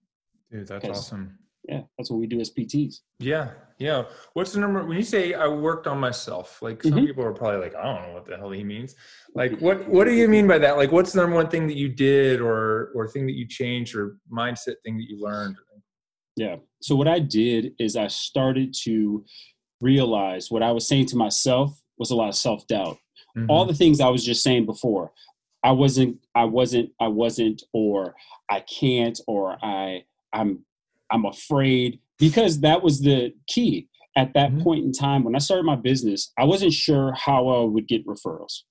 Dude, 0.51 0.69
that's 0.69 0.89
awesome. 0.89 1.39
Yeah, 1.69 1.81
that's 1.99 2.11
what 2.11 2.21
we 2.21 2.27
do 2.29 2.39
as 2.41 2.51
PTs. 2.51 3.01
Yeah, 3.19 3.51
yeah. 3.79 4.05
What's 4.35 4.53
the 4.53 4.61
number 4.61 4.85
when 4.87 4.97
you 4.97 5.03
say 5.03 5.35
I 5.35 5.49
worked 5.49 5.87
on 5.89 5.99
myself? 5.99 6.63
Like 6.63 6.83
some 6.83 6.93
Mhm. 6.93 7.07
people 7.07 7.25
are 7.25 7.33
probably 7.33 7.59
like, 7.61 7.75
I 7.75 7.83
don't 7.83 8.07
know 8.09 8.15
what 8.15 8.25
the 8.27 8.37
hell 8.37 8.51
he 8.51 8.63
means. 8.65 8.95
Like 9.35 9.59
what 9.61 9.87
what 9.89 10.05
do 10.05 10.13
you 10.15 10.29
mean 10.29 10.47
by 10.47 10.57
that? 10.59 10.77
Like 10.79 10.93
what's 10.93 11.13
the 11.13 11.21
number 11.21 11.37
one 11.37 11.51
thing 11.51 11.67
that 11.67 11.77
you 11.77 11.89
did 11.91 12.41
or 12.41 12.91
or 12.95 13.07
thing 13.09 13.27
that 13.27 13.35
you 13.35 13.47
changed 13.47 13.95
or 13.95 14.17
mindset 14.33 14.77
thing 14.85 14.97
that 14.97 15.09
you 15.11 15.21
learned? 15.21 15.57
Yeah. 16.37 16.57
So 16.81 16.95
what 16.97 17.07
I 17.09 17.19
did 17.19 17.75
is 17.79 17.97
I 17.97 18.07
started 18.07 18.73
to 18.85 19.25
realize 19.81 20.51
what 20.51 20.63
I 20.63 20.73
was 20.73 20.87
saying 20.89 21.07
to 21.07 21.17
myself 21.17 21.79
was 21.99 22.11
a 22.11 22.15
lot 22.17 22.29
of 22.29 22.35
self 22.35 22.67
doubt. 22.67 22.97
All 23.51 23.65
Mhm. 23.65 23.69
the 23.69 23.75
things 23.75 24.01
I 24.01 24.09
was 24.09 24.25
just 24.25 24.43
saying 24.43 24.65
before. 24.65 25.13
I 25.63 25.73
wasn't, 25.73 26.19
I 26.35 26.45
wasn't, 26.45 26.93
I 27.01 27.09
wasn't, 27.09 27.63
or 27.75 28.15
I 28.49 28.61
can't, 28.61 29.21
or 29.27 29.59
I, 29.63 30.05
I'm, 30.33 30.65
I'm 31.11 31.25
afraid 31.25 32.01
because 32.19 32.61
that 32.61 32.83
was 32.83 33.01
the 33.01 33.33
key 33.47 33.89
at 34.17 34.33
that 34.35 34.51
Mhm. 34.51 34.63
point 34.63 34.85
in 34.85 34.93
time 34.93 35.25
when 35.25 35.35
I 35.35 35.39
started 35.39 35.65
my 35.65 35.77
business. 35.77 36.33
I 36.39 36.45
wasn't 36.45 36.73
sure 36.73 37.13
how 37.13 37.49
I 37.49 37.65
would 37.65 37.87
get 37.87 38.07
referrals. 38.07 38.63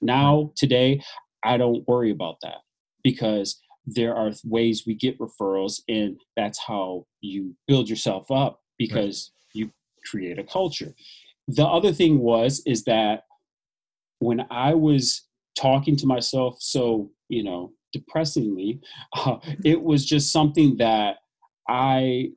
Now, 0.00 0.52
today, 0.56 1.00
I 1.44 1.56
don't 1.56 1.86
worry 1.86 2.10
about 2.10 2.36
that 2.42 2.58
because 3.02 3.60
there 3.86 4.16
are 4.16 4.32
ways 4.44 4.84
we 4.84 4.94
get 4.94 5.18
referrals, 5.18 5.80
and 5.88 6.20
that's 6.34 6.58
how 6.58 7.06
you 7.20 7.54
build 7.68 7.88
yourself 7.88 8.30
up 8.30 8.60
because 8.78 9.30
you 9.54 9.70
create 10.10 10.38
a 10.38 10.44
culture. 10.44 10.94
The 11.46 11.66
other 11.66 11.92
thing 11.92 12.18
was 12.18 12.60
is 12.66 12.82
that 12.84 13.22
when 14.18 14.46
I 14.50 14.74
was 14.74 15.22
talking 15.56 15.96
to 15.96 16.06
myself 16.06 16.56
so 16.60 17.10
you 17.28 17.44
know 17.44 17.72
depressingly, 17.92 18.80
uh, 19.14 19.38
it 19.64 19.80
was 19.82 20.04
just 20.04 20.32
something 20.32 20.76
that 20.78 21.18
I 21.68 22.30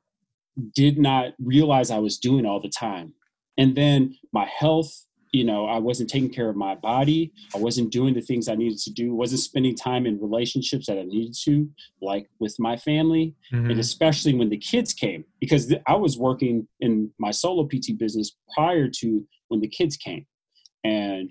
did 0.76 0.98
not 0.98 1.34
realize 1.40 1.92
I 1.92 2.00
was 2.00 2.18
doing 2.18 2.46
all 2.46 2.60
the 2.60 2.70
time, 2.70 3.14
and 3.58 3.76
then 3.76 4.16
my 4.34 4.46
health. 4.46 5.06
You 5.32 5.44
know, 5.44 5.68
I 5.68 5.78
wasn't 5.78 6.10
taking 6.10 6.32
care 6.32 6.50
of 6.50 6.56
my 6.56 6.74
body. 6.74 7.32
I 7.54 7.60
wasn't 7.60 7.92
doing 7.92 8.16
the 8.16 8.22
things 8.22 8.48
I 8.50 8.56
needed 8.56 8.80
to 8.80 8.92
do. 8.92 9.14
wasn't 9.14 9.42
spending 9.42 9.76
time 9.76 10.08
in 10.08 10.20
relationships 10.20 10.88
that 10.88 10.98
I 10.98 11.04
needed 11.04 11.36
to, 11.44 11.70
like 12.02 12.28
with 12.40 12.56
my 12.60 12.76
family 12.76 13.36
Mhm. 13.54 13.70
and 13.70 13.80
especially 13.80 14.34
when 14.34 14.50
the 14.50 14.58
kids 14.58 14.92
came 14.92 15.24
because 15.40 15.68
th- 15.68 15.84
i 15.86 15.94
was 15.96 16.18
working 16.18 16.68
in 16.80 17.12
my 17.20 17.30
solo 17.30 17.64
pt 17.64 17.96
business 18.00 18.36
prior 18.56 18.88
to 18.90 19.24
when 19.50 19.60
the 19.62 19.68
kids 19.68 19.96
came 19.98 20.26
and 20.84 21.30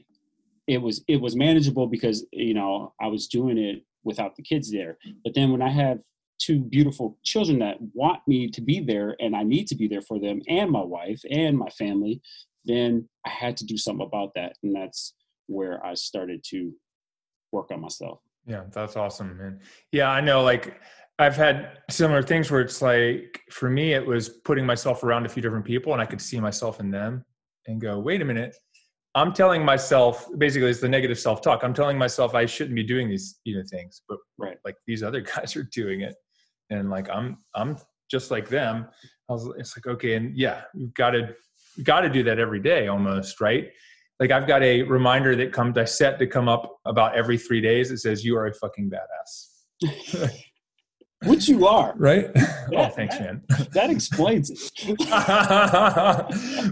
it 0.68 0.80
was 0.80 1.02
it 1.08 1.20
was 1.20 1.34
manageable 1.34 1.88
because 1.88 2.24
you 2.32 2.54
know 2.54 2.92
i 3.00 3.08
was 3.08 3.26
doing 3.26 3.58
it 3.58 3.84
without 4.04 4.36
the 4.36 4.42
kids 4.42 4.70
there 4.70 4.96
but 5.24 5.34
then 5.34 5.50
when 5.50 5.60
i 5.62 5.70
have 5.70 5.98
two 6.38 6.60
beautiful 6.60 7.18
children 7.24 7.58
that 7.58 7.76
want 7.94 8.20
me 8.26 8.48
to 8.48 8.60
be 8.60 8.80
there 8.80 9.16
and 9.20 9.34
i 9.34 9.42
need 9.42 9.66
to 9.66 9.74
be 9.74 9.88
there 9.88 10.02
for 10.02 10.18
them 10.20 10.40
and 10.48 10.70
my 10.70 10.82
wife 10.82 11.20
and 11.30 11.56
my 11.56 11.68
family 11.70 12.20
then 12.64 13.08
i 13.26 13.30
had 13.30 13.56
to 13.56 13.64
do 13.64 13.76
something 13.76 14.06
about 14.06 14.30
that 14.34 14.54
and 14.62 14.74
that's 14.74 15.14
where 15.46 15.84
i 15.84 15.94
started 15.94 16.42
to 16.44 16.72
work 17.52 17.70
on 17.70 17.80
myself 17.80 18.20
Yeah, 18.46 18.64
that's 18.72 18.96
awesome, 18.96 19.36
man. 19.36 19.60
Yeah, 19.92 20.08
I 20.10 20.20
know. 20.22 20.42
Like, 20.42 20.80
I've 21.18 21.36
had 21.36 21.78
similar 21.90 22.22
things 22.22 22.50
where 22.50 22.62
it's 22.62 22.80
like, 22.80 23.40
for 23.50 23.68
me, 23.68 23.92
it 23.92 24.06
was 24.06 24.28
putting 24.48 24.64
myself 24.64 25.02
around 25.02 25.26
a 25.26 25.28
few 25.28 25.42
different 25.42 25.64
people 25.66 25.92
and 25.92 26.00
I 26.00 26.06
could 26.06 26.20
see 26.20 26.40
myself 26.40 26.80
in 26.80 26.90
them 26.90 27.24
and 27.66 27.80
go, 27.80 27.98
wait 27.98 28.22
a 28.22 28.24
minute. 28.24 28.54
I'm 29.14 29.32
telling 29.32 29.64
myself, 29.64 30.26
basically, 30.38 30.70
it's 30.70 30.80
the 30.80 30.88
negative 30.88 31.18
self 31.18 31.40
talk. 31.42 31.62
I'm 31.64 31.74
telling 31.74 31.98
myself 31.98 32.34
I 32.34 32.46
shouldn't 32.46 32.76
be 32.76 32.84
doing 32.84 33.08
these, 33.08 33.40
you 33.44 33.56
know, 33.56 33.64
things, 33.70 34.02
but 34.08 34.18
Right. 34.38 34.56
like 34.64 34.76
these 34.86 35.02
other 35.02 35.20
guys 35.34 35.56
are 35.56 35.64
doing 35.64 36.02
it. 36.02 36.14
And 36.70 36.90
like, 36.90 37.08
I'm, 37.10 37.38
I'm 37.54 37.76
just 38.10 38.30
like 38.30 38.48
them. 38.48 38.86
I 39.28 39.32
was, 39.32 39.50
it's 39.58 39.76
like, 39.76 39.86
okay. 39.86 40.14
And 40.14 40.36
yeah, 40.36 40.62
you've 40.74 40.94
got 40.94 41.10
to, 41.10 41.34
got 41.82 42.00
to 42.00 42.08
do 42.08 42.22
that 42.24 42.38
every 42.38 42.60
day 42.60 42.88
almost, 42.88 43.40
right? 43.40 43.68
Like 44.20 44.30
I've 44.32 44.46
got 44.48 44.62
a 44.62 44.82
reminder 44.82 45.36
that 45.36 45.52
comes, 45.52 45.78
I 45.78 45.84
set 45.84 46.18
to 46.18 46.26
come 46.26 46.48
up 46.48 46.78
about 46.86 47.14
every 47.14 47.38
three 47.38 47.60
days. 47.60 47.90
It 47.90 47.98
says, 47.98 48.24
you 48.24 48.36
are 48.36 48.46
a 48.46 48.54
fucking 48.54 48.90
badass. 48.90 50.30
which 51.24 51.48
you 51.48 51.66
are 51.66 51.94
Right? 51.96 52.28
Yeah. 52.36 52.62
oh, 52.76 52.88
thanks, 52.88 53.18
man. 53.18 53.42
that 53.72 53.90
explains 53.90 54.50
it 54.50 54.98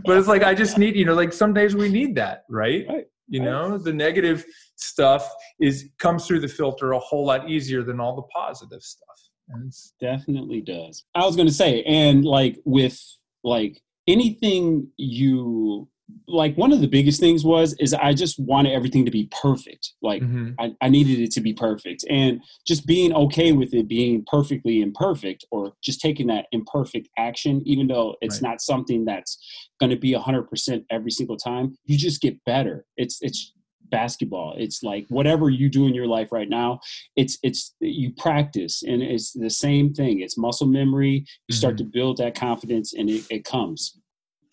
but 0.05 0.17
it's 0.19 0.29
like, 0.29 0.43
I 0.43 0.55
just 0.55 0.79
need, 0.79 0.97
you 0.97 1.05
know, 1.05 1.15
like 1.15 1.33
some 1.33 1.53
days 1.53 1.75
we 1.75 1.89
need 1.89 2.15
that, 2.17 2.45
right? 2.49 2.85
Right. 2.89 3.05
You 3.29 3.41
Right. 3.41 3.47
know, 3.47 3.77
the 3.79 3.93
negative 3.93 4.45
stuff 4.77 5.29
is 5.61 5.89
comes 5.99 6.27
through 6.27 6.41
the 6.41 6.49
filter 6.49 6.93
a 6.93 6.99
whole 6.99 7.27
lot 7.27 7.51
easier 7.51 7.83
than 7.83 7.99
all 7.99 8.15
the 8.15 8.23
positive 8.23 8.83
stuff. 8.83 9.19
It's, 9.65 9.93
definitely 10.01 10.61
does 10.61 11.05
i 11.15 11.25
was 11.25 11.37
going 11.37 11.49
to 11.49 11.55
say 11.55 11.83
and 11.85 12.25
like 12.25 12.59
with 12.65 13.01
like 13.45 13.81
anything 14.07 14.89
you 14.97 15.89
like 16.29 16.57
one 16.57 16.73
of 16.73 16.81
the 16.81 16.87
biggest 16.87 17.19
things 17.21 17.45
was 17.45 17.75
is 17.81 17.93
i 17.95 18.13
just 18.13 18.39
wanted 18.39 18.73
everything 18.73 19.05
to 19.05 19.11
be 19.11 19.29
perfect 19.43 19.93
like 20.03 20.23
Mhm. 20.23 20.55
I, 20.59 20.73
I 20.81 20.89
needed 20.89 21.19
it 21.21 21.33
to 21.33 21.41
be 21.41 21.53
perfect 21.53 22.05
and 22.09 22.41
just 22.67 22.87
being 22.87 23.13
okay 23.13 23.53
with 23.53 23.75
it 23.75 23.89
being 23.89 24.25
perfectly 24.27 24.81
imperfect 24.81 25.45
or 25.51 25.73
just 25.83 26.01
taking 26.01 26.29
that 26.29 26.47
imperfect 26.53 27.09
action 27.19 27.61
even 27.67 27.89
though 27.89 28.15
it's 28.21 28.41
Right. 28.41 28.51
not 28.51 28.61
something 28.63 29.05
that's 29.05 29.37
going 29.81 29.91
to 29.91 29.97
be 29.97 30.13
100% 30.13 30.85
every 30.91 31.11
single 31.11 31.37
time 31.37 31.77
you 31.85 31.99
just 31.99 32.21
get 32.23 32.43
better 32.45 32.87
it's 32.97 33.19
it's 33.21 33.53
basketball 33.91 34.55
it's 34.57 34.83
like 34.83 35.07
whatever 35.09 35.51
you 35.51 35.69
do 35.69 35.87
in 35.87 35.95
your 35.95 36.07
life 36.07 36.33
right 36.33 36.49
now 36.49 36.79
it's 37.17 37.39
it's 37.43 37.75
you 37.81 38.13
practice 38.17 38.83
and 38.83 39.03
it's 39.03 39.33
the 39.33 39.51
same 39.51 39.93
thing 39.95 40.21
it's 40.21 40.37
muscle 40.39 40.67
memory 40.67 41.25
you 41.49 41.55
start 41.55 41.75
Mhm. 41.75 41.79
to 41.79 41.85
build 41.85 42.17
that 42.19 42.35
confidence 42.35 42.95
and 42.95 43.09
it, 43.11 43.25
it 43.31 43.45
comes 43.45 43.99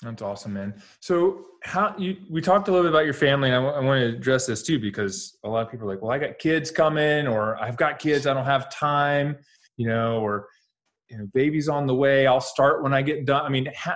That's 0.01 0.21
awesome, 0.21 0.53
man. 0.53 0.73
So, 0.99 1.45
how 1.63 1.95
you 1.97 2.17
we 2.29 2.41
talked 2.41 2.67
a 2.67 2.71
little 2.71 2.83
bit 2.85 2.91
about 2.93 3.05
your 3.05 3.13
family, 3.13 3.49
and 3.49 3.55
I 3.55 3.79
want 3.79 4.01
to 4.01 4.17
address 4.17 4.45
this 4.45 4.61
too 4.61 4.77
because 4.77 5.37
a 5.45 5.49
lot 5.49 5.65
of 5.65 5.71
people 5.71 5.87
are 5.87 5.93
like, 5.93 6.01
"Well, 6.03 6.11
I 6.11 6.17
got 6.19 6.39
kids 6.39 6.71
coming, 6.71 7.25
or 7.25 7.55
I've 7.63 7.77
got 7.77 7.99
kids, 7.99 8.27
I 8.27 8.33
don't 8.33 8.43
have 8.43 8.69
time," 8.69 9.37
you 9.77 9.87
know, 9.87 10.19
or 10.19 10.49
you 11.09 11.17
know, 11.17 11.25
baby's 11.33 11.69
on 11.69 11.87
the 11.87 11.95
way. 11.95 12.27
I'll 12.27 12.41
start 12.41 12.83
when 12.83 12.93
I 12.93 13.01
get 13.01 13.25
done. 13.25 13.45
I 13.45 13.49
mean, 13.49 13.69
how 13.73 13.95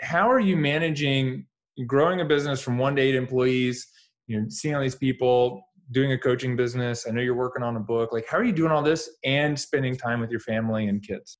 how 0.00 0.28
are 0.28 0.40
you 0.40 0.56
managing 0.56 1.46
growing 1.86 2.20
a 2.20 2.24
business 2.24 2.60
from 2.60 2.76
one 2.76 2.96
to 2.96 3.02
eight 3.02 3.14
employees? 3.14 3.86
You 4.28 4.42
know, 4.42 4.48
seeing 4.48 4.74
all 4.76 4.82
these 4.82 4.94
people 4.94 5.62
doing 5.90 6.12
a 6.12 6.18
coaching 6.18 6.54
business. 6.54 7.06
I 7.08 7.10
know 7.12 7.22
you're 7.22 7.34
working 7.34 7.62
on 7.62 7.74
a 7.76 7.80
book. 7.80 8.12
Like, 8.12 8.26
how 8.30 8.36
are 8.38 8.44
you 8.44 8.52
doing 8.52 8.70
all 8.70 8.82
this 8.82 9.08
and 9.24 9.58
spending 9.58 9.96
time 9.96 10.20
with 10.20 10.30
your 10.30 10.40
family 10.40 10.86
and 10.86 11.02
kids? 11.02 11.38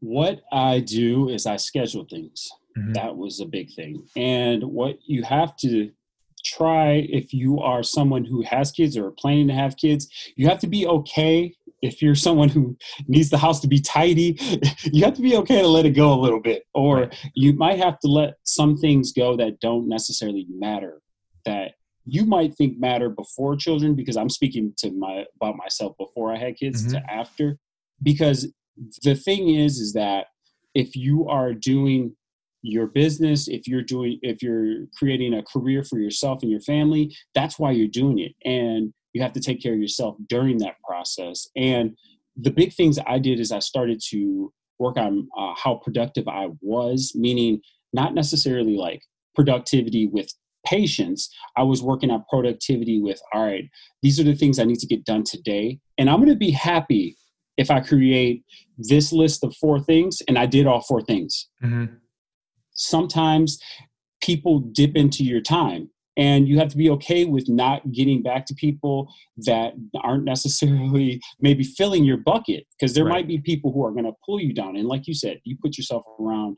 what 0.00 0.42
i 0.52 0.78
do 0.80 1.30
is 1.30 1.46
i 1.46 1.56
schedule 1.56 2.04
things 2.10 2.48
Mhm. 2.76 2.92
that 2.94 3.16
was 3.16 3.40
a 3.40 3.46
big 3.46 3.72
thing 3.72 4.04
and 4.14 4.62
what 4.62 4.98
you 5.06 5.22
have 5.22 5.56
to 5.56 5.90
try 6.44 7.06
if 7.08 7.32
you 7.32 7.58
are 7.60 7.82
someone 7.82 8.22
who 8.24 8.42
has 8.42 8.70
kids 8.70 8.96
or 8.98 9.10
planning 9.12 9.48
to 9.48 9.54
have 9.54 9.78
kids 9.78 10.06
you 10.36 10.46
have 10.48 10.58
to 10.58 10.66
be 10.66 10.86
okay 10.86 11.54
if 11.80 12.02
you're 12.02 12.14
someone 12.14 12.50
who 12.50 12.76
needs 13.08 13.30
the 13.30 13.38
house 13.38 13.58
to 13.60 13.68
be 13.68 13.80
tidy 13.80 14.36
you 14.92 15.02
have 15.02 15.14
to 15.14 15.22
be 15.22 15.34
okay 15.36 15.62
to 15.62 15.66
let 15.68 15.86
it 15.86 15.92
go 15.92 16.12
a 16.12 16.20
little 16.20 16.40
bit 16.40 16.64
or 16.74 17.08
you 17.34 17.54
might 17.54 17.78
have 17.78 17.98
to 18.00 18.08
let 18.08 18.34
some 18.44 18.76
things 18.76 19.12
go 19.12 19.34
that 19.34 19.58
don't 19.60 19.88
necessarily 19.88 20.46
matter 20.50 21.00
that 21.46 21.72
you 22.04 22.24
might 22.24 22.54
think 22.54 22.78
matter 22.78 23.08
before 23.08 23.56
children 23.56 23.94
because 23.94 24.16
i'm 24.16 24.30
speaking 24.30 24.72
to 24.76 24.90
my 24.92 25.24
about 25.40 25.56
myself 25.56 25.96
before 25.98 26.32
i 26.32 26.38
had 26.38 26.56
kids 26.56 26.92
to 26.92 27.02
after 27.10 27.58
because 28.02 28.52
the 29.02 29.14
thing 29.14 29.54
is 29.54 29.78
is 29.78 29.92
that 29.94 30.26
if 30.74 30.94
you 30.94 31.26
are 31.28 31.52
doing 31.54 32.14
your 32.62 32.86
business 32.86 33.48
if 33.48 33.66
you're 33.66 33.82
doing 33.82 34.18
if 34.22 34.42
you're 34.42 34.86
creating 34.98 35.34
a 35.34 35.42
career 35.42 35.82
for 35.82 35.98
yourself 35.98 36.42
and 36.42 36.50
your 36.50 36.60
family 36.60 37.14
that's 37.34 37.58
why 37.58 37.70
you're 37.70 37.86
doing 37.86 38.18
it. 38.18 38.34
And 38.44 38.92
you 39.12 39.22
have 39.22 39.32
to 39.34 39.40
take 39.40 39.62
care 39.62 39.72
of 39.72 39.80
yourself 39.80 40.16
during 40.28 40.58
that 40.58 40.76
process. 40.86 41.48
And 41.56 41.96
the 42.36 42.50
big 42.50 42.74
things 42.74 42.98
i 43.06 43.18
did 43.18 43.40
is 43.40 43.50
i 43.50 43.58
started 43.58 43.98
to 44.10 44.52
work 44.78 44.98
on 44.98 45.26
uh, 45.38 45.54
how 45.56 45.76
productive 45.76 46.28
i 46.28 46.48
was 46.60 47.12
meaning 47.14 47.60
not 47.94 48.12
necessarily 48.12 48.76
like 48.76 49.00
productivity 49.34 50.06
with 50.06 50.30
patients 50.66 51.28
i 51.56 51.62
was 51.62 51.82
working 51.82 52.10
on 52.10 52.24
productivity 52.28 53.00
with 53.00 53.20
all 53.32 53.44
right 53.46 53.64
these 54.02 54.18
are 54.20 54.24
the 54.24 54.34
things 54.34 54.58
i 54.58 54.64
need 54.64 54.78
to 54.78 54.86
get 54.86 55.04
done 55.04 55.22
today 55.22 55.78
and 55.98 56.10
i'm 56.10 56.16
going 56.16 56.28
to 56.28 56.36
be 56.36 56.50
happy 56.50 57.16
if 57.56 57.70
i 57.70 57.80
create 57.80 58.44
this 58.76 59.12
list 59.12 59.42
of 59.44 59.54
four 59.56 59.78
things 59.80 60.20
and 60.28 60.38
i 60.38 60.46
did 60.46 60.66
all 60.66 60.80
four 60.82 61.00
things 61.00 61.48
Mhm. 61.62 61.96
sometimes 62.72 63.58
people 64.22 64.60
dip 64.60 64.96
into 64.96 65.24
your 65.24 65.40
time 65.40 65.90
and 66.18 66.48
you 66.48 66.58
have 66.58 66.68
to 66.68 66.76
be 66.78 66.88
okay 66.88 67.26
with 67.26 67.46
not 67.48 67.92
getting 67.92 68.22
back 68.22 68.46
to 68.46 68.54
people 68.54 69.12
that 69.38 69.74
aren't 70.02 70.24
necessarily 70.24 71.20
maybe 71.40 71.62
filling 71.62 72.04
your 72.04 72.16
bucket 72.16 72.64
because 72.78 72.94
there 72.94 73.04
Right. 73.04 73.12
might 73.12 73.28
be 73.28 73.38
people 73.38 73.72
who 73.72 73.84
are 73.84 73.92
going 73.92 74.04
to 74.06 74.14
pull 74.24 74.40
you 74.40 74.52
down 74.52 74.76
and 74.76 74.88
like 74.88 75.06
you 75.06 75.14
said 75.14 75.40
you 75.44 75.56
put 75.62 75.76
yourself 75.76 76.04
around 76.18 76.56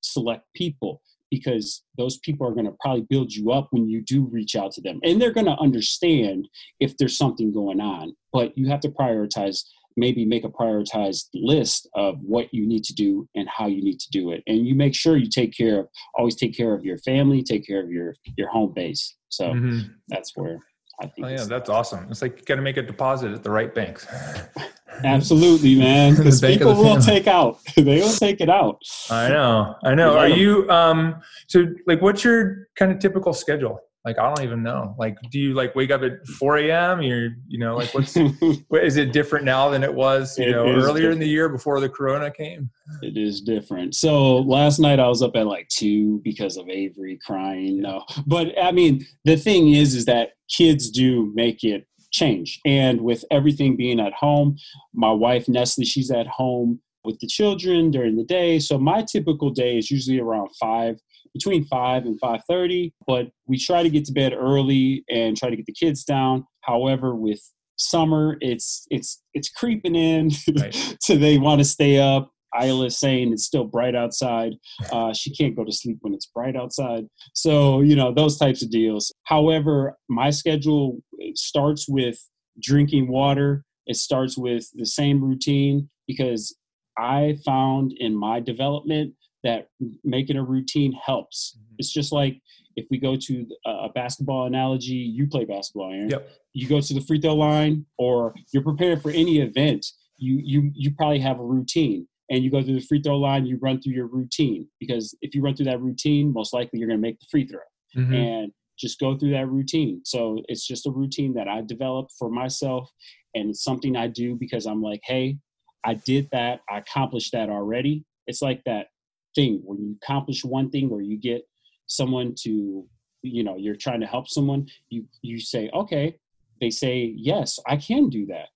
select 0.00 0.44
people 0.54 1.00
because 1.32 1.82
those 1.96 2.18
people 2.18 2.46
are 2.46 2.52
going 2.52 2.66
to 2.66 2.76
probably 2.80 3.06
build 3.08 3.32
you 3.32 3.50
up 3.50 3.68
when 3.70 3.88
you 3.88 4.02
do 4.02 4.28
reach 4.30 4.54
out 4.54 4.70
to 4.72 4.82
them. 4.82 5.00
And 5.02 5.20
they're 5.20 5.32
going 5.32 5.46
to 5.46 5.58
understand 5.66 6.46
if 6.78 6.96
there's 6.98 7.16
something 7.16 7.52
going 7.52 7.80
on 7.80 8.14
but 8.32 8.56
you 8.56 8.66
have 8.68 8.80
to 8.80 8.88
prioritize 8.88 9.62
maybe 9.96 10.24
make 10.24 10.44
a 10.44 10.48
prioritized 10.48 11.26
list 11.34 11.86
of 11.94 12.16
what 12.22 12.48
you 12.52 12.66
need 12.66 12.82
to 12.82 12.94
do 12.94 13.28
and 13.34 13.46
how 13.48 13.66
you 13.66 13.82
need 13.82 14.00
to 14.00 14.10
do 14.10 14.32
it. 14.32 14.42
And 14.46 14.66
you 14.66 14.74
make 14.74 14.94
sure 14.94 15.18
you 15.18 15.28
take 15.28 15.54
care 15.54 15.80
of 15.80 15.88
always 16.18 16.34
take 16.34 16.56
care 16.56 16.72
of 16.74 16.82
your 16.84 16.98
family 16.98 17.42
take 17.42 17.66
care 17.66 17.82
of 17.84 17.90
your 17.90 18.14
your 18.36 18.48
home 18.48 18.72
base. 18.74 19.14
So 19.28 19.52
Mhm. 19.54 19.94
that's 20.08 20.32
where 20.34 20.60
i 21.02 21.06
think 21.06 21.26
Oh 21.26 21.30
yeah, 21.30 21.44
that's 21.44 21.68
awesome. 21.68 22.06
It's 22.10 22.22
like 22.22 22.38
you 22.38 22.44
got 22.44 22.56
to 22.56 22.62
make 22.62 22.76
a 22.76 22.82
deposit 22.82 23.32
at 23.32 23.42
the 23.42 23.50
right 23.50 23.74
banks. 23.74 24.06
absolutely 25.04 25.74
man 25.74 26.14
because 26.16 26.40
people 26.40 26.74
will 26.74 27.00
family. 27.00 27.02
take 27.12 27.26
out 27.26 27.58
they 27.76 28.00
will 28.00 28.12
take 28.12 28.40
it 28.40 28.50
out 28.50 28.78
I 29.10 29.28
know, 29.28 29.74
I 29.82 29.94
know. 29.94 30.16
Are 30.18 30.28
you 30.28 30.68
um? 30.70 31.20
So 31.48 31.66
like, 31.86 32.00
what's 32.02 32.22
your 32.24 32.68
kind 32.76 32.92
of 32.92 32.98
typical 32.98 33.32
schedule? 33.32 33.80
Like, 34.04 34.18
I 34.18 34.26
don't 34.26 34.44
even 34.44 34.62
know. 34.62 34.96
Like, 34.98 35.16
do 35.30 35.38
you 35.38 35.54
like 35.54 35.74
wake 35.76 35.92
up 35.92 36.02
at 36.02 36.26
four 36.26 36.58
a.m. 36.58 37.02
You're, 37.02 37.30
you 37.46 37.58
know, 37.58 37.76
like, 37.76 37.94
what's 37.94 38.16
what, 38.68 38.84
is 38.84 38.96
it 38.96 39.12
different 39.12 39.44
now 39.44 39.70
than 39.70 39.84
it 39.84 39.94
was, 39.94 40.36
you 40.38 40.46
It 40.46 40.50
know, 40.52 40.66
earlier 40.66 41.10
in 41.10 41.20
the 41.20 41.28
year 41.28 41.48
before 41.48 41.78
the 41.78 41.88
corona 41.88 42.30
came? 42.30 42.68
It 43.02 43.16
is 43.16 43.40
different. 43.40 43.94
So 43.94 44.38
last 44.38 44.80
night 44.80 44.98
I 44.98 45.08
was 45.08 45.22
up 45.22 45.36
at 45.36 45.46
like 45.46 45.68
two 45.68 46.20
because 46.24 46.56
of 46.56 46.68
Avery 46.68 47.18
crying. 47.24 47.80
No, 47.80 48.04
but 48.26 48.48
I 48.60 48.72
mean 48.72 49.06
the 49.24 49.36
thing 49.36 49.72
is, 49.72 49.94
is 49.94 50.04
that 50.06 50.30
kids 50.48 50.90
do 50.90 51.30
make 51.34 51.62
it 51.62 51.86
change, 52.10 52.60
and 52.66 53.00
with 53.02 53.24
everything 53.30 53.76
being 53.76 54.00
at 54.00 54.12
home, 54.14 54.56
my 54.92 55.12
wife 55.12 55.48
Nestle, 55.48 55.84
she's 55.84 56.10
at 56.10 56.26
home 56.26 56.80
with 57.04 57.18
the 57.20 57.26
children 57.26 57.90
during 57.90 58.16
the 58.16 58.24
day. 58.24 58.58
So 58.58 58.78
my 58.78 59.04
typical 59.10 59.50
day 59.50 59.78
is 59.78 59.90
usually 59.90 60.20
around 60.20 60.50
five, 60.60 61.00
between 61.34 61.64
five 61.64 62.04
and 62.04 62.18
five 62.20 62.42
thirty. 62.48 62.92
But 63.06 63.30
we 63.46 63.58
try 63.58 63.82
to 63.82 63.90
get 63.90 64.04
to 64.06 64.12
bed 64.12 64.32
early 64.32 65.04
and 65.10 65.36
try 65.36 65.50
to 65.50 65.56
get 65.56 65.66
the 65.66 65.72
kids 65.72 66.04
down. 66.04 66.46
However, 66.62 67.14
with 67.14 67.40
summer, 67.76 68.36
it's 68.40 68.86
it's 68.90 69.22
it's 69.34 69.50
creeping 69.50 69.94
in. 69.94 70.30
Right. 70.58 70.96
so 71.00 71.16
they 71.16 71.38
want 71.38 71.60
to 71.60 71.64
stay 71.64 71.98
up. 71.98 72.30
Isla's 72.60 72.98
saying 72.98 73.32
it's 73.32 73.44
still 73.44 73.64
bright 73.64 73.94
outside. 73.94 74.52
Uh, 74.92 75.12
she 75.12 75.34
can't 75.34 75.56
go 75.56 75.64
to 75.64 75.72
sleep 75.72 75.98
when 76.02 76.14
it's 76.14 76.26
bright 76.26 76.56
outside. 76.56 77.04
So, 77.34 77.80
you 77.80 77.96
know, 77.96 78.12
those 78.12 78.36
types 78.36 78.62
of 78.62 78.70
deals. 78.70 79.12
However, 79.24 79.96
my 80.08 80.30
schedule 80.30 80.98
starts 81.34 81.88
with 81.88 82.18
drinking 82.60 83.08
water. 83.08 83.64
It 83.86 83.96
starts 83.96 84.36
with 84.36 84.68
the 84.74 84.86
same 84.86 85.24
routine 85.24 85.88
because 86.06 86.54
I 86.98 87.36
found 87.44 87.94
in 87.96 88.14
my 88.14 88.40
development 88.40 89.14
that 89.44 89.68
making 90.04 90.36
a 90.36 90.44
routine 90.44 90.92
helps. 90.92 91.56
Mhm. 91.58 91.74
It's 91.78 91.92
just 91.92 92.12
like 92.12 92.40
if 92.76 92.86
we 92.90 92.98
go 92.98 93.16
to 93.16 93.46
a 93.66 93.88
basketball 93.94 94.46
analogy, 94.46 94.94
you 94.94 95.26
play 95.26 95.44
basketball, 95.44 95.90
Aaron 95.92 96.08
Yep. 96.10 96.28
you 96.54 96.68
go 96.68 96.80
to 96.80 96.94
the 96.94 97.00
free 97.00 97.20
throw 97.20 97.34
line 97.34 97.84
or 97.98 98.34
you're 98.52 98.62
prepared 98.62 99.02
for 99.02 99.10
any 99.10 99.38
event 99.38 99.84
you 100.18 100.40
you 100.44 100.70
you 100.74 100.90
probably 100.94 101.18
have 101.18 101.40
a 101.40 101.44
routine 101.44 102.06
and 102.30 102.44
you 102.44 102.50
go 102.50 102.62
to 102.62 102.72
the 102.74 102.80
free 102.80 103.00
throw 103.02 103.16
line 103.18 103.44
you 103.46 103.56
run 103.60 103.80
through 103.80 103.94
your 103.94 104.06
routine 104.06 104.68
because 104.78 105.14
if 105.22 105.34
you 105.34 105.42
run 105.42 105.54
through 105.56 105.64
that 105.66 105.80
routine 105.80 106.32
most 106.32 106.52
likely 106.52 106.78
you're 106.78 106.86
going 106.88 106.98
to 106.98 107.02
make 107.08 107.18
the 107.18 107.26
free 107.30 107.46
throw 107.46 107.58
Mhm. 107.96 108.14
and 108.14 108.52
just 108.78 108.98
go 109.00 109.16
through 109.16 109.30
that 109.30 109.48
routine 109.48 110.00
so 110.04 110.42
it's 110.48 110.66
just 110.66 110.86
a 110.86 110.90
routine 110.90 111.32
that 111.34 111.48
i 111.48 111.60
developed 111.62 112.12
for 112.18 112.30
myself 112.30 112.90
and 113.34 113.50
it's 113.50 113.64
something 113.64 113.96
i 113.96 114.06
do 114.06 114.36
because 114.36 114.66
i'm 114.66 114.82
like 114.82 115.00
hey 115.04 115.36
i 115.84 115.94
did 115.94 116.28
that 116.32 116.60
i 116.70 116.78
accomplished 116.78 117.32
that 117.32 117.48
already 117.50 118.04
it's 118.26 118.42
like 118.42 118.62
that 118.64 118.86
thing 119.34 119.60
when 119.64 119.78
you 119.80 119.96
accomplish 120.02 120.44
one 120.44 120.70
thing 120.70 120.90
or 120.90 121.00
you 121.02 121.16
get 121.18 121.42
someone 121.86 122.34
to 122.38 122.86
you 123.22 123.44
know 123.44 123.56
you're 123.56 123.76
trying 123.76 124.00
to 124.00 124.06
help 124.06 124.28
someone 124.28 124.66
you 124.88 125.04
you 125.22 125.38
say 125.38 125.70
okay 125.74 126.16
they 126.60 126.70
say 126.70 127.12
yes 127.16 127.58
i 127.66 127.76
can 127.76 128.08
do 128.08 128.26
that 128.26 128.48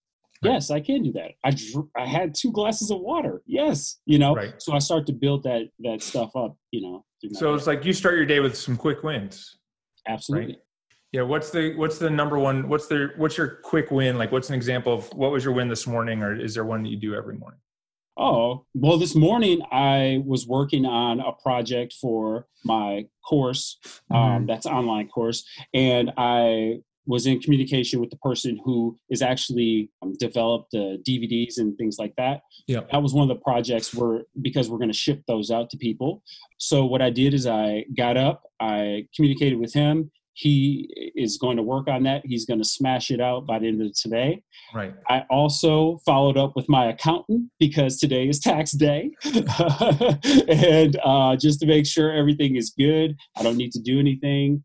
Right. 0.43 0.53
yes 0.53 0.71
i 0.71 0.81
can 0.81 1.03
do 1.03 1.13
that 1.13 1.31
i 1.45 1.51
dr- 1.51 1.89
i 1.97 2.05
had 2.07 2.35
two 2.35 2.53
glasses 2.53 2.91
of 2.91 3.01
water 3.01 3.43
yes 3.47 4.01
you 4.07 4.19
know 4.19 4.35
Right. 4.35 4.55
so 4.59 4.75
i 4.75 4.79
start 4.79 5.07
to 5.07 5.13
build 5.13 5.43
that 5.45 5.69
that 5.81 6.03
stuff 6.03 6.35
up 6.37 6.57
you 6.73 6.83
know 6.83 7.05
So 7.33 7.55
it's 7.55 7.67
like 7.67 7.85
you 7.85 7.93
start 7.93 8.17
your 8.17 8.27
day 8.27 8.41
with 8.41 8.57
some 8.57 8.77
quick 8.77 9.03
wins. 9.03 9.57
absolutely 10.07 10.59
Yeah. 11.13 11.23
What's 11.23 11.51
the 11.51 11.75
what's 11.77 11.99
the 11.99 12.11
number 12.11 12.39
one? 12.39 12.69
What's 12.69 12.87
the 12.89 13.11
what's 13.17 13.37
your 13.39 13.49
quick 13.71 13.91
win? 13.91 14.19
Like, 14.19 14.31
what's 14.33 14.51
an 14.51 14.55
example 14.55 14.93
of 14.93 15.03
what 15.15 15.31
was 15.33 15.43
your 15.47 15.55
win 15.55 15.69
this 15.69 15.87
morning, 15.87 16.23
or 16.23 16.31
is 16.47 16.53
there 16.55 16.65
one 16.65 16.83
that 16.83 16.91
you 16.91 16.99
do 17.09 17.15
every 17.15 17.37
morning? 17.43 17.61
Oh, 18.19 18.65
well, 18.75 18.97
this 18.99 19.15
morning 19.15 19.61
I 19.71 20.23
was 20.25 20.47
working 20.47 20.87
on 20.87 21.21
a 21.21 21.33
project 21.33 21.93
for 22.01 22.47
my 22.65 23.07
course, 23.29 23.79
um, 24.11 24.45
Mhm. 24.45 24.47
that's 24.47 24.65
online 24.67 25.09
course, 25.09 25.45
and 25.75 26.11
I 26.17 26.81
was 27.09 27.27
in 27.27 27.39
communication 27.39 28.01
with 28.01 28.11
the 28.11 28.17
person 28.17 28.59
who 28.65 28.97
is 29.11 29.23
actually 29.23 29.91
um, 30.03 30.15
developed 30.19 30.73
the 30.73 31.01
DVDs 31.07 31.59
and 31.59 31.77
things 31.79 31.99
like 31.99 32.13
that. 32.17 32.41
Yeah. 32.67 32.81
That 32.91 33.01
was 33.03 33.15
one 33.15 33.31
of 33.31 33.37
the 33.37 33.41
projects 33.43 33.95
where 33.95 34.25
because 34.43 34.69
we're 34.69 34.79
going 34.79 34.91
to 34.91 34.97
ship 34.97 35.23
those 35.29 35.51
out 35.53 35.71
to 35.71 35.77
people. 35.77 36.23
So 36.59 36.85
what 36.85 37.03
I 37.03 37.11
did 37.11 37.33
is 37.33 37.47
I 37.47 37.85
got 37.97 38.17
up, 38.17 38.43
I 38.59 39.07
communicated 39.15 39.61
with 39.61 39.73
him. 39.73 40.11
He 40.39 41.13
is 41.17 41.39
going 41.39 41.57
to 41.57 41.63
work 41.63 41.89
on 41.89 42.03
that. 42.03 42.21
He's 42.27 42.45
going 42.45 42.59
to 42.61 42.69
smash 42.69 43.11
it 43.11 43.23
out 43.23 43.47
by 43.47 43.59
the 43.59 43.69
end 43.69 43.81
of 43.81 43.95
today. 43.95 44.43
Right. 44.75 44.93
I 45.09 45.25
also 45.31 45.99
followed 46.05 46.37
up 46.37 46.55
with 46.55 46.69
my 46.69 46.91
accountant 46.91 47.51
because 47.59 47.99
today 47.99 48.29
is 48.29 48.39
tax 48.39 48.73
day. 48.73 49.13
and 49.25 51.01
uh, 51.03 51.37
just 51.37 51.61
to 51.61 51.67
make 51.67 51.87
sure 51.87 52.13
everything 52.13 52.57
is 52.57 52.69
good, 52.79 53.17
I 53.39 53.43
don't 53.43 53.57
need 53.57 53.73
to 53.73 53.81
do 53.81 53.99
anything. 53.99 54.63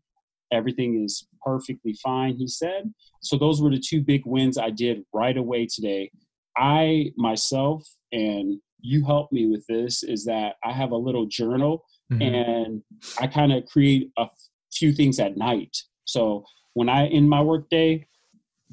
Everything 0.52 1.02
is 1.02 1.26
perfectly 1.42 1.94
fine, 2.02 2.36
he 2.36 2.46
said. 2.48 2.92
So, 3.22 3.38
those 3.38 3.62
were 3.62 3.70
the 3.70 3.80
two 3.80 4.02
big 4.02 4.26
wins 4.26 4.58
I 4.58 4.68
did 4.68 5.04
right 5.14 5.38
away 5.38 5.66
today. 5.74 6.10
I 6.54 7.12
myself, 7.16 7.82
and 8.12 8.60
you 8.82 9.06
helped 9.06 9.32
me 9.32 9.46
with 9.46 9.64
this, 9.68 10.02
is 10.02 10.26
that 10.26 10.56
I 10.62 10.72
have 10.72 10.90
a 10.90 10.96
little 10.96 11.24
journal 11.24 11.82
Mhm. 12.12 12.22
and 12.22 12.82
I 13.18 13.26
kind 13.26 13.52
of 13.54 13.64
create 13.64 14.10
a 14.18 14.26
few 14.72 14.92
things 14.92 15.18
at 15.20 15.36
night. 15.36 15.76
So 16.04 16.44
when 16.74 16.88
I 16.88 17.06
end 17.06 17.28
my 17.28 17.40
workday, 17.40 18.06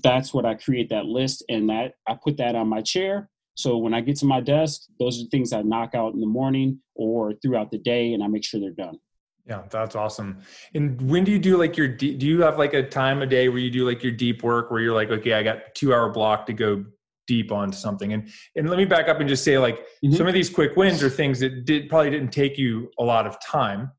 that's 0.02 0.34
what 0.34 0.46
I 0.46 0.56
create 0.56 0.90
that 0.90 1.06
list 1.06 1.44
and 1.50 1.70
that 1.70 1.96
I 2.08 2.18
put 2.22 2.38
that 2.38 2.56
on 2.56 2.68
my 2.68 2.82
chair. 2.82 3.30
So 3.56 3.78
when 3.78 3.94
I 3.94 4.00
get 4.00 4.16
to 4.18 4.26
my 4.26 4.40
desk, 4.40 4.84
those 5.00 5.20
are 5.20 5.24
the 5.24 5.30
things 5.30 5.52
I 5.52 5.62
knock 5.62 5.94
out 5.94 6.14
in 6.14 6.22
the 6.22 6.28
morning 6.28 6.80
or 6.96 7.34
throughout 7.42 7.72
the 7.72 7.78
day 7.78 8.14
and 8.14 8.24
I 8.24 8.28
make 8.28 8.46
sure 8.46 8.60
they're 8.60 8.72
done. 8.72 8.98
Yeah, 9.46 9.64
that's 9.70 9.96
awesome. 9.96 10.40
And 10.76 11.02
when 11.10 11.24
do 11.24 11.32
you 11.32 11.40
do 11.40 11.58
like 11.58 11.76
your 11.76 11.88
do 11.88 12.08
you 12.08 12.42
have 12.44 12.58
like 12.58 12.74
a 12.74 12.88
time 12.88 13.22
of 13.22 13.30
day 13.30 13.50
where 13.50 13.58
you 13.58 13.72
do 13.72 13.86
like 13.86 14.04
your 14.04 14.12
deep 14.12 14.44
work 14.44 14.70
where 14.70 14.80
you're 14.80 14.94
like, 14.94 15.10
okay, 15.10 15.34
I 15.34 15.44
got 15.44 15.74
two 15.76 15.94
hour 15.94 16.10
block 16.10 16.46
to 16.46 16.54
go 16.54 16.86
deep 17.28 17.52
on 17.52 17.74
something. 17.74 18.14
And 18.14 18.30
and 18.56 18.70
let 18.70 18.78
me 18.78 18.86
back 18.86 19.10
up 19.10 19.20
and 19.20 19.28
just 19.28 19.44
say 19.44 19.58
like 19.58 19.86
Mhm. 20.04 20.16
some 20.16 20.28
of 20.28 20.34
these 20.34 20.50
quick 20.50 20.76
wins 20.76 21.04
are 21.04 21.10
things 21.10 21.40
that 21.40 21.66
did 21.66 21.90
probably 21.90 22.12
didn't 22.12 22.32
take 22.32 22.58
you 22.58 22.92
a 23.00 23.04
lot 23.04 23.26
of 23.28 23.40
time. 23.42 23.92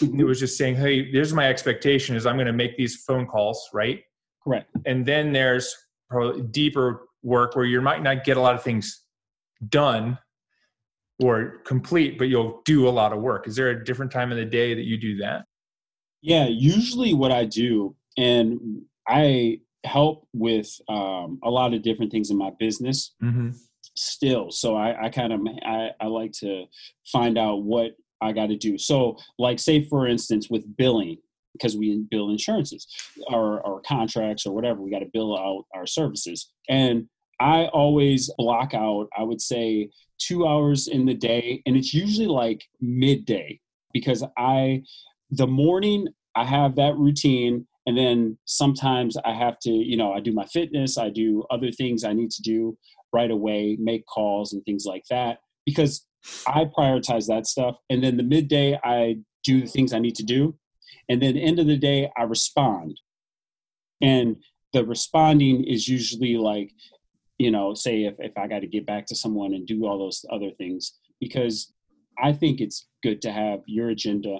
It 0.00 0.24
was 0.24 0.38
just 0.38 0.56
saying, 0.56 0.76
hey, 0.76 1.10
there's 1.10 1.32
my 1.32 1.48
expectation 1.48 2.16
is 2.16 2.26
I'm 2.26 2.36
going 2.36 2.46
to 2.46 2.52
make 2.52 2.76
these 2.76 3.02
phone 3.04 3.26
calls, 3.26 3.68
right? 3.72 4.02
Correct. 4.42 4.70
And 4.86 5.04
then 5.04 5.32
there's 5.32 5.74
probably 6.08 6.42
deeper 6.42 7.08
work 7.22 7.56
where 7.56 7.64
you 7.64 7.80
might 7.80 8.02
not 8.02 8.24
get 8.24 8.36
a 8.36 8.40
lot 8.40 8.54
of 8.54 8.62
things 8.62 9.04
done 9.68 10.18
or 11.22 11.58
complete, 11.64 12.18
but 12.18 12.28
you'll 12.28 12.62
do 12.64 12.88
a 12.88 12.90
lot 12.90 13.12
of 13.12 13.20
work. 13.20 13.48
Is 13.48 13.56
there 13.56 13.70
a 13.70 13.84
different 13.84 14.12
time 14.12 14.30
of 14.30 14.38
the 14.38 14.44
day 14.44 14.74
that 14.74 14.84
you 14.84 14.96
do 14.96 15.16
that? 15.18 15.44
Yeah, 16.22 16.46
usually 16.46 17.14
what 17.14 17.32
I 17.32 17.44
do, 17.44 17.94
and 18.16 18.82
I 19.06 19.60
help 19.84 20.26
with 20.32 20.68
um, 20.88 21.38
a 21.42 21.50
lot 21.50 21.74
of 21.74 21.82
different 21.82 22.10
things 22.10 22.30
in 22.30 22.36
my 22.36 22.50
business. 22.58 23.14
Mm-hmm. 23.22 23.50
still 23.94 24.50
so 24.50 24.76
i, 24.76 25.06
I 25.06 25.08
kind 25.08 25.32
of 25.32 25.40
I, 25.64 25.90
I 26.00 26.06
like 26.06 26.32
to 26.40 26.66
find 27.10 27.38
out 27.38 27.62
what 27.62 27.92
i 28.20 28.32
got 28.32 28.46
to 28.46 28.56
do. 28.56 28.78
So 28.78 29.18
like 29.38 29.58
say 29.58 29.84
for 29.84 30.06
instance 30.06 30.48
with 30.50 30.76
billing 30.76 31.18
because 31.52 31.76
we 31.76 32.04
bill 32.10 32.30
insurances 32.30 32.86
or, 33.32 33.60
or 33.62 33.80
contracts 33.80 34.46
or 34.46 34.54
whatever 34.54 34.80
we 34.80 34.90
got 34.90 35.00
to 35.00 35.10
bill 35.12 35.36
out 35.36 35.64
our 35.74 35.86
services. 35.86 36.50
And 36.68 37.08
i 37.40 37.66
always 37.66 38.28
block 38.36 38.74
out 38.74 39.06
i 39.16 39.22
would 39.22 39.40
say 39.40 39.88
two 40.18 40.44
hours 40.44 40.88
in 40.88 41.06
the 41.06 41.14
day 41.14 41.62
and 41.66 41.76
it's 41.76 41.94
usually 41.94 42.26
like 42.26 42.64
midday 42.80 43.56
because 43.92 44.24
i 44.36 44.82
the 45.30 45.46
morning 45.46 46.08
i 46.34 46.44
have 46.44 46.74
that 46.74 46.96
routine 46.96 47.64
and 47.86 47.96
then 47.96 48.36
sometimes 48.44 49.16
i 49.24 49.32
have 49.32 49.56
to 49.60 49.70
you 49.70 49.96
know 49.96 50.12
i 50.12 50.18
do 50.18 50.32
my 50.32 50.44
fitness 50.46 50.98
i 50.98 51.08
do 51.08 51.44
other 51.48 51.70
things 51.70 52.02
i 52.02 52.12
need 52.12 52.28
to 52.32 52.42
do 52.42 52.76
right 53.12 53.30
away, 53.30 53.76
make 53.80 54.06
calls 54.06 54.52
and 54.52 54.64
things 54.64 54.84
like 54.84 55.04
that 55.10 55.38
because 55.64 56.06
I 56.46 56.64
prioritize 56.64 57.26
that 57.26 57.46
stuff. 57.46 57.76
And 57.90 58.02
then 58.02 58.16
the 58.16 58.22
midday, 58.22 58.78
I 58.82 59.18
do 59.44 59.60
the 59.62 59.66
things 59.66 59.92
I 59.92 59.98
need 59.98 60.14
to 60.16 60.24
do. 60.24 60.56
and 61.08 61.20
then 61.22 61.36
end 61.36 61.58
of 61.58 61.66
the 61.66 61.76
day 61.76 62.10
i 62.16 62.22
respond 62.22 63.00
and 64.00 64.36
the 64.72 64.84
responding 64.84 65.64
is 65.64 65.88
usually 65.88 66.36
like 66.36 66.70
you 67.38 67.50
know 67.50 67.74
say 67.74 68.04
if, 68.04 68.14
if 68.18 68.36
i 68.36 68.46
got 68.46 68.60
to 68.60 68.66
get 68.66 68.86
back 68.86 69.06
to 69.06 69.14
someone 69.14 69.54
and 69.54 69.66
do 69.66 69.86
all 69.86 69.98
those 69.98 70.24
other 70.30 70.50
things 70.58 70.94
because 71.20 71.72
i 72.22 72.32
think 72.32 72.60
it's 72.60 72.86
good 73.02 73.20
to 73.22 73.32
have 73.32 73.60
your 73.66 73.90
agenda 73.90 74.38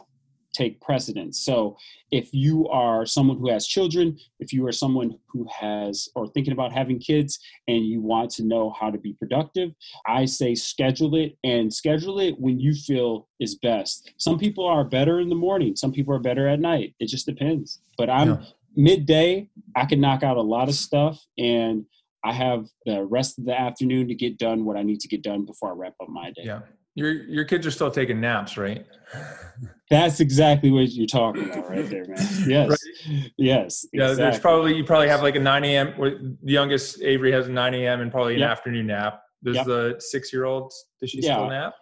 take 0.53 0.81
precedence. 0.81 1.41
So 1.41 1.77
if 2.11 2.31
you 2.33 2.69
are 2.69 3.07
someone 3.07 3.39
who 3.39 3.51
has 3.51 3.67
children, 3.67 4.19
if 4.41 4.53
you 4.53 4.67
are 4.67 4.73
someone 4.73 5.19
who 5.29 5.47
has 5.51 6.09
or 6.15 6.27
thinking 6.29 6.53
about 6.53 6.73
having 6.73 6.99
kids 6.99 7.39
and 7.67 7.87
you 7.87 8.01
want 8.01 8.31
to 8.33 8.45
know 8.45 8.75
how 8.79 8.91
to 8.91 8.99
be 8.99 9.13
productive, 9.15 9.73
I 10.07 10.25
say 10.25 10.55
schedule 10.55 11.15
it 11.15 11.37
and 11.45 11.73
schedule 11.73 12.19
it 12.19 12.39
when 12.39 12.59
you 12.59 12.75
feel 12.75 13.29
is 13.41 13.55
best. 13.57 14.11
Some 14.17 14.39
people 14.39 14.67
are 14.67 14.85
better 14.85 15.21
in 15.21 15.29
the 15.29 15.35
morning, 15.35 15.77
some 15.77 15.93
people 15.93 16.15
are 16.15 16.21
better 16.21 16.49
at 16.49 16.61
night. 16.61 16.95
It 16.99 17.07
just 17.07 17.27
depends. 17.27 17.81
But 17.97 18.11
I'm 18.11 18.29
yeah. 18.29 18.45
midday, 18.75 19.49
I 19.77 19.85
can 19.85 20.01
knock 20.01 20.23
out 20.23 20.37
a 20.37 20.43
lot 20.43 20.69
of 20.69 20.75
stuff 20.75 21.25
and 21.37 21.85
I 22.25 22.33
have 22.33 22.67
the 22.85 23.05
rest 23.05 23.39
of 23.39 23.45
the 23.45 23.59
afternoon 23.59 24.09
to 24.09 24.15
get 24.15 24.39
done 24.39 24.65
what 24.65 24.77
I 24.77 24.83
need 24.83 25.01
to 25.01 25.09
get 25.09 25.23
done 25.23 25.45
before 25.45 25.71
I 25.71 25.75
wrap 25.75 25.95
up 26.03 26.09
my 26.09 26.31
day. 26.31 26.43
Yeah. 26.45 26.61
Your 26.99 27.13
your 27.13 27.45
kids 27.45 27.65
are 27.65 27.71
still 27.71 27.93
taking 27.93 28.21
naps, 28.21 28.57
right? 28.57 28.85
That's 29.91 30.19
exactly 30.19 30.73
what 30.73 30.91
you're 30.91 31.07
talking 31.07 31.49
about 31.49 31.71
right 31.71 31.89
there, 31.89 32.05
man. 32.07 32.19
Yes. 32.47 32.69
Right. 33.09 33.33
Yes. 33.39 33.87
Yeah, 33.93 34.03
exactly. 34.03 34.17
there's 34.17 34.39
probably 34.41 34.77
you 34.77 34.85
probably 34.85 35.09
have 35.09 35.23
like 35.23 35.37
a 35.37 35.41
9 35.41 35.65
a.m. 35.65 35.95
The 36.43 36.53
youngest 36.53 37.01
Avery 37.01 37.31
has 37.33 37.47
a 37.47 37.53
9 37.53 37.75
a.m. 37.75 38.01
and 38.01 38.11
probably 38.11 38.35
an 38.35 38.41
yep. 38.41 38.51
afternoon 38.51 38.89
nap. 38.89 39.23
Does 39.45 39.55
yep. 39.55 39.67
the 39.67 39.97
six 40.01 40.33
year 40.33 40.45
old 40.45 40.73
does 41.01 41.11
she 41.11 41.21
yeah. 41.23 41.37
still 41.37 41.49
nap? 41.49 41.75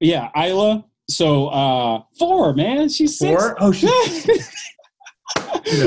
Yeah, 0.00 0.30
Isla. 0.34 0.86
So 1.10 1.48
uh 1.48 2.02
four, 2.18 2.54
man. 2.54 2.88
She's 2.88 3.18
four. 3.18 3.40
Six. 3.40 3.54
Oh, 3.60 3.72
she's 3.72 4.48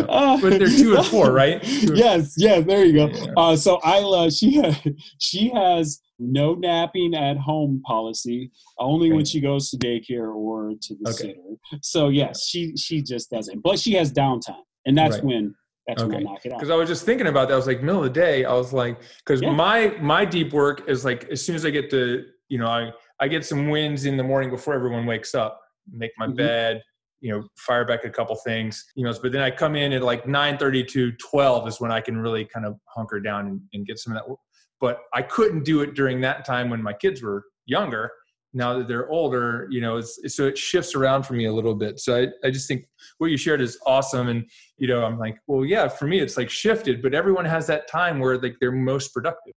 uh, 0.08 0.38
but 0.42 0.60
they're 0.60 0.68
two 0.68 0.96
and 0.96 1.06
four, 1.08 1.32
right? 1.32 1.60
yes, 1.64 2.36
yes. 2.38 2.64
There 2.66 2.86
you 2.86 2.94
go. 2.94 3.08
Yeah. 3.08 3.34
Uh, 3.36 3.56
so 3.56 3.80
Isla, 3.86 4.30
she 4.32 4.56
has, 4.58 4.78
she 5.18 5.50
has 5.50 6.02
no 6.20 6.54
napping 6.54 7.14
at 7.14 7.38
home 7.38 7.82
policy 7.86 8.52
only 8.80 9.08
okay. 9.08 9.16
when 9.16 9.26
she 9.26 9.42
goes 9.42 9.70
to 9.70 9.78
daycare 9.78 10.34
or 10.34 10.72
to 10.82 10.96
the 11.02 11.10
okay. 11.10 11.18
sitter 11.18 11.80
so 11.82 12.10
yes 12.10 12.48
she 12.48 12.76
she 12.78 13.02
just 13.02 13.30
doesn't 13.30 13.62
but 13.62 13.78
she 13.78 13.94
has 13.94 14.14
downtime 14.14 14.64
and 14.86 14.98
that's 14.98 15.16
right. 15.16 15.26
when 15.26 15.56
that's 15.88 16.02
okay. 16.02 16.16
when 16.16 16.28
I 16.28 16.32
knock 16.32 16.46
it 16.46 16.52
out. 16.52 16.60
Because 16.60 16.72
I 16.72 16.76
was 16.76 16.90
just 16.90 17.06
thinking 17.06 17.28
about 17.28 17.48
that. 17.48 17.54
I 17.54 17.58
was 17.58 17.68
like, 17.68 17.82
middle 17.82 18.04
of 18.04 18.14
the 18.14 18.20
day. 18.20 18.44
I 18.46 18.54
was 18.54 18.74
like, 18.74 19.00
because 19.20 19.42
yeah. 19.42 19.52
my 19.52 19.96
my 20.02 20.26
deep 20.26 20.52
work 20.52 20.88
is 20.90 21.06
like 21.06 21.26
as 21.26 21.46
soon 21.46 21.56
as 21.56 21.66
I 21.66 21.70
get 21.70 21.90
to, 21.92 22.26
you 22.50 22.58
know, 22.58 22.68
I 22.68 22.92
I 23.20 23.28
get 23.28 23.46
some 23.46 23.70
wins 23.70 24.06
in 24.06 24.18
the 24.18 24.24
morning 24.24 24.50
before 24.50 24.74
everyone 24.74 25.06
wakes 25.06 25.36
up, 25.36 25.62
make 25.92 26.12
my 26.18 26.26
mm-hmm. 26.26 26.38
bed, 26.38 26.82
you 27.22 27.32
know, 27.32 27.44
fire 27.58 27.86
back 27.86 28.04
a 28.04 28.10
couple 28.10 28.36
things, 28.38 28.84
you 28.96 29.06
know. 29.06 29.14
But 29.22 29.32
then 29.32 29.42
I 29.42 29.52
come 29.52 29.76
in 29.76 29.94
at 29.94 30.02
like 30.02 30.28
nine 30.28 30.58
thirty 30.58 30.84
to 30.86 31.12
twelve 31.14 31.68
is 31.68 31.80
when 31.80 31.92
I 31.92 32.02
can 32.02 32.18
really 32.18 32.46
kind 32.46 32.66
of 32.66 32.78
hunker 32.88 33.20
down 33.20 33.48
and, 33.48 33.62
and 33.74 33.86
get 33.86 34.00
some 34.00 34.16
of 34.16 34.20
that 34.20 34.36
but 34.80 35.02
I 35.14 35.22
couldn't 35.22 35.64
do 35.64 35.82
it 35.82 35.94
during 35.94 36.22
that 36.22 36.46
time 36.46 36.70
when 36.70 36.82
my 36.82 36.94
kids 36.94 37.22
were 37.22 37.46
younger. 37.66 38.12
Now 38.54 38.78
that 38.78 38.88
they're 38.88 39.10
older, 39.10 39.68
you 39.70 39.82
know, 39.82 40.00
so 40.00 40.48
it 40.48 40.58
shifts 40.58 40.96
around 40.96 41.24
for 41.24 41.34
me 41.34 41.46
a 41.46 41.52
little 41.52 41.76
bit. 41.76 42.00
So 42.00 42.16
I, 42.16 42.48
I 42.48 42.52
just 42.52 42.70
think 42.70 42.86
what 43.18 43.30
you 43.30 43.36
shared 43.36 43.60
is 43.60 43.78
awesome. 43.86 44.30
And, 44.30 44.50
you 44.78 44.88
know, 44.88 45.04
I'm 45.04 45.20
like, 45.20 45.38
well, 45.46 45.66
yeah, 45.66 45.90
for 45.90 46.08
me, 46.08 46.20
it's 46.22 46.38
like 46.38 46.50
shifted, 46.50 47.02
but 47.02 47.14
everyone 47.14 47.44
has 47.44 47.68
that 47.68 47.90
time 47.90 48.18
where 48.18 48.38
like 48.38 48.56
they're 48.62 48.72
most 48.72 49.14
productive. 49.14 49.54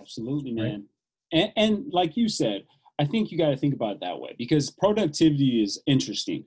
Absolutely, 0.00 0.52
man. 0.52 0.64
Right? 0.64 0.80
And, 1.32 1.52
and 1.56 1.92
like 1.92 2.16
you 2.16 2.28
said, 2.28 2.62
I 3.00 3.04
think 3.04 3.32
you 3.32 3.38
got 3.38 3.48
to 3.48 3.56
think 3.56 3.74
about 3.74 3.96
it 3.96 4.00
that 4.02 4.20
way 4.20 4.36
because 4.38 4.70
productivity 4.70 5.62
is 5.62 5.82
interesting. 5.86 6.44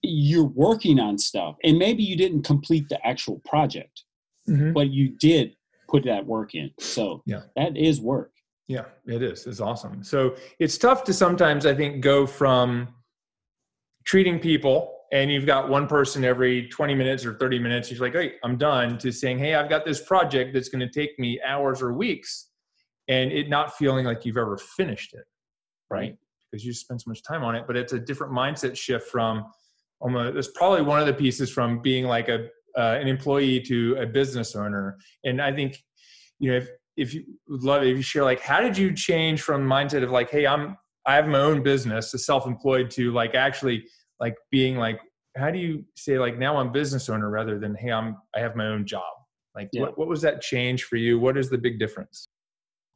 You're 0.00 0.44
working 0.44 1.00
on 1.00 1.18
stuff, 1.18 1.56
and 1.64 1.76
maybe 1.76 2.04
you 2.04 2.16
didn't 2.16 2.44
complete 2.44 2.88
the 2.88 3.04
actual 3.06 3.42
project, 3.44 4.04
mm-hmm. 4.48 4.72
but 4.72 4.90
you 4.90 5.10
did 5.18 5.56
put 5.88 6.04
that 6.04 6.24
work 6.24 6.54
in. 6.54 6.70
So 6.78 7.22
yeah, 7.26 7.42
that 7.56 7.76
is 7.76 8.00
work. 8.00 8.32
Yeah, 8.68 8.84
it 9.06 9.22
is. 9.22 9.46
It's 9.46 9.60
awesome. 9.60 10.04
So 10.04 10.36
it's 10.58 10.76
tough 10.76 11.02
to 11.04 11.14
sometimes, 11.14 11.64
I 11.64 11.74
think, 11.74 12.02
go 12.02 12.26
from 12.26 12.88
treating 14.04 14.38
people 14.38 14.94
and 15.10 15.32
you've 15.32 15.46
got 15.46 15.70
one 15.70 15.86
person 15.86 16.22
every 16.22 16.68
20 16.68 16.94
minutes 16.94 17.24
or 17.24 17.34
30 17.34 17.58
minutes. 17.58 17.90
You're 17.90 18.00
like, 18.00 18.12
hey, 18.12 18.34
I'm 18.44 18.58
done 18.58 18.98
to 18.98 19.10
saying, 19.10 19.38
hey, 19.38 19.54
I've 19.54 19.70
got 19.70 19.86
this 19.86 20.02
project 20.02 20.52
that's 20.52 20.68
going 20.68 20.86
to 20.86 20.90
take 20.90 21.18
me 21.18 21.40
hours 21.46 21.80
or 21.80 21.94
weeks 21.94 22.50
and 23.08 23.32
it 23.32 23.48
not 23.48 23.74
feeling 23.76 24.04
like 24.04 24.26
you've 24.26 24.36
ever 24.36 24.58
finished 24.58 25.14
it. 25.14 25.24
Right. 25.90 26.16
Because 26.50 26.64
you 26.64 26.74
spend 26.74 27.00
so 27.00 27.08
much 27.08 27.22
time 27.22 27.42
on 27.42 27.54
it, 27.54 27.64
but 27.66 27.74
it's 27.74 27.94
a 27.94 27.98
different 27.98 28.34
mindset 28.34 28.76
shift 28.76 29.08
from 29.08 29.46
almost, 30.00 30.36
it's 30.36 30.48
probably 30.48 30.82
one 30.82 31.00
of 31.00 31.06
the 31.06 31.14
pieces 31.14 31.50
from 31.50 31.80
being 31.80 32.04
like 32.04 32.28
a 32.28 32.48
uh, 32.76 32.98
an 33.00 33.08
employee 33.08 33.60
to 33.60 33.96
a 34.00 34.06
business 34.06 34.56
owner. 34.56 34.98
And 35.24 35.40
I 35.40 35.52
think, 35.52 35.82
you 36.38 36.50
know, 36.50 36.56
if, 36.58 36.68
if 36.96 37.14
you 37.14 37.24
would 37.48 37.62
love 37.62 37.82
it, 37.82 37.88
if 37.88 37.96
you 37.96 38.02
share, 38.02 38.24
like, 38.24 38.40
how 38.40 38.60
did 38.60 38.76
you 38.76 38.92
change 38.92 39.42
from 39.42 39.62
mindset 39.62 40.02
of 40.02 40.10
like, 40.10 40.30
hey, 40.30 40.46
I'm, 40.46 40.76
I 41.06 41.14
have 41.14 41.26
my 41.26 41.38
own 41.40 41.62
business, 41.62 42.10
to 42.10 42.18
self-employed, 42.18 42.90
to 42.92 43.12
like 43.12 43.34
actually 43.34 43.84
like 44.20 44.34
being 44.50 44.76
like, 44.76 45.00
how 45.36 45.50
do 45.50 45.58
you 45.58 45.84
say 45.96 46.18
like 46.18 46.38
now 46.38 46.56
I'm 46.56 46.72
business 46.72 47.08
owner 47.08 47.30
rather 47.30 47.58
than 47.58 47.74
hey, 47.76 47.92
I'm 47.92 48.16
I 48.34 48.40
have 48.40 48.56
my 48.56 48.66
own 48.66 48.86
job? 48.86 49.02
Like, 49.54 49.68
yeah. 49.72 49.82
what, 49.82 49.98
what 49.98 50.08
was 50.08 50.20
that 50.22 50.42
change 50.42 50.84
for 50.84 50.96
you? 50.96 51.18
What 51.18 51.36
is 51.36 51.48
the 51.48 51.58
big 51.58 51.78
difference? 51.78 52.26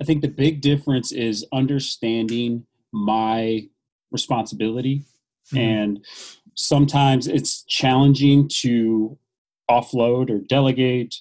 I 0.00 0.04
think 0.04 0.22
the 0.22 0.28
big 0.28 0.60
difference 0.60 1.12
is 1.12 1.46
understanding 1.52 2.66
my 2.92 3.68
responsibility. 4.10 5.04
Mm-hmm. 5.52 5.58
And 5.58 6.06
sometimes 6.54 7.28
it's 7.28 7.62
challenging 7.64 8.48
to 8.60 9.18
offload 9.72 10.30
or 10.30 10.38
delegate 10.38 11.14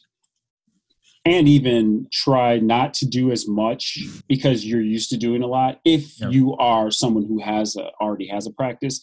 and 1.26 1.48
even 1.48 2.08
try 2.12 2.58
not 2.58 2.94
to 2.96 3.06
do 3.06 3.32
as 3.32 3.48
much 3.48 4.00
because 4.28 4.66
you're 4.66 4.82
used 4.82 5.10
to 5.10 5.18
doing 5.18 5.44
a 5.44 5.48
lot 5.48 5.80
if 5.86 6.20
yeah. 6.20 6.30
you 6.30 6.56
are 6.58 6.90
someone 6.90 7.26
who 7.26 7.40
has 7.40 7.76
a, 7.76 7.90
already 8.02 8.28
has 8.28 8.48
a 8.48 8.52
practice 8.52 9.02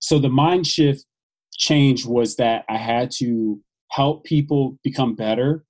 so 0.00 0.18
the 0.18 0.28
mind 0.28 0.66
shift 0.66 1.04
change 1.52 2.04
was 2.04 2.36
that 2.36 2.64
i 2.68 2.76
had 2.76 3.10
to 3.10 3.60
help 3.90 4.24
people 4.24 4.78
become 4.84 5.14
better 5.14 5.64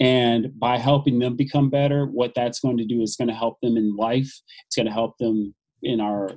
and 0.00 0.58
by 0.58 0.76
helping 0.76 1.18
them 1.18 1.36
become 1.36 1.70
better 1.70 2.06
what 2.06 2.32
that's 2.34 2.60
going 2.60 2.76
to 2.76 2.84
do 2.84 3.00
is 3.02 3.16
going 3.16 3.28
to 3.28 3.34
help 3.34 3.58
them 3.62 3.76
in 3.76 3.94
life 3.96 4.40
it's 4.66 4.76
going 4.76 4.86
to 4.86 4.92
help 4.92 5.16
them 5.18 5.54
in 5.82 6.00
our 6.00 6.30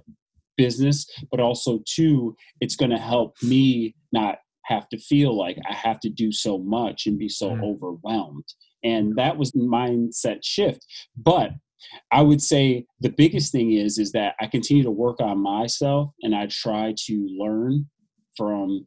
business 0.58 1.08
but 1.32 1.40
also 1.40 1.80
too 1.88 2.36
it's 2.60 2.76
going 2.76 2.92
to 2.92 2.98
help 2.98 3.36
me 3.42 3.96
not 4.12 4.38
have 4.72 4.88
to 4.90 4.98
feel 4.98 5.38
like 5.38 5.58
I 5.70 5.74
have 5.74 6.00
to 6.02 6.10
do 6.10 6.32
so 6.32 6.58
much 6.58 7.06
and 7.06 7.18
be 7.18 7.30
so 7.30 7.52
mm. 7.52 7.64
overwhelmed. 7.64 8.46
And 8.84 9.16
that 9.18 9.38
was 9.38 9.52
mindset 9.52 10.40
shift. 10.44 10.86
But 11.16 11.52
I 12.12 12.22
would 12.22 12.42
say 12.42 12.86
the 13.00 13.10
biggest 13.10 13.52
thing 13.52 13.74
is 13.74 13.98
is 13.98 14.12
that 14.12 14.36
I 14.40 14.48
continue 14.48 14.84
to 14.84 14.92
work 14.92 15.20
on 15.20 15.40
myself 15.40 16.12
and 16.22 16.36
I 16.36 16.48
try 16.50 16.94
to 17.06 17.28
learn 17.38 17.88
from 18.38 18.86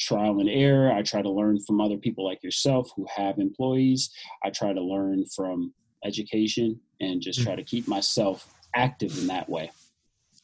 trial 0.00 0.40
and 0.40 0.48
error. 0.48 0.92
I 0.92 1.02
try 1.02 1.22
to 1.22 1.30
learn 1.30 1.58
from 1.66 1.80
other 1.80 1.96
people 1.96 2.24
like 2.24 2.42
yourself 2.42 2.90
who 2.96 3.06
have 3.14 3.38
employees. 3.38 4.10
I 4.44 4.50
try 4.50 4.72
to 4.72 4.82
learn 4.82 5.24
from 5.34 5.72
education 6.04 6.80
and 7.00 7.20
just 7.20 7.40
mm. 7.40 7.44
try 7.44 7.56
to 7.56 7.62
keep 7.62 7.86
myself 7.86 8.52
active 8.74 9.16
in 9.18 9.26
that 9.28 9.48
way. 9.48 9.70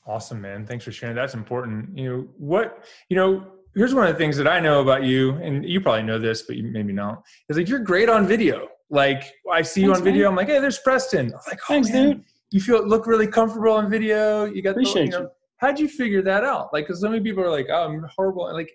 Awesome, 0.07 0.41
man. 0.41 0.65
Thanks 0.65 0.85
for 0.85 0.93
sharing. 0.93 1.17
That's 1.17 1.35
important. 1.35 1.99
You 1.99 2.09
know, 2.09 2.29
what, 2.39 2.85
you 3.11 3.17
know, 3.17 3.47
here's 3.75 3.95
one 3.95 4.07
of 4.07 4.13
the 4.13 4.19
things 4.19 4.37
that 4.37 4.49
I 4.49 4.61
know 4.61 4.81
about 4.81 5.05
you, 5.05 5.33
and 5.37 5.65
you 5.65 5.81
probably 5.81 6.03
know 6.03 6.19
this, 6.19 6.43
but 6.43 6.57
you 6.57 6.65
maybe 6.65 6.93
not. 6.93 7.23
Is 7.49 7.57
like 7.57 7.69
you're 7.69 7.79
great 7.79 8.09
on 8.09 8.27
video. 8.27 8.69
Like 8.91 9.33
I 9.51 9.63
see 9.63 9.83
Thanks, 9.83 9.87
you 9.87 9.95
on 9.95 10.03
video, 10.03 10.25
man. 10.25 10.31
I'm 10.31 10.37
like, 10.37 10.49
hey, 10.49 10.61
there's 10.61 10.79
Preston. 10.79 11.27
I'm 11.27 11.41
like, 11.47 11.59
oh, 11.63 11.65
Thanks, 11.69 11.91
man, 11.91 12.11
dude. 12.11 12.25
You 12.51 12.61
feel 12.61 12.87
look 12.87 13.07
really 13.07 13.27
comfortable 13.27 13.73
on 13.73 13.91
video. 13.91 14.45
You 14.47 14.63
got 14.63 14.71
appreciate 14.71 15.11
the, 15.11 15.19
you. 15.19 15.23
Know, 15.25 15.31
how'd 15.59 15.79
you 15.79 15.89
figure 15.89 16.23
that 16.23 16.45
out? 16.45 16.73
Like, 16.73 16.87
because 16.87 17.01
so 17.01 17.09
many 17.09 17.23
people 17.23 17.43
are 17.43 17.51
like, 17.51 17.67
oh, 17.71 17.85
I'm 17.85 18.07
horrible. 18.17 18.47
And 18.47 18.57
like, 18.57 18.71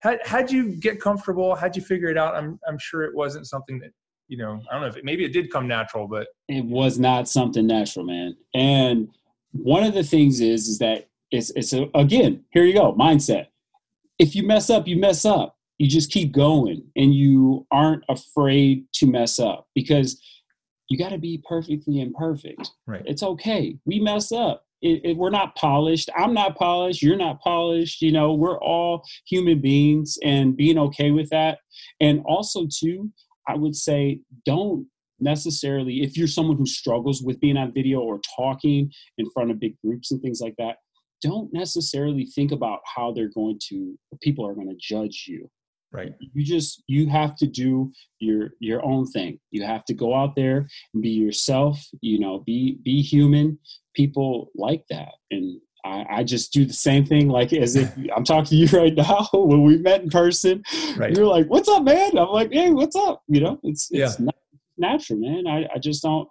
how 0.00 0.16
how'd 0.24 0.50
you 0.50 0.76
get 0.76 1.00
comfortable? 1.00 1.54
How'd 1.54 1.76
you 1.76 1.82
figure 1.82 2.08
it 2.08 2.16
out? 2.16 2.34
I'm 2.34 2.58
I'm 2.66 2.78
sure 2.78 3.02
it 3.04 3.14
wasn't 3.14 3.46
something 3.46 3.78
that 3.80 3.90
you 4.28 4.38
know. 4.38 4.60
I 4.70 4.74
don't 4.74 4.82
know 4.82 4.88
if 4.88 4.96
it, 4.96 5.04
maybe 5.04 5.24
it 5.24 5.32
did 5.32 5.50
come 5.50 5.68
natural, 5.68 6.08
but 6.08 6.28
it 6.48 6.64
was 6.64 6.98
not 6.98 7.28
something 7.28 7.66
natural, 7.66 8.06
man. 8.06 8.36
And 8.54 9.08
one 9.52 9.84
of 9.84 9.94
the 9.94 10.04
things 10.04 10.40
is 10.40 10.68
is 10.68 10.78
that 10.78 11.08
it's 11.30 11.50
it's 11.50 11.72
a, 11.72 11.88
again 11.94 12.44
here 12.50 12.64
you 12.64 12.72
go 12.72 12.94
mindset 12.94 13.48
if 14.18 14.34
you 14.34 14.42
mess 14.42 14.70
up, 14.70 14.86
you 14.88 14.96
mess 14.96 15.24
up. 15.24 15.56
You 15.78 15.88
just 15.88 16.10
keep 16.10 16.32
going 16.32 16.82
and 16.96 17.14
you 17.14 17.66
aren't 17.70 18.02
afraid 18.08 18.86
to 18.94 19.06
mess 19.06 19.38
up 19.38 19.68
because 19.74 20.20
you 20.88 20.98
got 20.98 21.10
to 21.10 21.18
be 21.18 21.42
perfectly 21.48 22.00
imperfect. 22.00 22.70
Right. 22.86 23.02
It's 23.06 23.22
okay. 23.22 23.76
We 23.84 24.00
mess 24.00 24.32
up. 24.32 24.64
It, 24.80 25.00
it, 25.04 25.16
we're 25.16 25.30
not 25.30 25.54
polished. 25.54 26.08
I'm 26.16 26.34
not 26.34 26.56
polished. 26.56 27.02
You're 27.02 27.16
not 27.16 27.40
polished. 27.40 28.00
You 28.00 28.12
know, 28.12 28.32
we're 28.32 28.60
all 28.60 29.04
human 29.26 29.60
beings 29.60 30.18
and 30.24 30.56
being 30.56 30.78
okay 30.78 31.10
with 31.10 31.30
that. 31.30 31.58
And 32.00 32.22
also, 32.26 32.66
too, 32.72 33.10
I 33.46 33.56
would 33.56 33.76
say 33.76 34.20
don't 34.44 34.86
necessarily, 35.20 36.02
if 36.02 36.16
you're 36.16 36.28
someone 36.28 36.56
who 36.56 36.66
struggles 36.66 37.22
with 37.22 37.40
being 37.40 37.56
on 37.56 37.72
video 37.72 38.00
or 38.00 38.20
talking 38.36 38.92
in 39.16 39.30
front 39.30 39.50
of 39.50 39.60
big 39.60 39.76
groups 39.84 40.10
and 40.10 40.22
things 40.22 40.40
like 40.40 40.54
that, 40.58 40.76
don't 41.22 41.52
necessarily 41.52 42.26
think 42.26 42.52
about 42.52 42.80
how 42.84 43.12
they're 43.12 43.30
going 43.34 43.58
to 43.68 43.98
people 44.20 44.46
are 44.46 44.54
going 44.54 44.68
to 44.68 44.76
judge 44.78 45.24
you 45.26 45.48
Right. 45.90 46.12
You 46.20 46.44
just 46.44 46.82
you 46.86 47.08
have 47.08 47.34
to 47.36 47.46
do 47.46 47.90
your 48.18 48.50
your 48.60 48.84
own 48.84 49.06
thing. 49.06 49.38
You 49.50 49.64
have 49.64 49.86
to 49.86 49.94
go 49.94 50.14
out 50.14 50.36
there 50.36 50.68
and 50.92 51.02
be 51.02 51.08
yourself. 51.08 51.82
You 52.02 52.18
know, 52.18 52.40
be 52.40 52.78
be 52.84 53.00
human. 53.00 53.58
People 53.94 54.50
like 54.54 54.84
that, 54.90 55.12
and 55.30 55.58
I, 55.86 56.04
I, 56.10 56.24
just 56.24 56.52
do 56.52 56.66
the 56.66 56.74
same 56.74 57.06
thing, 57.06 57.28
like 57.28 57.52
as 57.54 57.74
if 57.74 57.90
I'm 58.16 58.22
talking 58.22 58.44
to 58.44 58.56
you 58.56 58.78
right 58.78 58.94
now. 58.94 59.28
when 59.32 59.62
we 59.62 59.78
met 59.78 60.02
in 60.02 60.10
person, 60.10 60.62
right. 60.96 61.16
you're 61.16 61.26
like, 61.26 61.46
"What's 61.46 61.68
up, 61.70 61.84
man?" 61.84 62.18
I'm 62.18 62.28
like, 62.28 62.52
"Hey, 62.52 62.70
what's 62.70 62.94
up?" 62.94 63.22
You 63.26 63.40
know, 63.40 63.58
it's 63.62 63.88
it's 63.90 64.20
yeah. 64.20 64.26
natural, 64.76 65.20
man. 65.20 65.46
I, 65.46 65.68
I 65.74 65.78
just 65.78 66.02
don't 66.02 66.28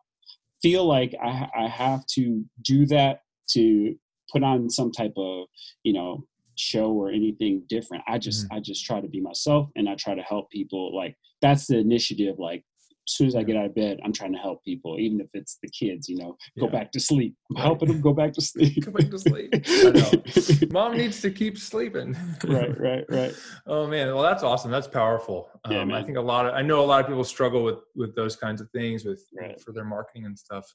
feel 0.61 0.85
like 0.85 1.15
I 1.21 1.49
I 1.57 1.67
have 1.67 2.05
to 2.13 2.45
do 2.61 2.85
that 2.87 3.21
to 3.51 3.95
put 4.31 4.43
on 4.43 4.69
some 4.69 4.91
type 4.91 5.13
of 5.17 5.45
you 5.83 5.93
know 5.93 6.23
show 6.55 6.91
or 6.91 7.09
anything 7.09 7.63
different. 7.69 8.03
I 8.07 8.17
just 8.17 8.45
mm-hmm. 8.45 8.57
I 8.57 8.59
just 8.59 8.85
try 8.85 8.99
to 8.99 9.07
be 9.07 9.21
myself 9.21 9.69
and 9.75 9.87
I 9.87 9.95
try 9.95 10.15
to 10.15 10.21
help 10.21 10.49
people. 10.49 10.95
Like 10.95 11.15
that's 11.41 11.67
the 11.67 11.77
initiative. 11.77 12.35
Like 12.39 12.65
as 13.07 13.13
soon 13.13 13.27
as 13.27 13.35
I 13.35 13.43
get 13.43 13.55
out 13.55 13.65
of 13.65 13.75
bed, 13.75 13.99
I'm 14.03 14.11
trying 14.11 14.33
to 14.33 14.37
help 14.37 14.63
people, 14.65 14.99
even 14.99 15.21
if 15.21 15.27
it's 15.33 15.57
the 15.63 15.69
kids, 15.69 16.09
you 16.09 16.17
know, 16.17 16.35
go 16.59 16.65
yeah. 16.65 16.71
back 16.71 16.91
to 16.91 16.99
sleep. 16.99 17.35
I'm 17.51 17.55
right. 17.55 17.65
helping 17.65 17.87
them 17.87 18.01
go 18.01 18.13
back 18.13 18.33
to 18.33 18.41
sleep. 18.41 18.83
go 18.83 18.91
back 18.91 19.09
to 19.09 19.17
sleep. 19.17 20.71
Mom 20.73 20.97
needs 20.97 21.21
to 21.21 21.31
keep 21.31 21.57
sleeping. 21.57 22.17
right, 22.45 22.79
right, 22.79 23.05
right. 23.09 23.33
Oh 23.65 23.87
man, 23.87 24.13
well 24.13 24.23
that's 24.23 24.43
awesome. 24.43 24.71
That's 24.71 24.87
powerful. 24.87 25.49
Yeah, 25.69 25.81
um, 25.81 25.93
I 25.93 26.03
think 26.03 26.17
a 26.17 26.21
lot 26.21 26.45
of 26.45 26.53
I 26.53 26.61
know 26.61 26.83
a 26.83 26.85
lot 26.85 26.99
of 26.99 27.07
people 27.07 27.23
struggle 27.23 27.63
with 27.63 27.79
with 27.95 28.15
those 28.15 28.35
kinds 28.35 28.59
of 28.59 28.69
things 28.71 29.05
with 29.05 29.23
right. 29.39 29.59
for 29.61 29.71
their 29.71 29.85
marketing 29.85 30.25
and 30.25 30.37
stuff. 30.37 30.65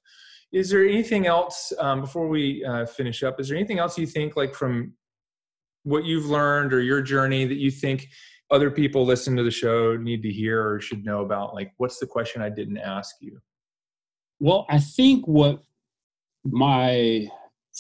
Is 0.53 0.71
there 0.71 0.85
anything 0.87 1.27
else 1.27 1.73
um, 1.79 2.01
before 2.01 2.29
we 2.29 2.65
uh, 2.65 2.87
finish 2.87 3.23
up? 3.23 3.41
Is 3.41 3.49
there 3.49 3.59
anything 3.59 3.79
else 3.79 3.99
you 3.99 4.07
think 4.07 4.37
like 4.37 4.55
from 4.55 4.95
what 5.85 6.05
you've 6.05 6.27
learned 6.27 6.73
or 6.73 6.81
your 6.81 7.03
journey 7.03 7.45
that 7.45 7.57
you 7.57 7.71
think 7.71 8.09
other 8.53 8.71
people 8.71 9.05
listening 9.05 9.37
to 9.39 9.43
the 9.43 9.51
show 9.51 9.97
need 9.97 10.23
to 10.23 10.31
hear 10.31 10.67
or 10.67 10.81
should 10.81 11.05
know 11.05 11.23
about? 11.23 11.55
Like, 11.55 11.73
what's 11.79 11.99
the 11.99 12.07
question 12.07 12.43
I 12.43 12.51
didn't 12.51 12.79
ask 12.79 13.17
you? 13.21 13.41
Well, 14.39 14.67
I 14.69 14.79
think 14.79 15.27
what 15.27 15.63
my 16.45 17.29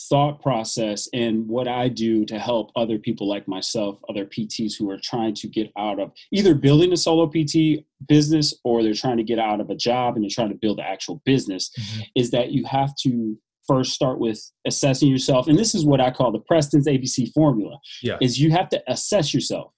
thought 0.09 0.41
process 0.41 1.09
and 1.13 1.47
what 1.47 1.69
I 1.69 1.89
do 1.89 2.25
to 2.25 2.39
help 2.39 2.71
other 2.77 2.99
people 2.99 3.29
like 3.29 3.47
myself, 3.47 4.01
other 4.09 4.25
PTs 4.25 4.73
who 4.79 4.89
are 4.91 4.99
trying 4.99 5.35
to 5.35 5.49
get 5.49 5.71
out 5.77 6.01
of 6.01 6.13
either 6.33 6.55
building 6.55 6.93
a 6.93 6.97
solo 6.97 7.27
PT 7.27 7.85
business 8.09 8.55
or 8.65 8.83
they're 8.83 8.95
trying 8.95 9.19
to 9.19 9.23
get 9.23 9.39
out 9.39 9.61
of 9.61 9.69
a 9.69 9.75
job 9.75 10.15
and 10.15 10.25
they're 10.25 10.31
trying 10.31 10.49
to 10.49 10.55
build 10.55 10.79
an 10.79 10.87
actual 10.89 11.21
business, 11.27 11.71
mm-hmm. 11.79 12.03
is 12.15 12.31
that 12.31 12.53
you 12.53 12.65
have 12.65 12.95
to 13.03 13.37
first 13.67 13.93
start 13.93 14.19
with 14.19 14.51
assessing 14.67 15.09
yourself 15.09 15.47
and 15.47 15.57
this 15.57 15.73
is 15.73 15.85
what 15.85 16.01
i 16.01 16.11
call 16.11 16.33
the 16.33 16.41
preston's 16.41 16.89
abc 16.89 17.33
formula 17.33 17.79
yeah. 18.03 18.19
is 18.21 18.41
you 18.41 18.51
have 18.51 18.69
to 18.69 18.83
assess 18.89 19.33
yourself 19.33 19.73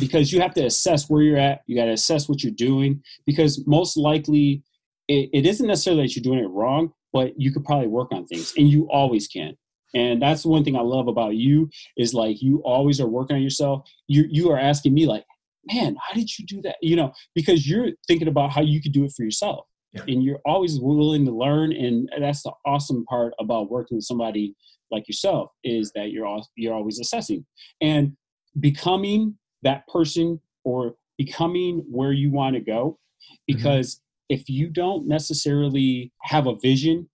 because 0.00 0.32
you 0.32 0.40
have 0.40 0.54
to 0.54 0.64
assess 0.64 1.08
where 1.08 1.22
you're 1.22 1.38
at. 1.38 1.62
You 1.66 1.76
got 1.76 1.86
to 1.86 1.92
assess 1.92 2.28
what 2.28 2.42
you're 2.42 2.52
doing 2.52 3.02
because 3.26 3.66
most 3.66 3.96
likely 3.96 4.62
it, 5.08 5.30
it 5.32 5.46
isn't 5.46 5.66
necessarily 5.66 6.02
that 6.02 6.16
you're 6.16 6.22
doing 6.22 6.44
it 6.44 6.48
wrong 6.48 6.92
but 7.12 7.32
you 7.40 7.52
could 7.52 7.64
probably 7.64 7.86
work 7.86 8.10
on 8.12 8.26
things 8.26 8.52
and 8.58 8.68
you 8.68 8.88
always 8.90 9.28
can. 9.28 9.56
And 9.94 10.20
that's 10.20 10.42
the 10.42 10.48
one 10.48 10.64
thing 10.64 10.76
i 10.76 10.80
love 10.80 11.06
about 11.06 11.36
you 11.36 11.70
is 11.96 12.12
like 12.12 12.42
you 12.42 12.60
always 12.64 13.00
are 13.00 13.06
working 13.06 13.36
on 13.36 13.42
yourself. 13.42 13.88
You 14.08 14.24
you 14.28 14.50
are 14.50 14.58
asking 14.58 14.92
me 14.92 15.06
like 15.06 15.24
man 15.72 15.96
how 16.02 16.14
did 16.14 16.36
you 16.36 16.44
do 16.46 16.60
that? 16.62 16.76
You 16.82 16.96
know 16.96 17.12
because 17.34 17.68
you're 17.68 17.90
thinking 18.06 18.28
about 18.28 18.50
how 18.50 18.62
you 18.62 18.82
could 18.82 18.92
do 18.92 19.04
it 19.04 19.12
for 19.16 19.24
yourself. 19.24 19.66
Yeah. 19.92 20.02
and 20.08 20.24
you're 20.24 20.40
always 20.44 20.80
willing 20.80 21.24
to 21.24 21.30
learn 21.30 21.70
and 21.70 22.10
that's 22.18 22.42
the 22.42 22.50
awesome 22.66 23.04
part 23.04 23.32
about 23.38 23.70
working 23.70 23.96
with 23.96 24.04
somebody 24.04 24.56
like 24.90 25.06
yourself 25.08 25.50
is 25.62 25.92
that 25.94 26.10
you're 26.10 26.26
all, 26.26 26.46
you're 26.56 26.74
always 26.74 26.98
assessing. 26.98 27.44
And 27.80 28.16
becoming 28.60 29.36
that 29.64 29.86
person 29.88 30.40
or 30.64 30.94
becoming 31.18 31.84
where 31.90 32.12
you 32.12 32.30
want 32.30 32.54
to 32.54 32.60
go 32.60 32.98
mm-hmm. 33.30 33.34
because 33.46 33.96
mm-hmm. 33.96 34.40
if 34.40 34.48
you 34.48 34.68
don't 34.68 35.06
necessarily 35.06 36.12
have 36.22 36.46
a 36.46 36.54
vision 36.62 37.08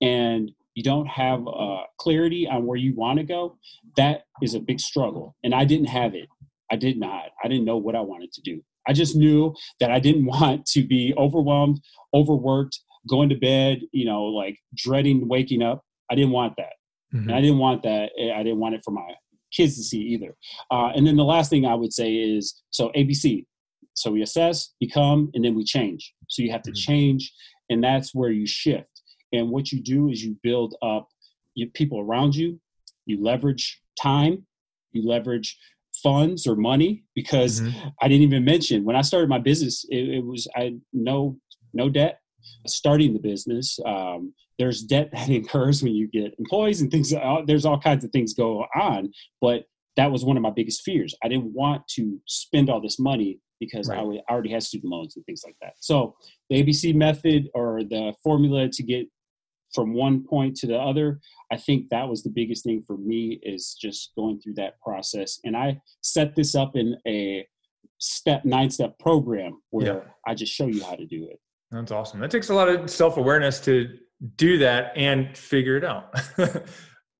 and 0.00 0.50
you 0.74 0.82
don't 0.82 1.06
have 1.06 1.46
uh, 1.46 1.82
clarity 1.98 2.48
on 2.48 2.66
where 2.66 2.76
you 2.76 2.94
want 2.94 3.18
to 3.18 3.24
go 3.24 3.56
that 3.96 4.24
is 4.42 4.54
a 4.54 4.60
big 4.60 4.80
struggle 4.80 5.36
and 5.44 5.54
i 5.54 5.64
didn't 5.64 5.86
have 5.86 6.14
it 6.14 6.28
i 6.70 6.76
did 6.76 6.98
not 6.98 7.26
i 7.44 7.48
didn't 7.48 7.64
know 7.64 7.76
what 7.76 7.94
i 7.94 8.00
wanted 8.00 8.32
to 8.32 8.40
do 8.40 8.60
I 8.86 8.92
just 8.92 9.16
knew 9.16 9.54
that 9.80 9.90
I 9.90 9.98
didn't 9.98 10.24
want 10.26 10.66
to 10.66 10.86
be 10.86 11.14
overwhelmed, 11.16 11.80
overworked, 12.12 12.78
going 13.08 13.28
to 13.28 13.36
bed, 13.36 13.80
you 13.92 14.04
know, 14.04 14.24
like 14.24 14.58
dreading 14.74 15.28
waking 15.28 15.62
up. 15.62 15.84
I 16.10 16.14
didn't 16.14 16.32
want 16.32 16.54
that. 16.56 16.72
Mm-hmm. 17.14 17.28
And 17.28 17.36
I 17.36 17.40
didn't 17.40 17.58
want 17.58 17.82
that. 17.82 18.10
Eh, 18.18 18.32
I 18.32 18.42
didn't 18.42 18.58
want 18.58 18.74
it 18.74 18.82
for 18.84 18.90
my 18.90 19.14
kids 19.54 19.76
to 19.76 19.82
see 19.82 20.00
either. 20.00 20.34
Uh, 20.70 20.90
and 20.94 21.06
then 21.06 21.16
the 21.16 21.24
last 21.24 21.50
thing 21.50 21.66
I 21.66 21.74
would 21.74 21.92
say 21.92 22.14
is 22.14 22.62
so 22.70 22.90
ABC. 22.96 23.46
So 23.94 24.10
we 24.10 24.22
assess, 24.22 24.74
become, 24.80 25.30
and 25.34 25.44
then 25.44 25.54
we 25.54 25.64
change. 25.64 26.14
So 26.28 26.42
you 26.42 26.50
have 26.50 26.62
to 26.62 26.70
mm-hmm. 26.70 26.92
change, 26.92 27.32
and 27.70 27.82
that's 27.82 28.14
where 28.14 28.30
you 28.30 28.46
shift. 28.46 28.90
And 29.32 29.50
what 29.50 29.72
you 29.72 29.80
do 29.80 30.08
is 30.08 30.22
you 30.22 30.36
build 30.42 30.74
up 30.82 31.08
your 31.54 31.68
people 31.70 32.00
around 32.00 32.34
you, 32.34 32.60
you 33.06 33.22
leverage 33.22 33.80
time, 34.00 34.46
you 34.92 35.06
leverage 35.06 35.56
funds 36.02 36.46
or 36.46 36.56
money 36.56 37.04
because 37.14 37.60
mm-hmm. 37.60 37.88
I 38.00 38.08
didn't 38.08 38.24
even 38.24 38.44
mention 38.44 38.84
when 38.84 38.96
I 38.96 39.02
started 39.02 39.28
my 39.28 39.38
business, 39.38 39.84
it, 39.88 40.08
it 40.08 40.24
was 40.24 40.48
I 40.56 40.76
no 40.92 41.38
no 41.72 41.88
debt. 41.88 42.20
Starting 42.66 43.14
the 43.14 43.20
business, 43.20 43.78
um, 43.86 44.34
there's 44.58 44.82
debt 44.82 45.10
that 45.12 45.28
incurs 45.40 45.82
when 45.82 45.94
you 45.94 46.08
get 46.08 46.34
employees 46.38 46.80
and 46.80 46.90
things. 46.90 47.12
Uh, 47.12 47.42
there's 47.46 47.64
all 47.64 47.78
kinds 47.78 48.04
of 48.04 48.10
things 48.10 48.34
go 48.34 48.66
on, 48.74 49.12
but 49.40 49.64
that 49.96 50.10
was 50.10 50.24
one 50.24 50.36
of 50.36 50.42
my 50.42 50.50
biggest 50.50 50.82
fears. 50.82 51.14
I 51.22 51.28
didn't 51.28 51.52
want 51.54 51.86
to 51.88 52.20
spend 52.26 52.68
all 52.68 52.80
this 52.80 52.98
money 52.98 53.38
because 53.60 53.88
right. 53.88 53.98
I 53.98 54.32
already 54.32 54.50
had 54.50 54.62
student 54.62 54.92
loans 54.92 55.16
and 55.16 55.24
things 55.24 55.42
like 55.44 55.56
that. 55.62 55.74
So 55.78 56.16
the 56.50 56.62
ABC 56.62 56.94
method 56.94 57.48
or 57.54 57.82
the 57.84 58.12
formula 58.22 58.68
to 58.68 58.82
get 58.82 59.06
from 59.74 59.92
one 59.92 60.24
point 60.24 60.54
to 60.56 60.66
the 60.66 60.78
other 60.78 61.20
i 61.50 61.56
think 61.56 61.88
that 61.90 62.08
was 62.08 62.22
the 62.22 62.30
biggest 62.30 62.64
thing 62.64 62.80
for 62.86 62.96
me 62.96 63.40
is 63.42 63.76
just 63.80 64.12
going 64.16 64.40
through 64.40 64.54
that 64.54 64.80
process 64.80 65.40
and 65.44 65.56
i 65.56 65.76
set 66.00 66.34
this 66.36 66.54
up 66.54 66.76
in 66.76 66.96
a 67.06 67.46
step 67.98 68.44
nine 68.44 68.70
step 68.70 68.96
program 68.98 69.60
where 69.70 69.86
yeah. 69.86 70.00
i 70.26 70.34
just 70.34 70.52
show 70.52 70.66
you 70.66 70.82
how 70.84 70.94
to 70.94 71.06
do 71.06 71.26
it 71.28 71.40
that's 71.70 71.90
awesome 71.90 72.20
that 72.20 72.30
takes 72.30 72.50
a 72.50 72.54
lot 72.54 72.68
of 72.68 72.88
self-awareness 72.88 73.58
to 73.60 73.88
do 74.36 74.58
that 74.58 74.92
and 74.96 75.36
figure 75.36 75.76
it 75.76 75.84
out. 75.84 76.14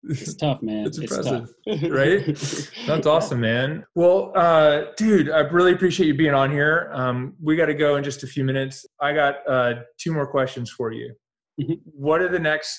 It's 0.07 0.35
tough 0.35 0.61
man. 0.61 0.87
It's 0.87 0.99
impressive 0.99 1.51
it's 1.65 1.83
right? 1.91 2.87
That's 2.87 3.07
awesome 3.07 3.41
man. 3.41 3.85
Well 3.95 4.33
uh, 4.37 4.87
dude 4.97 5.31
i 5.31 5.41
really 5.41 5.73
appreciate 5.73 6.07
you 6.07 6.15
being 6.15 6.35
on 6.35 6.51
here. 6.51 6.91
Um, 6.93 7.35
we 7.43 7.57
got 7.57 7.67
to 7.67 7.75
go 7.75 7.97
in 7.97 8.05
just 8.05 8.23
a 8.23 8.27
few 8.27 8.45
minutes. 8.45 8.85
I 9.01 9.15
got 9.15 9.37
uh, 9.49 9.75
two 9.99 10.13
more 10.13 10.27
questions 10.27 10.71
for 10.71 10.93
you. 10.93 11.15
Mm-hmm. 11.61 11.75
What 11.85 12.21
are 12.21 12.29
the 12.29 12.39
next 12.39 12.79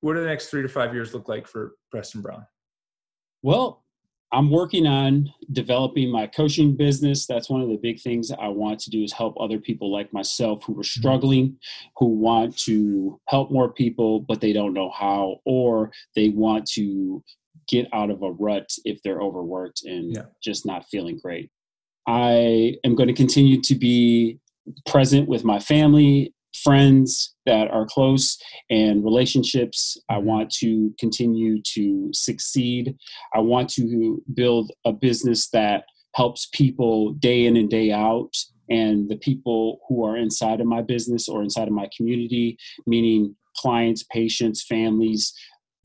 what 0.00 0.14
do 0.14 0.20
the 0.20 0.26
next 0.26 0.48
three 0.48 0.62
to 0.62 0.68
five 0.68 0.94
years 0.94 1.12
look 1.12 1.28
like 1.28 1.46
for 1.46 1.74
Preston 1.90 2.22
Brown? 2.22 2.46
Well, 3.42 3.84
I'm 4.32 4.50
working 4.50 4.86
on 4.86 5.32
developing 5.52 6.10
my 6.10 6.26
coaching 6.26 6.76
business. 6.76 7.26
That's 7.26 7.48
one 7.48 7.60
of 7.60 7.68
the 7.68 7.76
big 7.76 8.00
things 8.00 8.30
I 8.32 8.48
want 8.48 8.80
to 8.80 8.90
do 8.90 9.02
is 9.02 9.12
help 9.12 9.36
other 9.40 9.58
people 9.58 9.92
like 9.92 10.12
myself 10.12 10.64
who 10.64 10.78
are 10.78 10.84
struggling, 10.84 11.58
who 11.96 12.06
want 12.06 12.56
to 12.58 13.20
help 13.28 13.50
more 13.50 13.72
people, 13.72 14.20
but 14.20 14.40
they 14.40 14.52
don't 14.52 14.74
know 14.74 14.90
how, 14.90 15.40
or 15.44 15.92
they 16.16 16.30
want 16.30 16.66
to 16.72 17.22
get 17.68 17.88
out 17.92 18.10
of 18.10 18.22
a 18.22 18.32
rut 18.32 18.68
if 18.84 19.02
they're 19.02 19.20
overworked 19.20 19.82
and 19.84 20.14
yeah. 20.14 20.22
just 20.42 20.66
not 20.66 20.86
feeling 20.86 21.18
great. 21.22 21.50
I 22.06 22.76
am 22.84 22.94
going 22.94 23.08
to 23.08 23.14
continue 23.14 23.60
to 23.62 23.74
be 23.74 24.38
present 24.86 25.28
with 25.28 25.44
my 25.44 25.58
family 25.58 26.34
friends 26.62 27.34
that 27.46 27.70
are 27.70 27.86
close 27.86 28.38
and 28.70 29.04
relationships. 29.04 29.96
I 30.08 30.14
mm-hmm. 30.14 30.26
want 30.26 30.50
to 30.58 30.92
continue 30.98 31.62
to 31.74 32.10
succeed. 32.12 32.96
I 33.34 33.40
want 33.40 33.70
to 33.70 34.22
build 34.34 34.72
a 34.84 34.92
business 34.92 35.48
that 35.50 35.84
helps 36.14 36.48
people 36.52 37.12
day 37.12 37.46
in 37.46 37.56
and 37.56 37.70
day 37.70 37.92
out. 37.92 38.34
And 38.68 39.08
the 39.08 39.18
people 39.18 39.80
who 39.88 40.04
are 40.04 40.16
inside 40.16 40.60
of 40.60 40.66
my 40.66 40.82
business 40.82 41.28
or 41.28 41.42
inside 41.42 41.68
of 41.68 41.74
my 41.74 41.88
community, 41.96 42.58
meaning 42.86 43.36
clients, 43.56 44.02
patients, 44.02 44.64
families, 44.64 45.32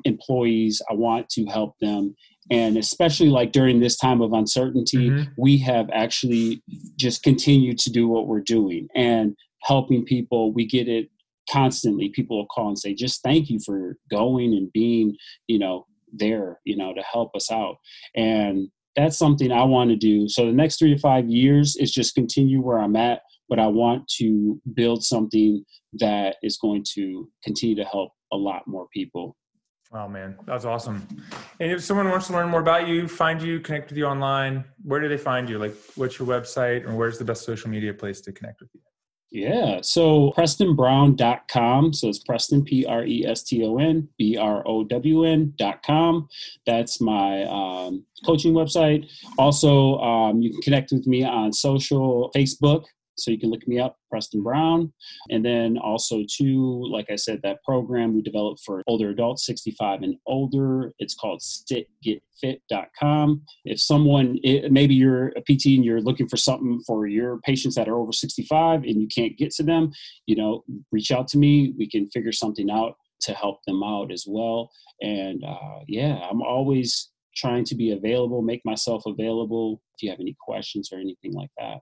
employees, 0.04 0.82
I 0.90 0.96
want 0.96 1.30
to 1.30 1.46
help 1.46 1.76
them 1.80 2.16
and 2.50 2.78
especially 2.78 3.30
like 3.30 3.52
during 3.52 3.80
this 3.80 3.98
time 3.98 4.22
of 4.22 4.34
uncertainty 4.34 5.10
mm-hmm. 5.10 5.32
we 5.38 5.58
have 5.58 5.90
actually 5.94 6.62
just 6.98 7.24
continued 7.24 7.78
to 7.80 7.92
do 7.92 8.08
what 8.08 8.28
we're 8.28 8.42
doing 8.42 8.88
and 8.96 9.36
helping 9.64 10.06
people. 10.06 10.54
We 10.54 10.66
get 10.66 10.88
it 10.88 11.10
constantly. 11.50 12.10
People 12.10 12.38
will 12.38 12.48
call 12.48 12.70
and 12.70 12.80
say, 12.80 12.94
just 12.94 13.22
thank 13.24 13.50
you 13.50 13.60
for 13.66 13.98
going 14.10 14.54
and 14.54 14.72
being, 14.72 15.16
you 15.48 15.60
know, 15.60 15.86
there, 16.14 16.60
you 16.66 16.76
know, 16.76 16.94
to 16.94 17.02
help 17.02 17.36
us 17.36 17.52
out. 17.52 17.78
And 18.16 18.70
that's 18.96 19.18
something 19.18 19.52
I 19.52 19.64
want 19.64 19.90
to 19.90 19.96
do. 19.96 20.28
So 20.28 20.46
the 20.46 20.52
next 20.52 20.78
three 20.78 20.94
to 20.94 21.00
five 21.00 21.30
years 21.30 21.76
is 21.78 21.92
just 21.92 22.16
continue 22.16 22.62
where 22.62 22.80
I'm 22.80 22.96
at, 22.96 23.22
but 23.48 23.60
I 23.60 23.68
want 23.68 24.08
to 24.18 24.62
build 24.74 25.04
something 25.04 25.64
that 25.94 26.36
is 26.44 26.58
going 26.58 26.86
to 26.96 27.30
continue 27.44 27.76
to 27.76 27.86
help 27.86 28.12
a 28.34 28.38
lot 28.38 28.68
more 28.68 28.88
people. 28.94 29.38
Oh 29.94 30.08
man, 30.08 30.38
that's 30.46 30.64
awesome. 30.64 31.06
And 31.60 31.72
if 31.72 31.84
someone 31.84 32.10
wants 32.10 32.28
to 32.28 32.34
learn 32.34 32.50
more 32.50 32.62
about 32.62 32.88
you, 32.88 33.10
find 33.10 33.42
you, 33.42 33.60
connect 33.60 33.90
with 33.90 33.98
you 33.98 34.06
online, 34.06 34.64
where 34.84 35.02
do 35.02 35.10
they 35.10 35.18
find 35.18 35.50
you? 35.50 35.60
Like, 35.60 35.76
what's 35.96 36.18
your 36.18 36.28
website, 36.28 36.86
or 36.86 36.96
where's 36.96 37.18
the 37.18 37.26
best 37.26 37.44
social 37.44 37.70
media 37.70 37.94
place 37.94 38.22
to 38.22 38.32
connect 38.32 38.62
with 38.62 38.70
you? 38.74 38.80
Yeah. 39.32 39.80
So 39.82 40.34
PrestonBrown.com. 40.36 41.94
So 41.94 42.10
it's 42.10 42.20
Preston, 42.20 42.66
P 42.66 42.86
R 42.86 43.06
E 43.06 43.26
S 43.26 43.44
T 43.44 43.64
O 43.66 43.78
N 43.78 44.10
B 44.18 44.38
R 44.38 44.62
O 44.68 44.84
W 44.84 45.24
N.com. 45.24 46.28
That's 46.66 47.00
my 47.00 47.44
um, 47.44 48.06
coaching 48.26 48.54
website. 48.54 49.10
Also, 49.38 49.98
um, 50.00 50.42
you 50.42 50.52
can 50.52 50.62
connect 50.62 50.92
with 50.92 51.08
me 51.08 51.24
on 51.24 51.54
social, 51.54 52.30
Facebook. 52.36 52.84
So 53.18 53.32
you 53.32 53.40
can 53.40 53.50
look 53.50 53.68
me 53.68 53.80
up, 53.80 53.98
Preston 54.10 54.44
Brown. 54.44 54.94
And 55.30 55.46
then 55.46 55.78
also, 55.78 56.24
too, 56.30 56.86
like 56.90 57.12
I 57.12 57.16
said, 57.16 57.40
that 57.44 57.64
program 57.64 58.14
we 58.16 58.22
developed 58.22 58.62
for 58.66 58.84
older 58.88 59.10
adults, 59.10 59.46
65 59.46 60.02
and 60.02 60.16
older. 60.26 60.94
It's 61.00 61.14
called 61.14 61.42
sitgetfit.com. 61.42 63.42
If 63.66 63.82
someone, 63.82 64.40
maybe 64.70 64.96
you're 64.96 65.28
a 65.30 65.42
PT 65.42 65.66
and 65.68 65.86
you're 65.86 66.02
looking 66.02 66.28
for 66.28 66.38
something 66.38 66.82
for 66.86 67.08
your 67.08 67.40
patients 67.40 67.76
that 67.76 67.88
are 67.88 67.98
over 67.98 68.12
65 68.12 68.84
and 68.84 69.02
you 69.02 69.08
can't 69.08 69.38
get 69.38 69.52
to 69.52 69.64
them, 69.64 69.92
you 70.26 70.36
know, 70.36 70.64
reach 70.92 71.12
out 71.12 71.28
to 71.30 71.38
me. 71.38 71.74
We 71.78 71.90
can 71.90 72.10
figure 72.10 72.32
something 72.32 72.72
out 72.72 72.96
to 73.22 73.34
help 73.34 73.64
them 73.66 73.84
out 73.84 74.12
as 74.12 74.26
well. 74.28 74.72
And 75.02 75.44
uh, 75.44 75.80
yeah, 75.88 76.20
I'm 76.30 76.42
always 76.42 77.10
trying 77.36 77.64
to 77.66 77.76
be 77.76 77.92
available, 77.92 78.42
make 78.42 78.62
myself 78.66 79.04
available 79.06 79.82
if 79.96 80.04
you 80.04 80.10
have 80.10 80.20
any 80.20 80.36
questions 80.40 80.90
or 80.92 81.00
anything 81.00 81.34
like 81.34 81.52
that. 81.58 81.80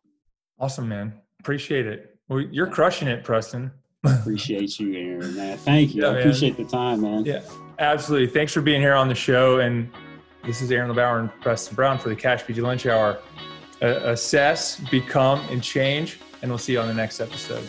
Awesome, 0.60 0.90
man. 0.90 1.14
Appreciate 1.40 1.88
it. 1.88 2.18
Well, 2.28 2.42
you're 2.42 2.68
crushing 2.68 3.08
it, 3.08 3.24
Preston. 3.24 3.72
appreciate 4.04 4.80
you, 4.80 4.94
Aaron. 4.96 5.36
Man. 5.36 5.58
Thank 5.58 5.96
you. 5.96 6.04
Yeah, 6.04 6.10
I 6.10 6.20
appreciate 6.20 6.58
the 6.58 6.66
time, 6.66 7.02
man. 7.02 7.26
Yeah, 7.26 7.42
absolutely. 7.80 8.28
Thanks 8.28 8.54
for 8.54 8.62
being 8.62 8.82
here 8.82 8.94
on 8.94 9.08
the 9.08 9.16
show. 9.16 9.60
And 9.60 9.90
this 10.46 10.62
is 10.62 10.72
Aaron 10.72 10.92
LeBauer 10.92 11.22
and 11.22 11.42
Preston 11.42 11.76
Brown 11.76 11.98
for 11.98 12.10
the 12.10 12.16
Cash 12.16 12.44
PT 12.44 12.58
Lunch 12.58 12.86
Hour. 12.86 13.20
Uh, 13.82 13.88
assess, 14.04 14.80
become, 14.92 15.40
and 15.50 15.64
change. 15.64 16.20
And 16.42 16.52
we'll 16.52 16.58
see 16.58 16.74
you 16.74 16.80
on 16.82 16.88
the 16.88 16.94
next 16.94 17.22
episode. 17.22 17.68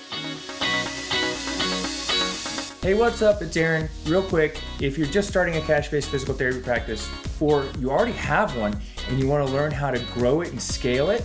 Hey, 2.82 2.94
what's 2.94 3.22
up? 3.22 3.42
It's 3.42 3.56
Aaron. 3.56 3.88
Real 4.06 4.22
quick, 4.22 4.60
if 4.80 4.96
you're 4.96 5.06
just 5.06 5.28
starting 5.28 5.56
a 5.56 5.60
cash 5.60 5.90
based 5.90 6.08
physical 6.08 6.34
therapy 6.34 6.60
practice, 6.60 7.08
or 7.38 7.66
you 7.78 7.90
already 7.90 8.12
have 8.12 8.56
one 8.56 8.80
and 9.08 9.20
you 9.20 9.28
want 9.28 9.46
to 9.46 9.52
learn 9.52 9.70
how 9.70 9.90
to 9.90 9.98
grow 10.14 10.40
it 10.40 10.50
and 10.50 10.60
scale 10.60 11.10
it, 11.10 11.22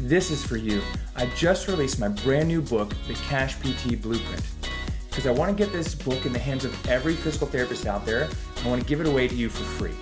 this 0.00 0.30
is 0.30 0.44
for 0.44 0.56
you. 0.56 0.80
I 1.16 1.26
just 1.36 1.68
released 1.68 1.98
my 1.98 2.08
brand 2.08 2.48
new 2.48 2.62
book, 2.62 2.94
The 3.06 3.14
Cash 3.14 3.56
PT 3.60 4.00
Blueprint, 4.00 4.42
because 5.08 5.26
I 5.26 5.32
want 5.32 5.56
to 5.56 5.64
get 5.64 5.72
this 5.72 5.94
book 5.94 6.24
in 6.24 6.32
the 6.32 6.38
hands 6.38 6.64
of 6.64 6.88
every 6.88 7.14
physical 7.14 7.46
therapist 7.46 7.86
out 7.86 8.06
there. 8.06 8.28
I 8.64 8.68
want 8.68 8.80
to 8.80 8.86
give 8.86 9.00
it 9.00 9.06
away 9.06 9.28
to 9.28 9.34
you 9.34 9.48
for 9.48 9.64
free. 9.64 9.94